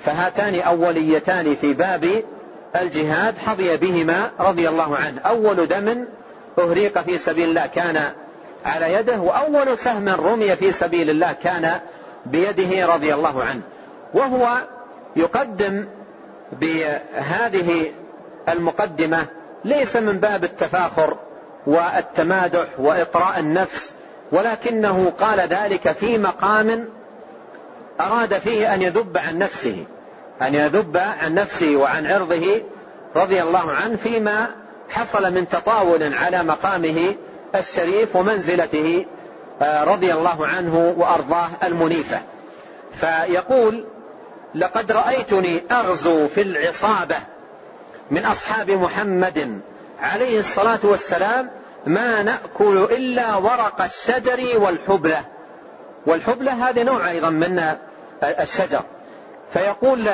فهاتان 0.00 0.60
أوليتان 0.60 1.54
في 1.54 1.72
باب 1.72 2.22
الجهاد 2.76 3.38
حظي 3.38 3.76
بهما 3.76 4.30
رضي 4.40 4.68
الله 4.68 4.96
عنه. 4.96 5.20
أول 5.20 5.68
دم 5.68 6.04
أهريق 6.58 6.98
في 6.98 7.18
سبيل 7.18 7.48
الله 7.48 7.66
كان 7.66 8.12
على 8.64 8.92
يده 8.92 9.18
وأول 9.20 9.78
سهم 9.78 10.08
رمي 10.08 10.56
في 10.56 10.72
سبيل 10.72 11.10
الله 11.10 11.32
كان 11.32 11.80
بيده 12.26 12.94
رضي 12.94 13.14
الله 13.14 13.42
عنه. 13.42 13.60
وهو 14.14 14.48
يقدم 15.16 15.86
بهذه 16.52 17.92
المقدمة 18.48 19.26
ليس 19.64 19.96
من 19.96 20.18
باب 20.18 20.44
التفاخر 20.44 21.16
والتمادح 21.66 22.66
وإطراء 22.78 23.38
النفس 23.38 23.92
ولكنه 24.32 25.12
قال 25.20 25.40
ذلك 25.40 25.92
في 25.92 26.18
مقام 26.18 26.88
أراد 28.00 28.38
فيه 28.38 28.74
أن 28.74 28.82
يذب 28.82 29.18
عن 29.18 29.38
نفسه 29.38 29.84
أن 30.42 30.54
يذب 30.54 30.96
عن 30.96 31.34
نفسه 31.34 31.76
وعن 31.76 32.06
عرضه 32.06 32.62
رضي 33.16 33.42
الله 33.42 33.72
عنه 33.72 33.96
فيما 33.96 34.46
حصل 34.88 35.34
من 35.34 35.48
تطاول 35.48 36.14
على 36.14 36.42
مقامه 36.42 37.14
الشريف 37.54 38.16
ومنزلته 38.16 39.06
آه، 39.62 39.84
رضي 39.84 40.12
الله 40.12 40.46
عنه 40.46 40.94
وأرضاه 40.96 41.48
المنيفة. 41.64 42.20
فيقول 42.94 43.84
لقد 44.54 44.92
رأيتني 44.92 45.62
أغزو 45.70 46.28
في 46.28 46.42
العصابة 46.42 47.16
من 48.10 48.24
أصحاب 48.24 48.70
محمد 48.70 49.60
عليه 50.02 50.38
الصلاة 50.38 50.78
والسلام 50.82 51.50
ما 51.86 52.22
نأكل 52.22 52.88
إلا 52.90 53.36
ورق 53.36 53.82
الشجر 53.82 54.58
والحبلة. 54.60 55.24
والحبلة 56.06 56.68
هذه 56.68 56.82
نوع 56.82 57.10
أيضا 57.10 57.30
من 57.30 57.76
الشجر. 58.22 58.82
فيقول 59.52 60.08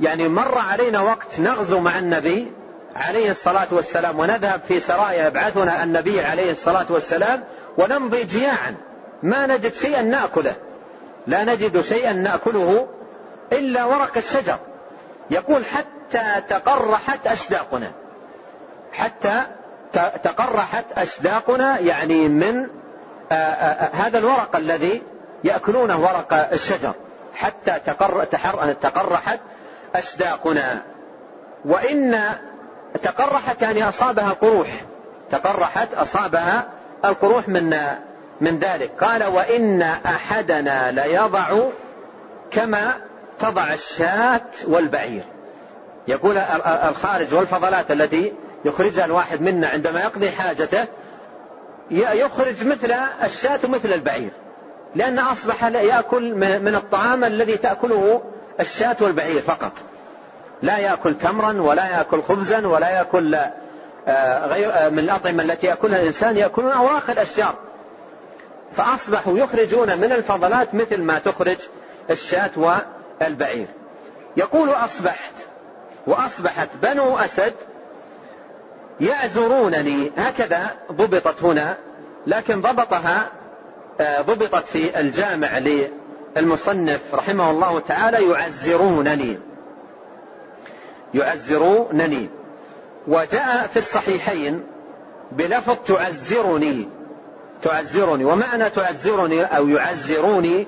يعني 0.00 0.28
مر 0.28 0.58
علينا 0.58 1.00
وقت 1.00 1.40
نغزو 1.40 1.80
مع 1.80 1.98
النبي 1.98 2.52
عليه 2.96 3.30
الصلاة 3.30 3.66
والسلام 3.70 4.18
ونذهب 4.18 4.60
في 4.68 4.80
سرايا 4.80 5.26
يبعثنا 5.26 5.84
النبي 5.84 6.20
عليه 6.20 6.50
الصلاة 6.50 6.86
والسلام 6.90 7.44
ونمضي 7.78 8.24
جياعا. 8.24 8.74
ما 9.22 9.46
نجد 9.46 9.74
شيئا 9.74 10.02
نأكله. 10.02 10.54
لا 11.26 11.44
نجد 11.44 11.80
شيئا 11.80 12.12
نأكله 12.12 12.88
إلا 13.52 13.84
ورق 13.84 14.16
الشجر. 14.16 14.58
يقول 15.30 15.64
حتى 15.64 16.42
تقرحت 16.48 17.26
أشداقنا. 17.26 17.90
حتى 18.92 19.42
تقرحت 20.22 20.84
أشداقنا 20.96 21.78
يعني 21.78 22.28
من 22.28 22.66
هذا 23.92 24.18
الورق 24.18 24.56
الذي 24.56 25.02
يأكلونه 25.44 26.00
ورق 26.00 26.52
الشجر. 26.52 26.94
حتى 27.40 27.80
تقر 27.86 28.24
تقرحت 28.72 29.40
أشداقنا. 29.94 30.82
وإن 31.64 32.20
تقرحت 33.02 33.62
يعني 33.62 33.88
أصابها 33.88 34.30
قروح. 34.30 34.84
تقرحت 35.30 35.94
أصابها 35.94 36.64
القروح 37.04 37.48
من 37.48 37.76
من 38.40 38.58
ذلك. 38.58 38.90
قال 39.00 39.24
وإن 39.24 39.82
أحدنا 39.82 40.90
ليضع 40.90 41.58
كما 42.50 42.94
تضع 43.38 43.72
الشاة 43.72 44.40
والبعير. 44.66 45.22
يقول 46.08 46.38
الخارج 46.66 47.34
والفضلات 47.34 47.90
التي 47.90 48.32
يخرجها 48.64 49.04
الواحد 49.04 49.40
منا 49.40 49.68
عندما 49.68 50.00
يقضي 50.00 50.30
حاجته 50.30 50.84
يخرج 51.90 52.66
مثل 52.66 52.92
الشاة 53.24 53.60
ومثل 53.64 53.92
البعير. 53.92 54.30
لأن 54.94 55.18
أصبح 55.18 55.64
يأكل 55.64 56.34
من 56.60 56.74
الطعام 56.74 57.24
الذي 57.24 57.56
تأكله 57.56 58.22
الشاة 58.60 58.96
والبعير 59.00 59.42
فقط. 59.42 59.72
لا 60.62 60.78
يأكل 60.78 61.14
تمرا 61.14 61.62
ولا 61.62 61.86
يأكل 61.86 62.22
خبزا 62.22 62.66
ولا 62.66 62.90
يأكل 62.90 63.36
آه، 64.08 64.46
غير 64.46 64.72
آه، 64.72 64.88
من 64.88 64.98
الأطعمة 64.98 65.42
التي 65.42 65.66
يأكلها 65.66 66.00
الإنسان 66.00 66.36
يأكلون 66.36 66.72
أوراق 66.72 67.10
الأشجار 67.10 67.54
فأصبحوا 68.72 69.38
يخرجون 69.38 69.98
من 69.98 70.12
الفضلات 70.12 70.74
مثل 70.74 71.00
ما 71.00 71.18
تخرج 71.18 71.56
الشاة 72.10 72.50
والبعير. 73.20 73.66
يقول 74.36 74.70
أصبحت 74.70 75.34
وأصبحت 76.06 76.68
بنو 76.82 77.18
أسد 77.18 77.54
يعزرونني 79.00 80.12
هكذا 80.16 80.70
ضبطت 80.92 81.42
هنا 81.42 81.76
لكن 82.26 82.60
ضبطها 82.60 83.26
ضبطت 84.00 84.66
في 84.66 85.00
الجامع 85.00 85.60
المصنف 86.36 87.00
رحمه 87.14 87.50
الله 87.50 87.80
تعالى 87.80 88.30
يعزرونني 88.30 89.38
يعزرونني 91.14 92.28
وجاء 93.08 93.66
في 93.66 93.76
الصحيحين 93.76 94.62
بلفظ 95.32 95.76
تعزرني 95.86 96.88
تعزرني 97.62 98.24
ومعنى 98.24 98.70
تعزرني 98.70 99.44
أو 99.44 99.68
يعزروني 99.68 100.66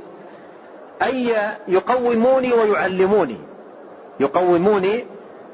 أي 1.02 1.36
يقوموني 1.68 2.52
ويعلموني. 2.52 3.38
يقوموني 4.20 5.06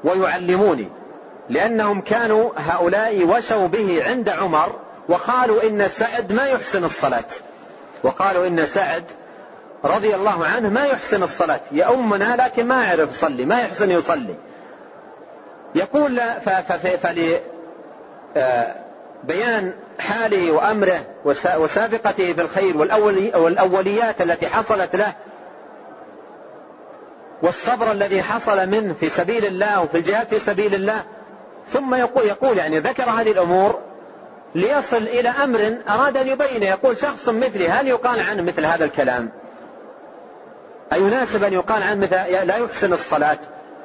ويعلموني. 0.03 0.87
لأنهم 1.49 2.01
كانوا 2.01 2.51
هؤلاء 2.57 3.23
وشوا 3.23 3.67
به 3.67 4.03
عند 4.05 4.29
عمر 4.29 4.75
وقالوا 5.09 5.63
إن 5.67 5.87
سعد 5.87 6.31
ما 6.33 6.47
يحسن 6.47 6.83
الصلاة. 6.83 7.25
وقالوا 8.03 8.47
إن 8.47 8.65
سعد 8.65 9.03
رضي 9.85 10.15
الله 10.15 10.45
عنه 10.45 10.69
ما 10.69 10.85
يحسن 10.85 11.23
الصلاة 11.23 11.59
يأمنا 11.71 12.35
لكن 12.35 12.67
ما 12.67 12.83
يعرف 12.83 13.11
يصلي 13.11 13.45
ما 13.45 13.61
يحسن 13.61 13.91
يصلي. 13.91 14.35
يقول 15.75 16.21
فل 17.03 17.37
بيان 19.23 19.73
حاله 19.99 20.51
وأمره 20.51 21.01
وسابقته 21.57 22.33
في 22.33 22.41
الخير 22.41 22.77
والأوليات 23.37 24.21
التي 24.21 24.47
حصلت 24.47 24.95
له 24.95 25.13
والصبر 27.41 27.91
الذي 27.91 28.23
حصل 28.23 28.69
منه 28.69 28.93
في 28.93 29.09
سبيل 29.09 29.45
الله 29.45 29.81
وفي 29.81 29.97
الجهاد 29.97 30.27
في 30.27 30.39
سبيل 30.39 30.75
الله. 30.75 31.03
ثم 31.73 31.95
يقول, 31.95 32.25
يقول 32.25 32.57
يعني 32.57 32.79
ذكر 32.79 33.03
هذه 33.03 33.31
الأمور 33.31 33.79
ليصل 34.55 34.97
إلى 34.97 35.29
أمر 35.29 35.77
أراد 35.89 36.17
أن 36.17 36.27
يبين. 36.27 36.63
يقول 36.63 36.97
شخص 36.97 37.29
مثلي 37.29 37.69
هل 37.69 37.87
يقال 37.87 38.19
عنه 38.19 38.41
مثل 38.41 38.65
هذا 38.65 38.85
الكلام؟ 38.85 39.29
أيناسب 40.93 41.43
أن 41.43 41.53
يقال 41.53 41.83
عنه 41.83 42.01
مثل؟ 42.01 42.47
لا 42.47 42.55
يحسن 42.55 42.93
الصلاة. 42.93 43.37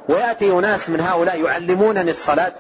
ويأتي 0.09 0.53
أناس 0.53 0.91
من 0.91 1.01
هؤلاء 1.01 1.41
يعلمونني 1.41 2.11
الصلاة. 2.11 2.53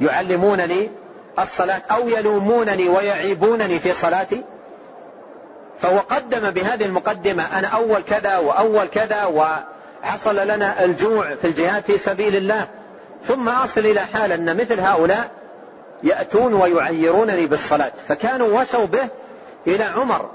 يعلمونني 0.00 0.90
الصلاة 1.38 1.82
أو 1.90 2.08
يلومونني 2.08 2.88
ويعيبونني 2.88 3.78
في 3.78 3.92
صلاتي. 3.92 4.44
فهو 5.78 5.98
قدم 5.98 6.50
بهذه 6.50 6.84
المقدمة 6.84 7.58
أنا 7.58 7.68
أول 7.68 8.02
كذا 8.02 8.36
وأول 8.36 8.86
كذا 8.86 9.24
وحصل 9.24 10.36
لنا 10.36 10.84
الجوع 10.84 11.34
في 11.34 11.46
الجهاد 11.46 11.82
في 11.84 11.98
سبيل 11.98 12.36
الله. 12.36 12.66
ثم 13.24 13.48
أصل 13.48 13.80
إلى 13.80 14.00
حال 14.00 14.32
أن 14.32 14.56
مثل 14.56 14.80
هؤلاء 14.80 15.30
يأتون 16.02 16.54
ويعيرونني 16.54 17.46
بالصلاة. 17.46 17.92
فكانوا 18.08 18.60
وشوا 18.60 18.84
به 18.84 19.08
إلى 19.66 19.84
عمر 19.84 20.30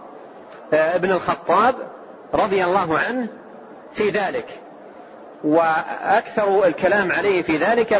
آه، 0.73 0.95
ابن 0.95 1.11
الخطاب 1.11 1.75
رضي 2.33 2.65
الله 2.65 2.99
عنه 2.99 3.27
في 3.93 4.09
ذلك. 4.09 4.59
وأكثر 5.43 6.65
الكلام 6.65 7.11
عليه 7.11 7.41
في 7.41 7.57
ذلك 7.57 7.97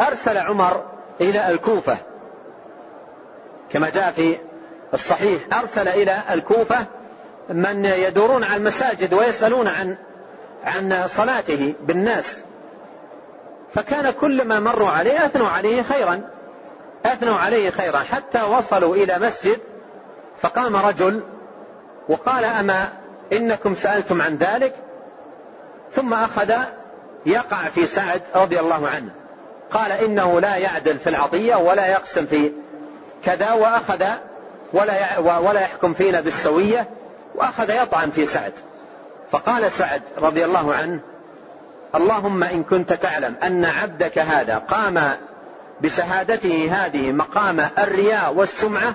فأرسل 0.00 0.38
عمر 0.38 0.84
إلى 1.20 1.50
الكوفة. 1.50 1.96
كما 3.70 3.90
جاء 3.90 4.12
في 4.12 4.38
الصحيح 4.94 5.42
أرسل 5.52 5.88
إلى 5.88 6.22
الكوفة 6.30 6.86
من 7.48 7.84
يدورون 7.84 8.44
على 8.44 8.56
المساجد 8.56 9.14
ويسألون 9.14 9.68
عن 9.68 9.96
عن 10.64 11.08
صلاته 11.08 11.74
بالناس. 11.80 12.40
فكان 13.74 14.10
كل 14.10 14.44
ما 14.44 14.60
مروا 14.60 14.88
عليه 14.88 15.26
أثنوا 15.26 15.48
عليه 15.48 15.82
خيرا. 15.82 16.33
أثنوا 17.04 17.36
عليه 17.36 17.70
خيرا. 17.70 17.98
حتى 17.98 18.42
وصلوا 18.42 18.96
إلى 18.96 19.18
مسجد 19.18 19.58
فقام 20.42 20.76
رجل 20.76 21.22
وقال 22.08 22.44
أما 22.44 22.88
إنكم 23.32 23.74
سألتم 23.74 24.22
عن 24.22 24.36
ذلك؟ 24.36 24.74
ثم 25.92 26.14
أخذ 26.14 26.52
يقع 27.26 27.68
في 27.68 27.86
سعد 27.86 28.22
رضي 28.34 28.60
الله 28.60 28.88
عنه. 28.88 29.10
قال 29.70 29.92
إنه 29.92 30.40
لا 30.40 30.56
يعدل 30.56 30.98
في 30.98 31.08
العطية 31.08 31.54
ولا 31.54 31.86
يقسم 31.86 32.26
في 32.26 32.52
كذا. 33.24 33.52
وأخذ 33.52 34.04
ولا 34.72 35.18
ولا 35.18 35.60
يحكم 35.60 35.94
فينا 35.94 36.20
بالسوية 36.20 36.88
وأخذ 37.34 37.70
يطعن 37.70 38.10
في 38.10 38.26
سعد. 38.26 38.52
فقال 39.30 39.72
سعد 39.72 40.02
رضي 40.18 40.44
الله 40.44 40.74
عنه 40.74 41.00
اللهم 41.94 42.44
إن 42.44 42.62
كنت 42.62 42.92
تعلم 42.92 43.34
أن 43.42 43.64
عبدك 43.64 44.18
هذا 44.18 44.58
قام 44.58 45.16
بشهادته 45.80 46.68
هذه 46.72 47.12
مقام 47.12 47.60
الرياء 47.78 48.34
والسمعة 48.34 48.94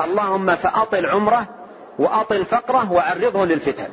اللهم 0.00 0.54
فأطل 0.54 1.06
عمره 1.06 1.46
وأطل 1.98 2.44
فقره 2.44 2.92
وعرضه 2.92 3.44
للفتن. 3.44 3.88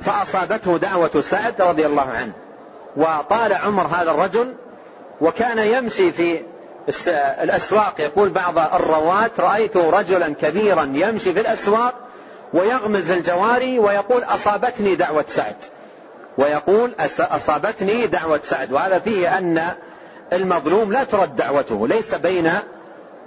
فأصابته 0.00 0.78
دعوة 0.78 1.20
سعد 1.20 1.62
رضي 1.62 1.86
الله 1.86 2.10
عنه 2.10 2.32
وطال 2.96 3.52
عمر 3.52 3.86
هذا 3.86 4.10
الرجل 4.10 4.54
وكان 5.20 5.58
يمشي 5.58 6.12
في 6.12 6.40
الأسواق. 7.42 7.94
يقول 8.00 8.28
بعض 8.28 8.58
الرواة 8.58 9.30
رأيت 9.38 9.76
رجلا 9.76 10.34
كبيرا 10.34 10.82
يمشي 10.82 11.32
في 11.32 11.40
الأسواق 11.40 11.94
ويغمز 12.54 13.10
الجواري 13.10 13.78
ويقول 13.78 14.24
أصابتني 14.24 14.94
دعوة 14.94 15.24
سعد. 15.28 15.56
ويقول 16.38 16.94
أصابتني 17.18 18.06
دعوة 18.06 18.40
سعد. 18.42 18.72
وهذا 18.72 18.98
فيه 18.98 19.38
أن 19.38 19.70
المظلوم 20.34 20.92
لا 20.92 21.04
ترد 21.04 21.36
دعوته 21.36 21.88
ليس 21.88 22.14
بين 22.14 22.50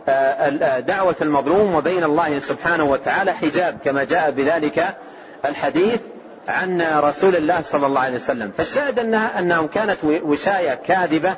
آه، 0.10 0.80
دعوة 0.80 1.16
المظلوم 1.22 1.76
وبين 1.76 2.03
الله 2.03 2.39
سبحانه 2.39 2.84
وتعالى 2.84 3.34
حجاب 3.34 3.78
كما 3.86 4.03
جاء 4.03 4.32
بذلك 4.32 4.97
الحديث 5.45 5.99
عن 6.47 6.82
رسول 6.82 7.36
الله 7.36 7.62
صلى 7.62 7.86
الله 7.86 8.01
عليه 8.01 8.16
وسلم. 8.16 8.51
فالشاهد 8.58 8.99
أنها 8.99 9.39
أنهم 9.39 9.68
كانت 9.68 9.97
وشاية 10.03 10.74
كاذبة 10.74 11.36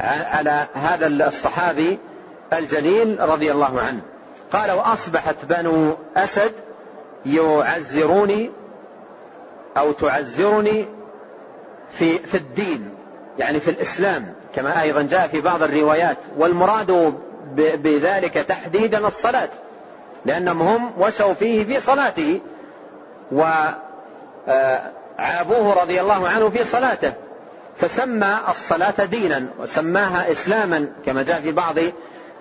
على 0.00 0.66
هذا 0.74 1.06
الصحابي 1.06 1.98
الجليل 2.52 3.20
رضي 3.20 3.52
الله 3.52 3.80
عنه. 3.80 4.00
قال 4.52 4.70
وأصبحت 4.70 5.44
بنو 5.44 5.96
أسد 6.16 6.52
يعزروني 7.26 8.50
أو 9.76 9.92
تعزرني 9.92 10.88
في 11.90 12.18
في 12.18 12.36
الدين 12.36 12.90
يعني 13.38 13.60
في 13.60 13.70
الإسلام. 13.70 14.34
كما 14.56 14.82
أيضا 14.82 15.02
جاء 15.02 15.28
في 15.28 15.40
بعض 15.40 15.62
الروايات 15.62 16.16
والمراد 16.38 17.14
بذلك 17.56 18.34
تحديدا 18.34 19.06
الصلاة 19.06 19.48
لأنهم 20.24 20.62
هم 20.62 20.92
وشوا 20.98 21.32
فيه 21.32 21.64
في 21.64 21.80
صلاته 21.80 22.40
وعابوه 23.32 23.74
رضي 25.82 26.00
الله 26.00 26.28
عنه 26.28 26.50
في 26.50 26.64
صلاته 26.64 27.12
فسمى 27.76 28.38
الصلاة 28.48 29.04
دينا 29.04 29.46
وسماها 29.58 30.30
إسلاما 30.30 30.88
كما 31.06 31.22
جاء 31.22 31.40
في 31.40 31.52
بعض 31.52 31.74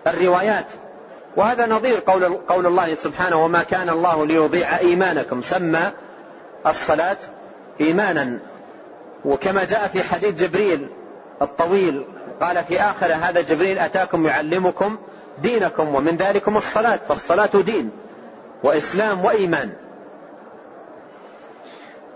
الروايات. 0.08 0.66
وهذا 1.36 1.68
نظير 1.68 2.00
قول, 2.08 2.38
قول 2.48 2.66
الله 2.66 2.96
سبحانه 2.96 3.46
وما 3.46 3.64
كان 3.64 3.90
الله 3.90 4.26
ليضيع 4.26 4.78
إيمانكم. 4.78 5.42
سمى 5.42 5.92
الصلاة 6.68 7.18
إيمانا. 7.82 8.40
وكما 9.26 9.64
جاء 9.64 9.88
في 9.88 10.04
حديث 10.04 10.36
جبريل 10.36 10.88
الطويل. 11.42 12.06
قال 12.42 12.64
في 12.64 12.82
آخر 12.82 13.14
هذا 13.14 13.42
جبريل 13.42 13.80
أتاكم 13.80 14.26
يعلمكم 14.26 14.98
دينكم 15.42 15.96
ومن 15.96 16.16
ذلكم 16.16 16.58
الصلاة 16.58 17.00
فالصلاة 17.10 17.50
دين 17.62 17.92
وإسلام 18.64 19.26
وإيمان. 19.26 19.74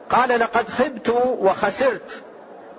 قال 0.09 0.39
لقد 0.39 0.69
خبت 0.69 1.09
وخسرت. 1.39 2.23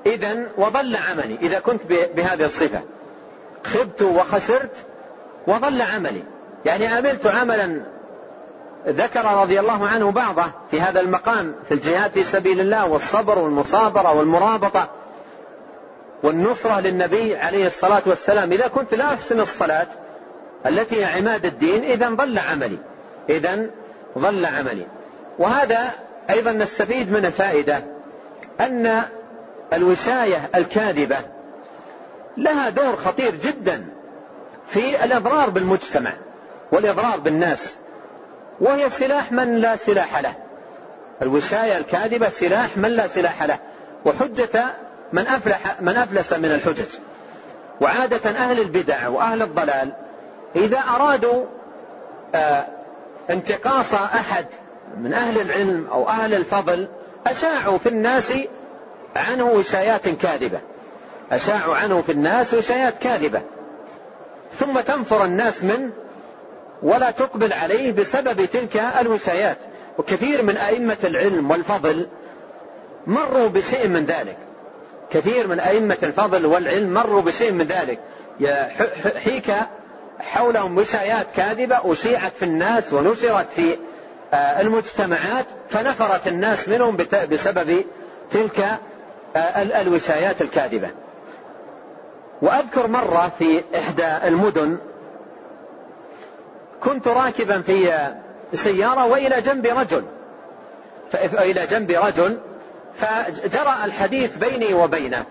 إذا 0.07 0.47
وضل 0.57 0.97
عملي. 0.97 1.39
إذا 1.43 1.61
كنت 1.61 1.81
بهذه 1.87 2.45
الصفة. 2.45 2.81
خبت 3.65 4.03
وخسرت 4.03 4.77
وضل 5.47 5.83
عملي. 5.83 6.23
يعني 6.65 6.87
عملت 6.87 7.27
عملا 7.27 7.81
ذكر 8.87 9.25
رضي 9.25 9.61
الله 9.61 9.89
عنه 9.89 10.11
بعضه 10.11 10.45
في 10.71 10.81
هذا 10.81 11.01
المقام 11.01 11.55
في 11.69 11.75
الجهاد 11.75 12.11
في 12.11 12.23
سبيل 12.23 12.61
الله 12.61 12.89
والصبر 12.89 13.39
والمصابرة 13.39 14.13
والمرابطة. 14.17 14.89
والنصرة 16.23 16.81
للنبي 16.81 17.37
عليه 17.37 17.67
الصلاة 17.67 18.03
والسلام. 18.07 18.53
إذا 18.53 18.69
كنت 18.69 18.95
لا 18.95 19.15
أحسن 19.15 19.41
الصلاة 19.41 19.87
التي 20.67 21.01
هي 21.01 21.05
عماد 21.05 21.47
الدين 21.47 21.85
إذا 21.85 22.09
ضل 22.09 22.39
عملي. 22.39 22.79
إذا 23.29 23.67
ضل 24.19 24.47
عملي. 24.47 24.87
وهذا 25.39 25.91
أيضا 26.31 26.53
نستفيد 26.53 27.13
من 27.13 27.31
فائدة 27.31 27.83
أن 28.61 29.03
الوشاية 29.73 30.51
الكاذبة 30.55 31.17
لها 32.37 32.71
دور 32.71 32.97
خطير 32.97 33.35
جدا 33.35 33.87
في 34.69 35.05
الإضرار 35.05 35.51
بالمجتمع 35.51 36.13
والإضرار 36.73 37.21
بالناس 37.21 37.77
وهي 38.61 38.91
سلاح 38.91 39.33
من 39.33 39.57
لا 39.57 39.77
سلاح 39.77 40.19
له. 40.19 40.35
الوشاية 41.23 41.77
الكاذبة 41.77 42.29
سلاح 42.29 42.77
من 42.77 42.89
لا 42.89 43.07
سلاح 43.07 43.43
له. 43.43 43.59
وحجة 44.05 44.67
من 45.13 45.27
أفلح 45.27 45.81
من 45.81 45.97
أفلس 45.97 46.33
من 46.33 46.53
الحجج. 46.53 46.89
وعادة 47.81 48.31
أهل 48.31 48.61
البدع 48.61 49.09
وأهل 49.09 49.43
الضلال 49.43 49.93
إذا 50.57 50.79
أرادوا 50.79 51.45
آه، 52.35 52.67
انتقاص 53.31 53.95
أحد 53.95 54.47
من 54.97 55.13
أهل 55.13 55.41
العلم 55.41 55.87
أو 55.93 56.09
أهل 56.09 56.35
الفضل 56.35 56.89
أشاعوا 57.27 57.79
في 57.79 57.89
الناس 57.89 58.33
عنه 59.17 59.45
وشايات 59.45 60.09
كاذبة. 60.09 60.61
أشاعوا 61.33 61.77
عنه 61.77 62.03
في 62.03 62.13
الناس 62.13 62.55
وشايات 62.55 62.99
كاذبة. 62.99 63.43
ثم 64.59 64.81
تنفر 64.81 65.25
الناس 65.25 65.65
منه 65.65 65.91
ولا 66.83 67.11
تقبل 67.11 67.53
عليه 67.53 67.93
بسبب 67.93 68.45
تلك 68.45 68.83
الوشايات. 69.01 69.59
وكثير 69.99 70.43
من 70.43 70.57
أئمة 70.57 70.99
العلم 71.05 71.51
والفضل 71.51 72.09
مروا 73.07 73.49
بشيء 73.49 73.89
من 73.89 74.05
ذلك. 74.05 74.37
كثير 75.13 75.49
من 75.49 75.61
أئمة 75.61 75.99
الفضل 76.03 76.47
والعلم 76.47 76.95
مروا 76.95 77.23
بشيء 77.23 77.53
من 77.53 77.67
ذلك. 77.67 77.99
حيك 79.17 79.55
حولهم 80.21 80.79
وشايات 80.79 81.27
كاذبة 81.37 81.93
أشيعت 81.93 82.33
في 82.37 82.45
الناس 82.45 82.93
ونشرت 82.93 83.47
في 83.57 83.77
آه، 84.35 84.61
المجتمعات 84.61 85.47
فنفرت 85.69 86.27
الناس 86.27 86.69
منهم 86.69 86.97
بسبب 87.31 87.85
تلك 88.31 88.61
آه، 89.37 89.63
الوشايات 89.81 90.43
الكاذبة. 90.43 90.89
وأذكر 92.43 92.87
مرة 92.87 93.33
في 93.39 93.63
إحدى 93.75 94.29
المدن 94.29 94.77
كنت 96.81 97.09
راكبا 97.09 97.61
في 97.61 97.93
سيارة 98.55 99.07
وإلى 99.07 99.41
جنب 99.41 99.67
رجل. 99.67 100.05
إلى 101.15 101.67
جنب 101.67 101.91
رجل 101.91 102.39
فجرى 102.97 103.77
الحديث 103.85 104.37
بيني 104.37 104.75
وبينه. 104.75 105.25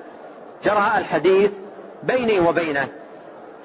جرى 0.63 0.91
الحديث 0.97 1.51
بيني 2.03 2.39
وبينه. 2.39 2.87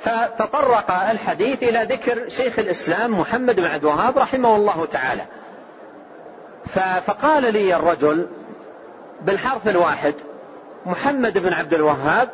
فتطرق 0.01 0.91
الحديث 1.11 1.63
إلى 1.63 1.83
ذكر 1.83 2.29
شيخ 2.29 2.59
الإسلام 2.59 3.21
محمد 3.21 3.57
بن 3.57 3.65
عبد 3.65 3.85
الوهاب 3.85 4.19
رحمه 4.19 4.57
الله 4.57 4.87
تعالى. 4.93 5.25
فقال 7.07 7.53
لي 7.53 7.77
الرجل 7.77 8.27
بالحرف 9.23 9.69
الواحد 9.69 10.15
محمد 10.87 11.39
بن 11.39 11.53
عبد 11.53 11.75
الوهاب 11.75 12.29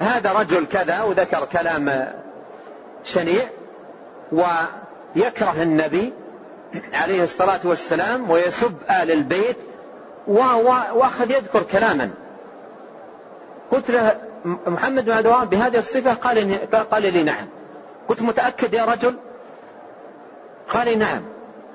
هذا 0.00 0.32
رجل 0.32 0.66
كذا 0.66 1.02
وذكر 1.02 1.44
كلام 1.44 2.12
شنيع 3.04 3.48
ويكره 4.32 5.62
النبي 5.62 6.12
عليه 6.92 7.22
الصلاة 7.22 7.60
والسلام 7.64 8.30
ويسب 8.30 8.74
آل 8.90 9.10
البيت 9.10 9.56
وأخذ 10.26 11.30
يذكر 11.30 11.62
كلاما. 11.62 12.10
قلت 13.70 13.90
له 13.90 14.20
محمد 14.44 15.04
بن 15.04 15.12
عبد 15.12 15.50
بهذه 15.50 15.78
الصفة 15.78 16.14
قال 16.14 16.70
قال 16.90 17.02
لي 17.02 17.22
نعم. 17.22 17.46
قلت 18.08 18.22
متأكد 18.22 18.74
يا 18.74 18.84
رجل؟ 18.84 19.14
قال 20.68 20.84
لي 20.86 20.94
نعم. 20.94 21.22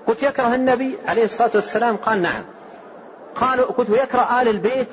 قلت 0.07 0.23
يكره 0.23 0.55
النبي؟ 0.55 0.97
عليه 1.07 1.23
الصلاة 1.23 1.51
والسلام 1.55 1.97
قال 1.97 2.21
نعم. 2.21 2.43
قالوا 3.35 3.65
قلت 3.65 3.89
ويكره 3.89 4.41
آل 4.41 4.47
البيت؟ 4.47 4.89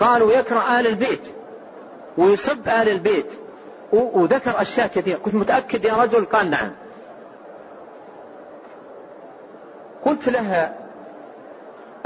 قالوا 0.00 0.32
يكره 0.32 0.80
آل 0.80 0.86
البيت. 0.86 1.22
ويسب 2.18 2.68
آل 2.68 2.88
البيت. 2.88 3.26
وذكر 3.92 4.60
أشياء 4.60 4.86
كثيرة. 4.86 5.18
قلت 5.18 5.34
متأكد 5.34 5.84
يا 5.84 5.94
رجل؟ 5.94 6.24
قال 6.24 6.50
نعم. 6.50 6.70
قلت 10.04 10.28
لها 10.28 10.79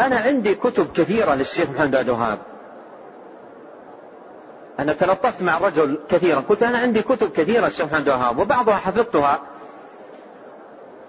أنا 0.01 0.17
عندي 0.17 0.55
كتب 0.55 0.93
كثيرة 0.93 1.35
للشيخ 1.35 1.71
محمد 1.71 1.95
عبد 1.95 2.09
الوهاب. 2.09 2.39
أنا 4.79 4.93
تلطفت 4.93 5.43
مع 5.43 5.57
الرجل 5.57 5.99
كثيرا. 6.09 6.41
قلت 6.41 6.63
أنا 6.63 6.79
عندي 6.79 7.03
كتب 7.03 7.33
كثيرة 7.33 7.67
للشيخ 7.67 7.87
محمد 7.87 8.09
الوهاب 8.09 8.39
وبعضها 8.39 8.77
حفظتها. 8.77 9.41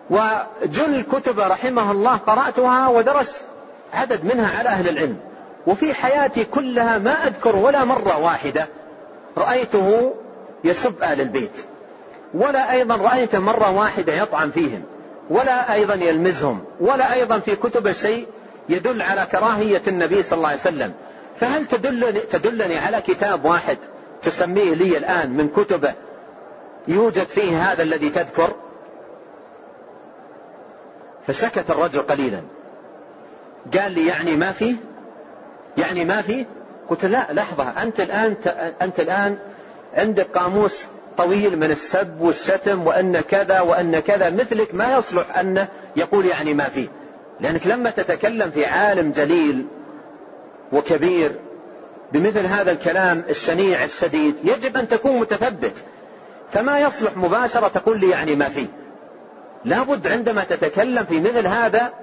وجل 0.09 0.95
الكتب 0.95 1.39
رحمه 1.39 1.91
الله 1.91 2.15
قرأتها 2.15 2.87
ودرس 2.87 3.41
عدد 3.93 4.25
منها 4.25 4.57
على 4.57 4.69
أهل 4.69 4.89
العلم. 4.89 5.17
وفي 5.67 5.93
حياتي 5.93 6.43
كلها 6.43 6.97
ما 6.97 7.27
أذكر 7.27 7.55
ولا 7.55 7.85
مرة 7.85 8.17
واحدة 8.17 8.67
رأيته 9.37 10.13
يسب 10.63 11.01
أهل 11.01 11.21
البيت. 11.21 11.65
ولا 12.33 12.71
أيضا 12.71 12.95
رأيته 12.95 13.39
مرة 13.39 13.71
واحدة 13.71 14.13
يطعن 14.13 14.51
فيهم. 14.51 14.83
ولا 15.29 15.73
أيضا 15.73 15.93
يلمزهم. 15.93 16.63
ولا 16.79 17.13
أيضا 17.13 17.39
في 17.39 17.55
كتب 17.55 17.91
شيء 17.91 18.27
يدل 18.69 19.01
على 19.01 19.27
كراهية 19.31 19.81
النبي 19.87 20.23
صلى 20.23 20.37
الله 20.37 20.49
عليه 20.49 20.59
وسلم. 20.59 20.93
فهل 21.39 21.65
تدلني, 21.65 22.19
تدلني 22.19 22.77
على 22.77 23.01
كتاب 23.01 23.45
واحد 23.45 23.77
تسميه 24.23 24.73
لي 24.73 24.97
الآن 24.97 25.29
من 25.29 25.49
كتبه 25.49 25.93
يوجد 26.87 27.23
فيه 27.23 27.71
هذا 27.71 27.83
الذي 27.83 28.09
تذكر؟ 28.09 28.53
فسكت 31.27 31.71
الرجل 31.71 32.01
قليلا. 32.01 32.41
قال 33.79 33.91
لي 33.91 34.07
يعني 34.07 34.35
ما 34.35 34.51
فيه 34.51 34.75
يعني 35.77 36.05
ما 36.05 36.21
فيه 36.21 36.45
قلت 36.89 37.05
لا 37.05 37.27
لحظة 37.31 37.83
أنت 37.83 37.99
الآن 37.99 38.35
أنت 38.81 38.99
الآن 38.99 39.37
عندك 39.93 40.27
قاموس 40.37 40.85
طويل 41.17 41.59
من 41.59 41.71
السب 41.71 42.21
والشتم 42.21 42.87
وأن 42.87 43.19
كذا 43.19 43.61
وأن 43.61 43.99
كذا 43.99 44.29
مثلك 44.29 44.75
ما 44.75 44.97
يصلح 44.97 45.37
أنه 45.37 45.67
يقول 45.95 46.25
يعني 46.25 46.53
ما 46.53 46.69
فيه 46.69 46.87
لأنك 47.39 47.67
لما 47.67 47.89
تتكلم 47.89 48.51
في 48.51 48.65
عالم 48.65 49.11
جليل 49.11 49.65
وكبير 50.71 51.35
بمثل 52.11 52.45
هذا 52.45 52.71
الكلام 52.71 53.23
الشنيع 53.29 53.83
الشديد 53.83 54.35
يجب 54.43 54.77
أن 54.77 54.87
تكون 54.87 55.19
متثبت. 55.19 55.73
فما 56.51 56.79
يصلح 56.79 57.17
مباشرة 57.17 57.67
تقول 57.67 57.99
لي 57.99 58.09
يعني 58.09 58.35
ما 58.35 58.49
فيه 58.49 58.67
لابد 59.65 60.07
عندما 60.07 60.43
تتكلم 60.43 61.05
في 61.05 61.19
مثل 61.19 61.47
هذا 61.47 61.93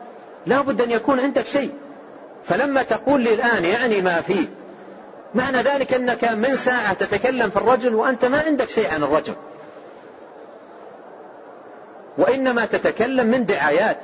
لابد 0.47 0.81
أن 0.81 0.91
يكون 0.91 1.21
عندك 1.21 1.47
شيء. 1.47 1.73
فلما 2.45 2.83
تقول 2.83 3.21
لي 3.21 3.35
الآن 3.35 3.65
يعني 3.65 4.01
ما 4.01 4.21
فيه 4.21 4.47
معنى 5.35 5.59
ذلك 5.59 5.95
أنك 5.95 6.25
من 6.25 6.57
ساعة 6.57 6.93
تتكلم 6.93 7.51
في 7.51 7.57
الرجل 7.57 7.95
وأنت 7.95 8.25
ما 8.25 8.43
عندك 8.47 8.69
شيء 8.69 8.95
عن 8.95 9.03
الرجل. 9.03 9.35
وإنما 12.19 12.67
تتكلم 12.67 13.27
من 13.27 13.47
دعايات. 13.47 14.01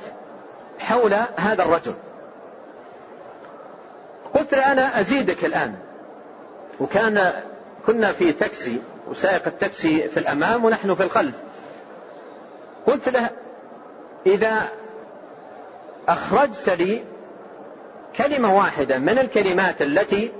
حول 0.79 1.13
هذا 1.37 1.63
الرجل. 1.63 1.93
قلت 4.33 4.53
له 4.53 4.71
أنا 4.71 4.99
أزيدك 4.99 5.45
الآن. 5.45 5.75
وكان 6.79 7.33
كنا 7.85 8.11
في 8.11 8.31
تاكسي 8.31 8.81
وسائق 9.07 9.47
التاكسي 9.47 10.09
في 10.09 10.19
الأمام 10.19 10.65
ونحن 10.65 10.95
في 10.95 11.03
الخلف. 11.03 11.35
قلت 12.87 13.09
له 13.09 13.29
إذا 14.25 14.69
أخرجت 16.07 16.69
لي 16.69 17.03
كلمة 18.15 18.57
واحدة 18.57 18.97
من 18.97 19.19
الكلمات 19.19 19.81
التي 19.81 20.31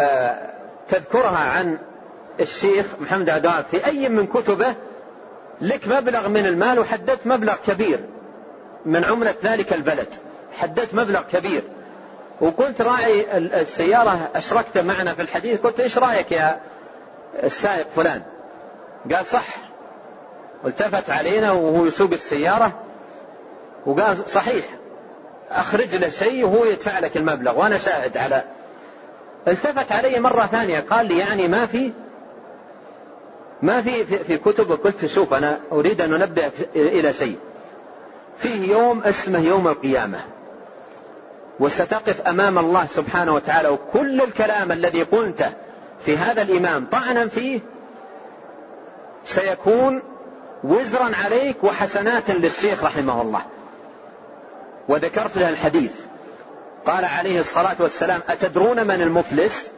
آه، 0.00 0.50
تذكرها 0.88 1.38
عن 1.38 1.78
الشيخ 2.40 2.86
محمد 3.00 3.30
عدوان 3.30 3.64
في 3.70 3.86
أي 3.86 4.08
من 4.08 4.26
كتبه 4.26 4.74
لك 5.60 5.88
مبلغ 5.88 6.28
من 6.28 6.46
المال 6.46 6.78
وحددت 6.78 7.26
مبلغ 7.26 7.54
كبير. 7.66 8.00
من 8.86 9.04
عملة 9.04 9.34
ذلك 9.44 9.72
البلد. 9.72 10.08
حددت 10.58 10.94
مبلغ 10.94 11.22
كبير. 11.22 11.62
وكنت 12.40 12.80
راعي 12.80 13.36
السيارة 13.36 14.30
أشركت 14.34 14.78
معنا 14.78 15.14
في 15.14 15.22
الحديث 15.22 15.60
قلت 15.60 15.80
إيش 15.80 15.98
رأيك 15.98 16.32
يا 16.32 16.60
السائق 17.42 17.86
فلان؟ 17.96 18.22
قال 19.14 19.26
صح. 19.26 19.46
والتفت 20.64 21.10
علينا 21.10 21.52
وهو 21.52 21.86
يسوق 21.86 22.12
السيارة. 22.12 22.72
وقال 23.86 24.28
صحيح. 24.28 24.64
أخرج 25.50 25.96
له 25.96 26.08
شيء 26.08 26.44
وهو 26.44 26.64
يدفع 26.64 26.98
لك 26.98 27.16
المبلغ 27.16 27.58
وأنا 27.58 27.78
شاهد 27.78 28.16
على. 28.16 28.44
التفت 29.48 29.92
علي 29.92 30.20
مرة 30.20 30.46
ثانية 30.46 30.80
قال 30.80 31.06
لي 31.06 31.18
يعني 31.18 31.48
ما 31.48 31.66
في 31.66 31.92
ما 33.62 33.82
في 33.82 34.04
في 34.04 34.38
كتب 34.38 34.72
قلت 34.72 35.06
شوف 35.06 35.34
أنا 35.34 35.60
أريد 35.72 36.00
أن 36.00 36.14
أنبهك 36.14 36.52
إلى 36.76 37.12
شيء. 37.12 37.38
فيه 38.38 38.72
يوم 38.72 39.02
اسمه 39.02 39.38
يوم 39.38 39.68
القيامة. 39.68 40.20
وستقف 41.60 42.20
أمام 42.20 42.58
الله 42.58 42.86
سبحانه 42.86 43.34
وتعالى 43.34 43.68
وكل 43.68 44.20
الكلام 44.20 44.72
الذي 44.72 45.02
قلته 45.02 45.52
في 46.04 46.16
هذا 46.16 46.42
الإمام 46.42 46.86
طعنا 46.92 47.28
فيه 47.28 47.60
سيكون 49.24 50.02
وزرا 50.64 51.10
عليك 51.24 51.64
وحسنات 51.64 52.30
للشيخ 52.30 52.84
رحمه 52.84 53.22
الله. 53.22 53.42
وذكرت 54.88 55.38
له 55.38 55.48
الحديث. 55.48 55.92
قال 56.86 57.04
عليه 57.04 57.40
الصلاة 57.40 57.76
والسلام 57.80 58.20
أتدرون 58.28 58.86
من 58.86 59.02
المفلس؟ 59.02 59.70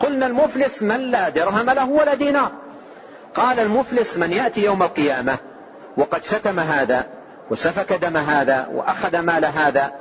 قلنا 0.00 0.26
المفلس 0.26 0.82
من 0.82 1.00
لا 1.10 1.28
درهم 1.28 1.70
له 1.70 1.88
ولا 1.88 2.14
دينار. 2.14 2.50
قال 3.34 3.60
المفلس 3.60 4.16
من 4.16 4.32
يأتي 4.32 4.64
يوم 4.64 4.82
القيامة. 4.82 5.36
وقد 5.96 6.24
شتم 6.24 6.60
هذا. 6.60 7.06
وسفك 7.50 7.92
دم 7.92 8.16
هذا 8.16 8.68
وأخذ 8.72 9.18
مال 9.18 9.44
هذا 9.44 9.92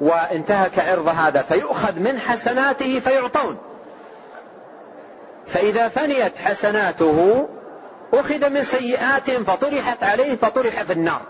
وانتهك 0.00 0.78
عرض 0.78 1.08
هذا 1.08 1.42
فيؤخذ 1.42 1.98
من 1.98 2.18
حسناته 2.18 3.00
فيعطون. 3.00 3.58
فإذا 5.46 5.88
فنيت 5.88 6.38
حسناته 6.38 7.48
أخذ 8.14 8.50
من 8.50 8.62
سيئاتهم 8.62 9.44
فطرحت 9.44 10.04
عليه 10.04 10.36
فطرح 10.36 10.82
في 10.82 10.92
النار. 10.92 11.20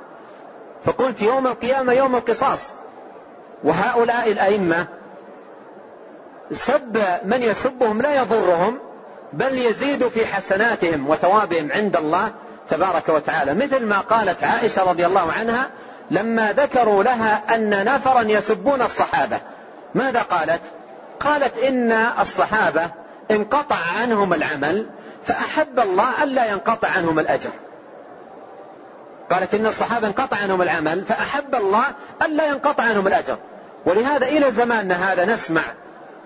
فقلت 0.84 1.22
يوم 1.22 1.46
القيامة 1.46 1.92
يوم 1.92 2.16
القصاص. 2.16 2.72
وهؤلاء 3.64 4.32
الأئمة 4.32 4.86
سب 6.52 7.02
من 7.24 7.42
يسبهم 7.42 8.02
لا 8.02 8.14
يضرهم 8.20 8.78
بل 9.32 9.58
يزيد 9.58 10.08
في 10.08 10.26
حسناتهم 10.26 11.10
وثوابهم 11.10 11.72
عند 11.72 11.96
الله 11.96 12.32
تبارك 12.68 13.08
وتعالى 13.08 13.54
مثل 13.54 13.86
ما 13.86 14.00
قالت 14.00 14.44
عائشة 14.44 14.90
رضي 14.90 15.06
الله 15.06 15.32
عنها 15.32 15.70
لما 16.10 16.52
ذكروا 16.52 17.02
لها 17.02 17.54
أن 17.54 17.84
نفرا 17.84 18.20
يسبون 18.22 18.82
الصحابة. 18.82 19.40
ماذا 19.94 20.22
قالت؟ 20.22 20.60
قالت 21.20 21.58
إن 21.58 21.92
الصحابة 22.20 22.90
انقطع 23.30 23.76
عنهم 24.00 24.34
العمل 24.34 24.86
فأحب 25.24 25.80
الله 25.80 26.22
ألا 26.22 26.46
ينقطع 26.46 26.88
عنهم 26.88 27.18
الأجر. 27.18 27.50
قالت 29.30 29.54
إن 29.54 29.66
الصحابة 29.66 30.06
انقطع 30.06 30.36
عنهم 30.36 30.62
العمل 30.62 31.04
فأحب 31.04 31.54
الله 31.54 31.84
ألا 32.22 32.46
ينقطع 32.46 32.84
عنهم 32.84 33.06
الأجر. 33.06 33.36
ولهذا 33.86 34.26
إلى 34.26 34.52
زماننا 34.52 35.12
هذا 35.12 35.24
نسمع 35.24 35.62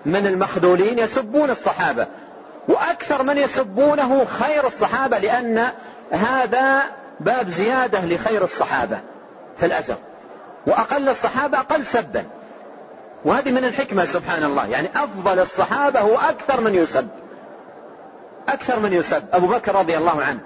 من 0.05 0.27
المخذولين 0.27 0.99
يسبون 0.99 1.49
الصحابة 1.49 2.07
وأكثر 2.67 3.23
من 3.23 3.37
يسبونه 3.37 4.25
خير 4.25 4.67
الصحابة 4.67 5.17
لأن 5.17 5.67
هذا 6.11 6.81
باب 7.19 7.49
زيادة 7.49 8.05
لخير 8.05 8.43
الصحابة 8.43 8.99
في 9.57 9.65
الأجر 9.65 9.95
وأقل 10.67 11.09
الصحابة 11.09 11.59
أقل 11.59 11.85
سبا. 11.85 12.25
وهذه 13.25 13.51
من 13.51 13.65
الحكمة 13.65 14.05
سبحان 14.05 14.43
الله. 14.43 14.67
يعني 14.67 14.89
أفضل 14.95 15.39
الصحابة 15.39 15.99
هو 15.99 16.17
أكثر 16.17 16.61
من 16.61 16.75
يسب. 16.75 17.07
أكثر 18.49 18.79
من 18.79 18.93
يسب. 18.93 19.23
أبو 19.33 19.47
بكر 19.47 19.75
رضي 19.75 19.97
الله 19.97 20.21
عنه. 20.21 20.39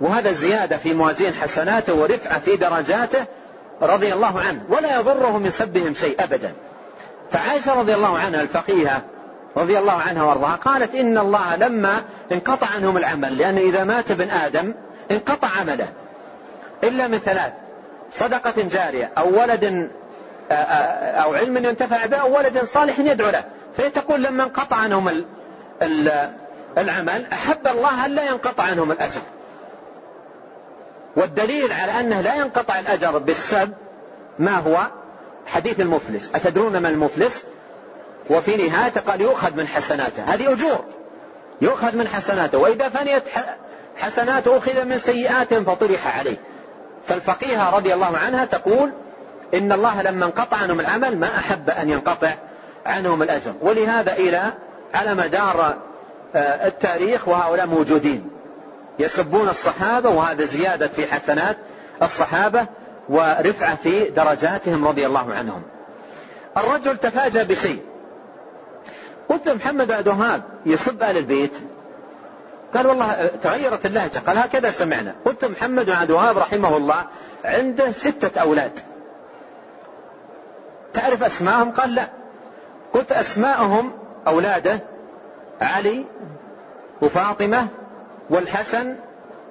وهذا 0.00 0.32
زيادة 0.32 0.76
في 0.76 0.94
موازين 0.94 1.34
حسناته 1.34 1.94
ورفعة 1.94 2.38
في 2.38 2.56
درجاته 2.56 3.24
رضي 3.82 4.12
الله 4.12 4.40
عنه. 4.40 4.60
ولا 4.68 5.00
يضره 5.00 5.38
من 5.38 5.50
سبهم 5.50 5.94
شيء 5.94 6.24
أبدا. 6.24 6.52
فعائشة 7.30 7.80
رضي 7.80 7.94
الله 7.94 8.18
عنها 8.18 8.40
الفقيهة 8.40 9.02
رضي 9.56 9.78
الله 9.78 9.92
عنها 9.92 10.22
وارضاها 10.22 10.56
قالت 10.56 10.94
إن 10.94 11.18
الله 11.18 11.56
لما 11.56 12.02
انقطع 12.32 12.66
عنهم 12.76 12.96
العمل 12.96 13.38
لأن 13.38 13.56
إذا 13.56 13.84
مات 13.84 14.10
ابن 14.10 14.30
آدم 14.30 14.74
انقطع 15.10 15.48
عمله 15.60 15.88
إلا 16.84 17.06
من 17.06 17.18
ثلاث 17.18 17.52
صدقة 18.10 18.62
جارية 18.62 19.12
أو 19.18 19.40
ولد 19.40 19.90
أو 20.50 21.34
علم 21.34 21.56
ينتفع 21.56 22.06
به 22.06 22.16
أو 22.16 22.36
ولد 22.36 22.64
صالح 22.64 22.98
يدعو 22.98 23.30
له 23.30 23.44
فهي 23.76 23.90
تقول 23.90 24.22
لما 24.22 24.44
انقطع 24.44 24.76
عنهم 24.76 25.24
العمل 26.78 27.26
أحب 27.32 27.66
الله 27.66 28.06
أن 28.06 28.10
لا 28.10 28.30
ينقطع 28.30 28.64
عنهم 28.64 28.92
الأجر. 28.92 29.20
والدليل 31.16 31.72
على 31.72 32.00
أنه 32.00 32.20
لا 32.20 32.34
ينقطع 32.34 32.78
الأجر 32.78 33.18
بالسب 33.18 33.72
ما 34.38 34.54
هو 34.56 34.78
حديث 35.46 35.80
المفلس. 35.80 36.34
أتدرون 36.34 36.78
ما 36.78 36.88
المفلس؟ 36.88 37.44
وفي 38.30 38.68
نهايته 38.68 39.00
قال 39.00 39.20
يؤخذ 39.20 39.56
من 39.56 39.66
حسناته. 39.66 40.22
هذه 40.22 40.52
أجور. 40.52 40.84
يؤخذ 41.60 41.96
من 41.96 42.08
حسناته. 42.08 42.58
وإذا 42.58 42.88
فنيت 42.88 43.22
حسناته 43.96 44.56
أخذ 44.56 44.84
من 44.84 44.98
سيئاتهم 44.98 45.64
فطرح 45.64 46.18
عليه. 46.18 46.36
فالفقيهة 47.06 47.76
رضي 47.76 47.94
الله 47.94 48.18
عنها 48.18 48.44
تقول 48.44 48.90
إن 49.54 49.72
الله 49.72 50.02
لما 50.02 50.24
انقطع 50.24 50.56
عنهم 50.56 50.80
العمل 50.80 51.18
ما 51.18 51.38
أحب 51.38 51.70
أن 51.70 51.90
ينقطع 51.90 52.34
عنهم 52.86 53.22
الأجر. 53.22 53.52
ولهذا 53.60 54.12
إلى 54.12 54.52
على 54.94 55.14
مدار 55.14 55.76
آه، 56.34 56.66
التاريخ 56.66 57.28
وهؤلاء 57.28 57.66
موجودين. 57.66 58.30
يسبون 58.98 59.48
الصحابة 59.48 60.10
وهذا 60.10 60.44
زيادة 60.44 60.88
في 60.88 61.06
حسنات 61.06 61.56
الصحابة 62.02 62.66
ورفعة 63.08 63.76
في 63.76 64.04
درجاتهم 64.04 64.88
رضي 64.88 65.06
الله 65.06 65.34
عنهم. 65.34 65.62
الرجل 66.56 66.96
تفاجأ 66.96 67.42
بشيء. 67.42 67.87
قلت 69.28 69.48
محمد 69.48 69.90
عبد 69.90 70.08
الوهاب 70.08 70.42
يسب 70.66 71.02
آل 71.02 71.16
البيت؟ 71.16 71.52
قال 72.74 72.86
والله 72.86 73.30
تغيرت 73.42 73.86
اللهجة. 73.86 74.18
قال 74.18 74.38
هكذا 74.38 74.70
سمعنا. 74.70 75.14
قلت 75.24 75.44
محمد 75.44 75.86
بن 75.86 75.92
عبد 75.92 76.10
الوهاب 76.10 76.38
رحمه 76.38 76.76
الله 76.76 77.04
عنده 77.44 77.92
ستة 77.92 78.40
أولاد. 78.40 78.72
تعرف 80.94 81.22
أسماءهم؟ 81.22 81.70
قال 81.70 81.94
لا. 81.94 82.08
قلت 82.94 83.12
أسماءهم 83.12 83.92
أولادة 84.26 84.80
علي 85.60 86.04
وفاطمة 87.02 87.66
والحسن 88.30 88.96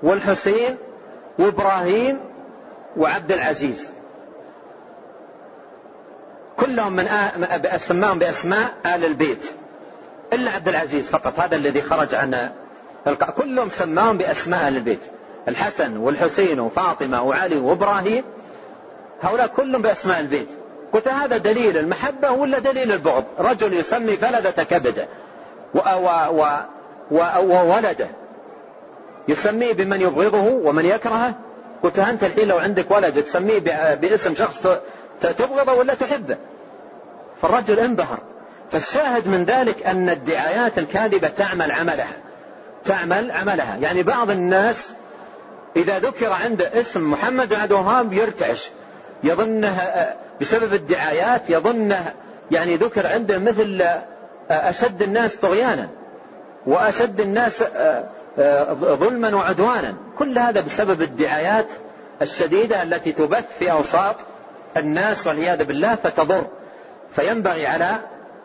والحسين 0.03 0.77
وإبراهيم 1.39 2.19
وعبد 2.97 3.31
العزيز. 3.31 3.89
كلهم 6.57 6.93
من 6.93 7.07
سماهم 7.77 8.19
بأسماء 8.19 8.73
آل 8.85 9.05
البيت. 9.05 9.51
إلا 10.33 10.51
عبد 10.51 10.67
العزيز 10.67 11.09
فقط 11.09 11.39
هذا 11.39 11.55
الذي 11.55 11.81
خرج 11.81 12.15
عن 12.15 12.51
كلهم 13.37 13.69
سماهم 13.69 14.17
بأسماء 14.17 14.59
أهل 14.59 14.75
البيت. 14.75 14.99
الحسن 15.47 15.97
والحسين 15.97 16.59
وفاطمة 16.59 17.23
وعلي 17.23 17.57
وإبراهيم 17.57 18.23
هؤلاء 19.21 19.47
كلهم 19.47 19.81
بأسماء 19.81 20.19
البيت. 20.19 20.47
قلت 20.93 21.07
هذا 21.07 21.37
دليل 21.37 21.77
المحبة 21.77 22.31
ولا 22.31 22.59
دليل 22.59 22.91
البغض؟ 22.91 23.23
رجل 23.39 23.73
يسمي 23.73 24.15
فلذة 24.15 24.63
كبده 24.63 25.07
وولده. 27.11 28.07
يسميه 29.27 29.73
بمن 29.73 30.01
يبغضه 30.01 30.49
ومن 30.49 30.85
يكرهه؟ 30.85 31.33
قلت 31.83 31.99
أنت 31.99 32.23
الحين 32.23 32.47
لو 32.47 32.57
عندك 32.57 32.91
ولد 32.91 33.23
تسميه 33.23 33.59
باسم 33.95 34.35
شخص 34.35 34.67
تبغضه 35.21 35.73
ولا 35.73 35.93
تحبه؟ 35.93 36.37
فالرجل 37.41 37.79
انبهر. 37.79 38.19
فالشاهد 38.71 39.27
من 39.27 39.45
ذلك 39.45 39.87
أن 39.87 40.09
الدعايات 40.09 40.77
الكاذبة 40.77 41.27
تعمل 41.27 41.71
عملها. 41.71 42.13
تعمل 42.85 43.31
عملها. 43.31 43.75
يعني 43.75 44.03
بعض 44.03 44.29
الناس 44.29 44.93
إذا 45.75 45.99
ذكر 45.99 46.31
عنده 46.31 46.79
اسم 46.79 47.11
محمد 47.11 47.49
بن 47.49 47.55
عبد 47.55 47.71
الوهاب 47.71 48.13
يرتعش. 48.13 48.69
يظنه 49.23 49.77
بسبب 50.41 50.73
الدعايات 50.73 51.49
يظنه 51.49 52.13
يعني 52.51 52.75
ذكر 52.75 53.07
عنده 53.07 53.37
مثل 53.37 53.85
أشد 54.49 55.01
الناس 55.01 55.35
طغيانا. 55.35 55.89
وأشد 56.65 57.19
الناس 57.19 57.63
ظلما 58.79 59.35
وعدوانا. 59.35 59.95
كل 60.17 60.39
هذا 60.39 60.61
بسبب 60.61 61.01
الدعايات 61.01 61.67
الشديدة 62.21 62.83
التي 62.83 63.11
تبث 63.11 63.45
في 63.59 63.71
أوساط 63.71 64.15
الناس 64.77 65.27
والعياذ 65.27 65.63
بالله 65.63 65.95
فتضر. 65.95 66.47
فينبغي 67.15 67.67
على 67.67 67.95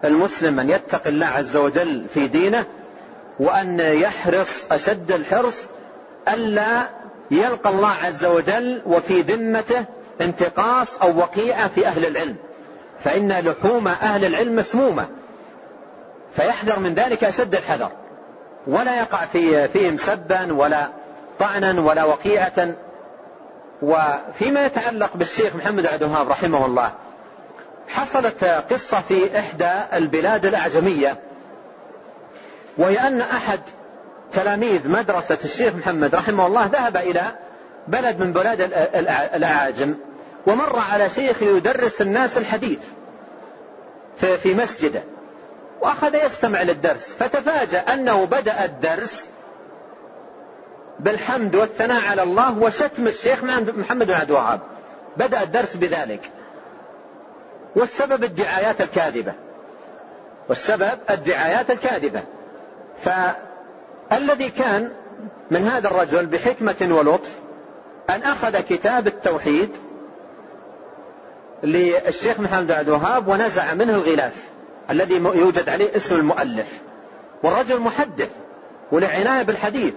المسلم 0.05 0.61
أن 0.61 0.71
يتقي 0.71 1.11
الله 1.11 1.27
عز 1.27 1.57
وجل 1.57 2.07
في 2.15 2.29
دينه 2.29 2.67
وأن 3.41 3.81
يحرص 3.81 4.67
أشد 4.73 5.13
الحرص 5.13 5.67
ألا 6.29 6.89
يلقى 7.31 7.71
الله 7.71 7.93
عز 8.05 8.25
وجل 8.25 8.83
وفي 8.87 9.21
ذمته 9.21 9.85
انتقاص 10.21 10.99
أو 10.99 11.19
وقيعة 11.19 11.69
في 11.69 11.87
أهل 11.87 12.07
العلم. 12.07 12.37
فإن 13.05 13.33
لحوم 13.33 13.89
أهل 13.89 14.25
العلم 14.25 14.57
مسمومة. 14.57 15.07
فيحذر 16.37 16.79
من 16.79 16.95
ذلك 16.95 17.25
أشد 17.25 17.55
الحذر. 17.55 17.91
ولا 18.67 18.99
يقع 18.99 19.25
في 19.25 19.69
فيهم 19.69 19.97
سبا 19.97 20.53
ولا 20.53 20.89
طعنا 21.39 21.81
ولا 21.81 22.05
وقيعة. 22.05 22.75
وفيما 23.83 24.67
يتعلق 24.67 25.17
بالشيخ 25.17 25.57
محمد 25.57 25.87
عبد 25.87 26.03
الوهاب 26.03 26.29
رحمه 26.29 26.67
الله 26.67 26.93
حصلت 27.89 28.45
قصة 28.45 29.01
في 29.01 29.39
إحدى 29.39 29.71
البلاد 29.93 30.47
الأعجمية 30.47 31.19
وهي 32.79 32.99
أن 32.99 33.21
أحد 33.21 33.61
تلاميذ 34.33 34.89
مدرسة 34.89 35.39
الشيخ 35.45 35.75
محمد 35.75 36.15
رحمه 36.15 36.47
الله 36.47 36.67
ذهب 36.67 36.97
إلى 36.97 37.23
بلد 37.89 38.19
من 38.21 38.33
بلاد 38.33 38.61
الأعاجم 39.35 39.95
ومر 40.47 40.79
على 40.93 41.11
شيخ 41.11 41.43
يدرس 41.43 42.03
الناس 42.03 42.39
الحديث 42.39 42.81
في 44.17 44.55
مسجده 44.55 45.03
وأخذ 45.81 46.15
يستمع 46.15 46.63
للدرس 46.63 47.13
فتفاجأ 47.19 47.79
أنه 47.79 48.25
بدأ 48.25 48.65
الدرس 48.65 49.29
بالحمد 51.01 51.55
والثناء 51.57 52.09
على 52.11 52.23
الله 52.23 52.59
وشتم 52.59 53.07
الشيخ 53.07 53.45
محمد 53.45 54.07
بن 54.07 54.15
عبد 54.15 54.31
الوهاب. 54.31 54.61
بدأ 55.17 55.43
الدرس 55.43 55.77
بذلك. 55.77 56.31
والسبب 57.77 58.25
الدعايات 58.25 58.81
الكاذبة. 58.81 59.33
والسبب 60.49 60.99
الدعايات 61.11 61.71
الكاذبة. 61.71 62.23
فالذي 62.99 64.51
كان 64.51 64.93
من 65.51 65.67
هذا 65.67 65.89
الرجل 65.89 66.27
بحكمة 66.27 66.89
ولطف 66.91 67.31
أن 68.11 68.23
أخذ 68.23 68.61
كتاب 68.61 69.07
التوحيد 69.07 69.71
للشيخ 71.63 72.41
محمد 72.41 72.71
عبد 72.71 72.89
الوهاب 72.89 73.29
ونزع 73.29 73.75
منه 73.75 73.95
الغلاف 73.95 74.49
الذي 74.91 75.15
يوجد 75.15 75.69
عليه 75.69 75.97
اسم 75.97 76.17
المؤلف. 76.17 76.81
والرجل 77.43 77.81
محدث 77.81 78.31
ولعناية 78.93 79.43
بالحديث. 79.43 79.95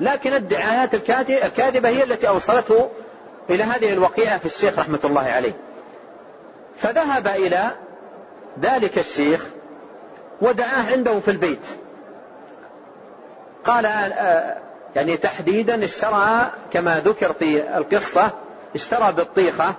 لكن 0.00 0.34
الدعايات 0.34 0.94
الكاذبة 0.94 1.88
هي 1.88 2.04
التي 2.04 2.28
أوصلته 2.28 2.90
إلى 3.50 3.64
هذه 3.64 3.92
الوقيعة 3.92 4.38
في 4.38 4.46
الشيخ 4.46 4.78
رحمة 4.78 5.00
الله 5.04 5.22
عليه. 5.22 5.52
فذهب 6.78 7.26
إلى 7.26 7.70
ذلك 8.60 8.98
الشيخ 8.98 9.46
ودعاه 10.40 10.90
عنده 10.92 11.20
في 11.20 11.30
البيت. 11.30 11.62
قال 13.64 13.86
آه، 13.86 14.56
يعني 14.96 15.16
تحديدا 15.16 15.84
اشترى 15.84 16.50
كما 16.72 17.00
ذكر 17.00 17.32
في 17.32 17.76
القصة 17.78 18.30
اشترى 18.74 19.12
بطيخة 19.12 19.74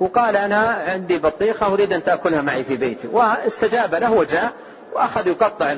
وقال 0.00 0.36
أنا 0.36 0.84
عندي 0.88 1.18
بطيخة 1.18 1.66
أريد 1.66 1.92
أن 1.92 2.04
تأكلها 2.04 2.42
معي 2.42 2.64
في 2.64 2.76
بيتي. 2.76 3.08
واستجاب 3.08 3.94
له 3.94 4.12
وجاء 4.12 4.52
وأخذ 4.92 5.26
يقطع 5.26 5.74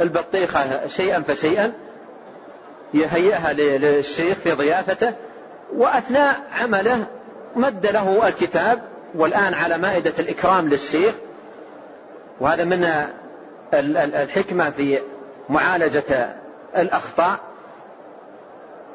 البطيخة 0.00 0.86
شيئا 0.86 1.20
فشيئا 1.20 1.72
يهيئها 2.94 3.52
للشيخ 3.52 4.38
في 4.38 4.52
ضيافته 4.52 5.12
وأثناء 5.76 6.40
عمله 6.62 7.06
مد 7.56 7.86
له 7.86 8.28
الكتاب 8.28 8.82
والآن 9.14 9.54
على 9.54 9.78
مائدة 9.78 10.12
الإكرام 10.18 10.68
للشيخ 10.68 11.14
وهذا 12.40 12.64
من 12.64 12.84
الحكمة 13.94 14.70
في 14.70 14.98
معالجة 15.48 16.34
الأخطاء. 16.76 17.38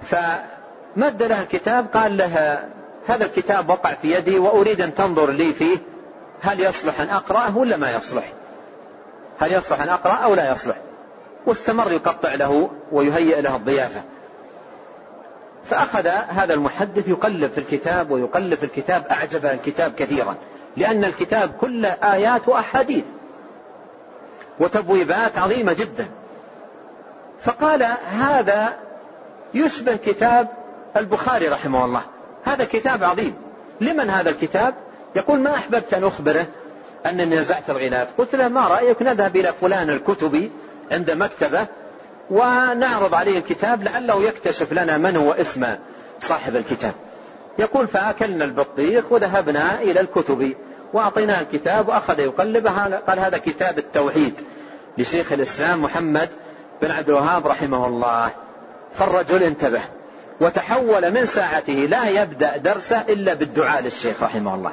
فمد 0.02 1.24
له 1.24 1.42
الكتاب 1.42 1.88
قال 1.94 2.18
له 2.18 2.60
هذا 3.08 3.26
الكتاب 3.26 3.70
وقع 3.70 3.94
في 3.94 4.14
يدي 4.14 4.40
وأريد 4.40 4.82
أن 4.82 4.96
تنظر 4.96 5.32
لي 5.32 5.54
فيه 5.54 5.78
هل 6.42 6.60
يصلح 6.60 7.02
أن 7.02 7.10
أقرأه 7.10 7.58
ولا 7.58 7.78
ما 7.78 7.92
يصلح؟ 7.92 8.34
هل 9.40 9.54
يصلح 9.54 9.82
أن 9.82 9.90
أقرأ 9.90 10.14
أو 10.14 10.36
لا 10.36 10.52
يصلح؟ 10.52 10.76
واستمر 11.46 11.92
يقطع 11.92 12.34
له 12.34 12.70
ويهيئ 12.92 13.42
له 13.42 13.56
الضيافة. 13.56 14.02
فأخذ 15.66 16.08
هذا 16.08 16.54
المحدث 16.54 17.08
يقلب 17.08 17.52
في 17.52 17.58
الكتاب 17.58 18.12
ويقلب 18.12 18.56
في 18.56 18.66
الكتاب 18.66 19.08
أعجب 19.12 19.46
الكتاب 19.46 19.92
كثيرا 19.92 20.36
لأن 20.78 21.04
الكتاب 21.04 21.52
كله 21.62 21.90
آيات 21.90 22.48
وأحاديث 22.48 23.04
وتبويبات 24.60 25.38
عظيمة 25.38 25.74
جدا. 25.74 26.08
فقال 27.44 27.84
هذا 28.12 28.74
يشبه 29.54 29.96
كتاب 29.96 30.48
البخاري 30.98 31.48
رحمه 31.48 31.86
الله. 31.86 32.02
هذا 32.46 32.66
كتاب 32.66 33.04
عظيم. 33.04 33.34
لمن 33.82 34.10
هذا 34.10 34.30
الكتاب؟ 34.30 34.74
يقول 35.16 35.40
ما 35.40 35.56
أحببت 35.56 35.94
أن 35.94 36.04
أخبره 36.04 36.46
أنني 37.06 37.36
نزعت 37.36 37.70
الغلاف 37.70 38.08
قلت 38.18 38.36
له 38.36 38.48
ما 38.48 38.68
رأيك 38.68 39.02
نذهب 39.02 39.36
إلى 39.36 39.54
فلان 39.62 39.90
الكتبي 39.90 40.52
عند 40.92 41.12
مكتبة 41.12 41.68
ونعرض 42.32 43.14
عليه 43.14 43.38
الكتاب 43.38 43.84
لعله 43.84 44.24
يكتشف 44.24 44.74
لنا 44.74 44.98
من 44.98 45.18
هو 45.18 45.32
اسم 45.32 45.66
صاحب 46.20 46.56
الكتاب. 46.56 46.94
يقول 47.60 47.88
فأكلنا 47.88 48.46
البطيخ 48.46 49.12
وذهبنا 49.12 49.82
إلى 49.82 50.00
الكتب 50.00 50.56
وأعطيناه 50.94 51.42
الكتاب 51.42 51.90
وأخذ 51.90 52.20
يقلبه 52.20 52.72
قال 53.08 53.20
هذا 53.20 53.38
كتاب 53.38 53.80
التوحيد 53.80 54.34
لشيخ 54.98 55.32
الإسلام 55.32 55.82
محمد 55.82 56.30
بن 56.82 56.92
عبد 56.92 57.10
الوهاب 57.10 57.48
رحمه 57.48 57.88
الله. 57.88 58.30
فالرجل 58.96 59.44
انتبه 59.44 59.82
وتحول 60.42 61.12
من 61.12 61.26
ساعته 61.26 61.74
لا 61.74 62.10
يبدأ 62.10 62.58
درسه 62.58 63.02
إلا 63.02 63.34
بالدعاء 63.34 63.82
للشيخ 63.82 64.24
رحمه 64.24 64.56
الله. 64.56 64.72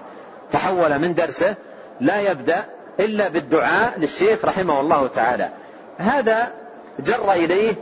تحول 0.53 0.99
من 0.99 1.15
درسه 1.15 1.55
لا 2.01 2.21
يبدأ 2.21 2.65
إلا 3.01 3.29
بالدعاء 3.29 3.99
للشيخ 3.99 4.45
رحمه 4.45 4.81
الله 4.81 5.07
تعالى. 5.07 5.51
هذا 5.99 6.53
جر 6.99 7.33
إليه 7.33 7.75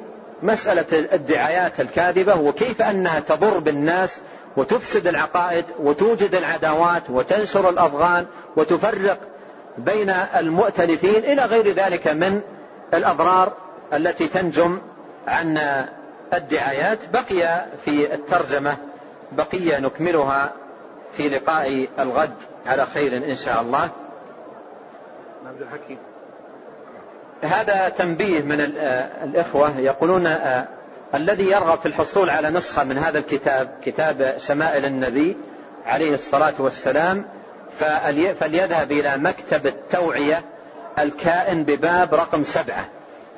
مسألة 0.43 0.87
الدعايات 0.93 1.81
الكاذبة 1.81 2.41
وكيف 2.41 2.83
أنها 2.83 3.21
تضر 3.21 3.59
بالناس 3.59 4.21
وتفسد 4.57 5.07
العقائد 5.07 5.65
وتوجد 5.79 6.35
العداوات 6.35 7.03
وتنشر 7.11 7.69
الأضغان 7.69 8.27
وتفرق 8.57 9.19
بين 9.79 10.11
المؤتلفين 10.11 11.25
إلى 11.25 11.45
غير 11.45 11.69
ذلك 11.69 12.09
من 12.09 12.41
الأضرار 12.95 13.53
التي 13.93 14.29
تنجم 14.29 14.79
عن 15.27 15.59
الدعايات. 16.35 16.99
بقي 17.13 17.67
في 17.85 18.15
الترجمة 18.15 18.77
بقية 19.33 19.79
نكملها 19.79 20.53
في 21.17 21.29
لقاء 21.29 21.89
الغد 21.99 22.35
على 22.67 22.87
خير 22.87 23.17
إن 23.17 23.37
شاء 23.37 23.61
الله. 23.61 23.89
عبد 25.47 25.61
الحكيم. 25.61 25.99
هذا 27.45 27.89
تنبيه 27.89 28.43
من 28.43 28.61
الإخوة 29.25 29.79
يقولون 29.79 30.27
آه، 30.27 30.69
الذي 31.15 31.45
يرغب 31.51 31.79
في 31.79 31.87
الحصول 31.87 32.31
على 32.31 32.51
نسخة 32.51 32.85
من 32.85 32.99
هذا 32.99 33.19
الكتاب 33.19 33.69
كتاب 33.85 34.35
شمائل 34.39 34.85
النبي 34.85 35.37
عليه 35.87 36.15
الصلاة 36.15 36.55
والسلام 36.59 37.25
فليذهب 38.41 38.93
إلى 38.93 39.17
مكتب 39.17 39.67
التوعية 39.67 40.43
الكائن 40.99 41.65
بباب 41.65 42.15
رقم 42.15 42.45
سبعة. 42.45 42.89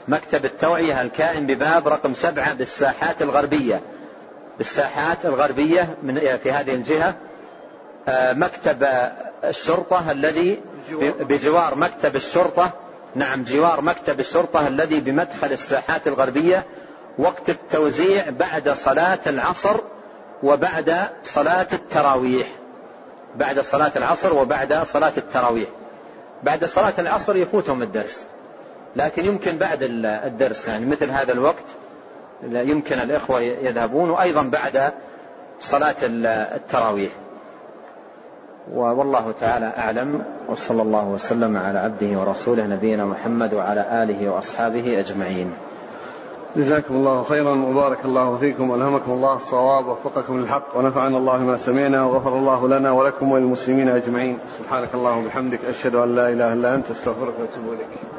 مكتب 0.08 0.44
التوعية 0.44 1.02
الكائن 1.02 1.46
بباب 1.46 1.88
رقم 1.88 2.14
سبعة 2.14 2.54
بالساحات 2.54 3.22
الغربية. 3.22 3.80
بالساحات 4.58 5.26
الغربية 5.26 5.88
من 6.02 6.36
في 6.36 6.52
هذه 6.52 6.74
الجهة 6.74 7.14
آه، 8.08 8.32
مكتب 8.32 8.86
الشرطة 9.44 10.10
الذي 10.10 10.60
بجوار 11.20 11.74
مكتب 11.74 12.16
الشرطة 12.16 12.70
نعم 13.16 13.44
جوار 13.44 13.80
مكتب 13.80 14.20
الشرطة 14.20 14.68
الذي 14.68 15.00
بمدخل 15.00 15.52
الساحات 15.52 16.06
الغربية 16.06 16.64
وقت 17.18 17.50
التوزيع 17.50 18.30
بعد 18.30 18.70
صلاة 18.70 19.18
العصر 19.26 19.80
وبعد 20.42 21.08
صلاة 21.22 21.66
التراويح. 21.72 22.46
بعد 23.36 23.60
صلاة 23.60 23.92
العصر 23.96 24.34
وبعد 24.34 24.74
صلاة 24.82 25.12
التراويح. 25.16 25.68
بعد 26.42 26.64
صلاة 26.64 26.94
العصر 26.98 27.36
يفوتهم 27.36 27.82
الدرس. 27.82 28.24
لكن 28.96 29.26
يمكن 29.26 29.58
بعد 29.58 29.78
الدرس 30.04 30.68
يعني 30.68 30.86
مثل 30.86 31.10
هذا 31.10 31.32
الوقت 31.32 31.64
يمكن 32.42 32.98
الإخوة 32.98 33.40
يذهبون 33.40 34.10
وأيضا 34.10 34.42
بعد 34.42 34.92
صلاة 35.60 35.96
التراويح. 36.02 37.12
والله 38.72 39.32
تعالى 39.32 39.66
أعلم 39.66 40.22
وصلى 40.48 40.82
الله 40.82 41.08
وسلم 41.08 41.56
على 41.56 41.78
عبده 41.78 42.20
ورسوله 42.20 42.66
نبينا 42.66 43.04
محمد 43.04 43.54
وعلى 43.54 44.02
آله 44.02 44.30
وأصحابه 44.30 44.98
أجمعين. 44.98 45.52
جزاكم 46.56 46.94
الله 46.94 47.22
خيرا 47.22 47.64
وبارك 47.66 48.04
الله 48.04 48.36
فيكم 48.36 48.70
والهمكم 48.70 49.12
الله 49.12 49.34
الصواب 49.34 49.86
ووفقكم 49.86 50.40
للحق 50.40 50.76
ونفعنا 50.76 51.18
الله 51.18 51.36
ما 51.38 51.56
سمعنا 51.56 52.04
وغفر 52.04 52.38
الله 52.38 52.68
لنا 52.68 52.92
ولكم 52.92 53.32
وللمسلمين 53.32 53.88
أجمعين. 53.88 54.38
سبحانك 54.58 54.94
اللهم 54.94 55.24
وبحمدك 55.24 55.64
أشهد 55.64 55.94
أن 55.94 56.14
لا 56.14 56.28
إله 56.28 56.52
إلا 56.52 56.74
أنت 56.74 56.90
أستغفرك 56.90 57.34
وأتوب 57.40 57.72
إليك. 57.72 58.15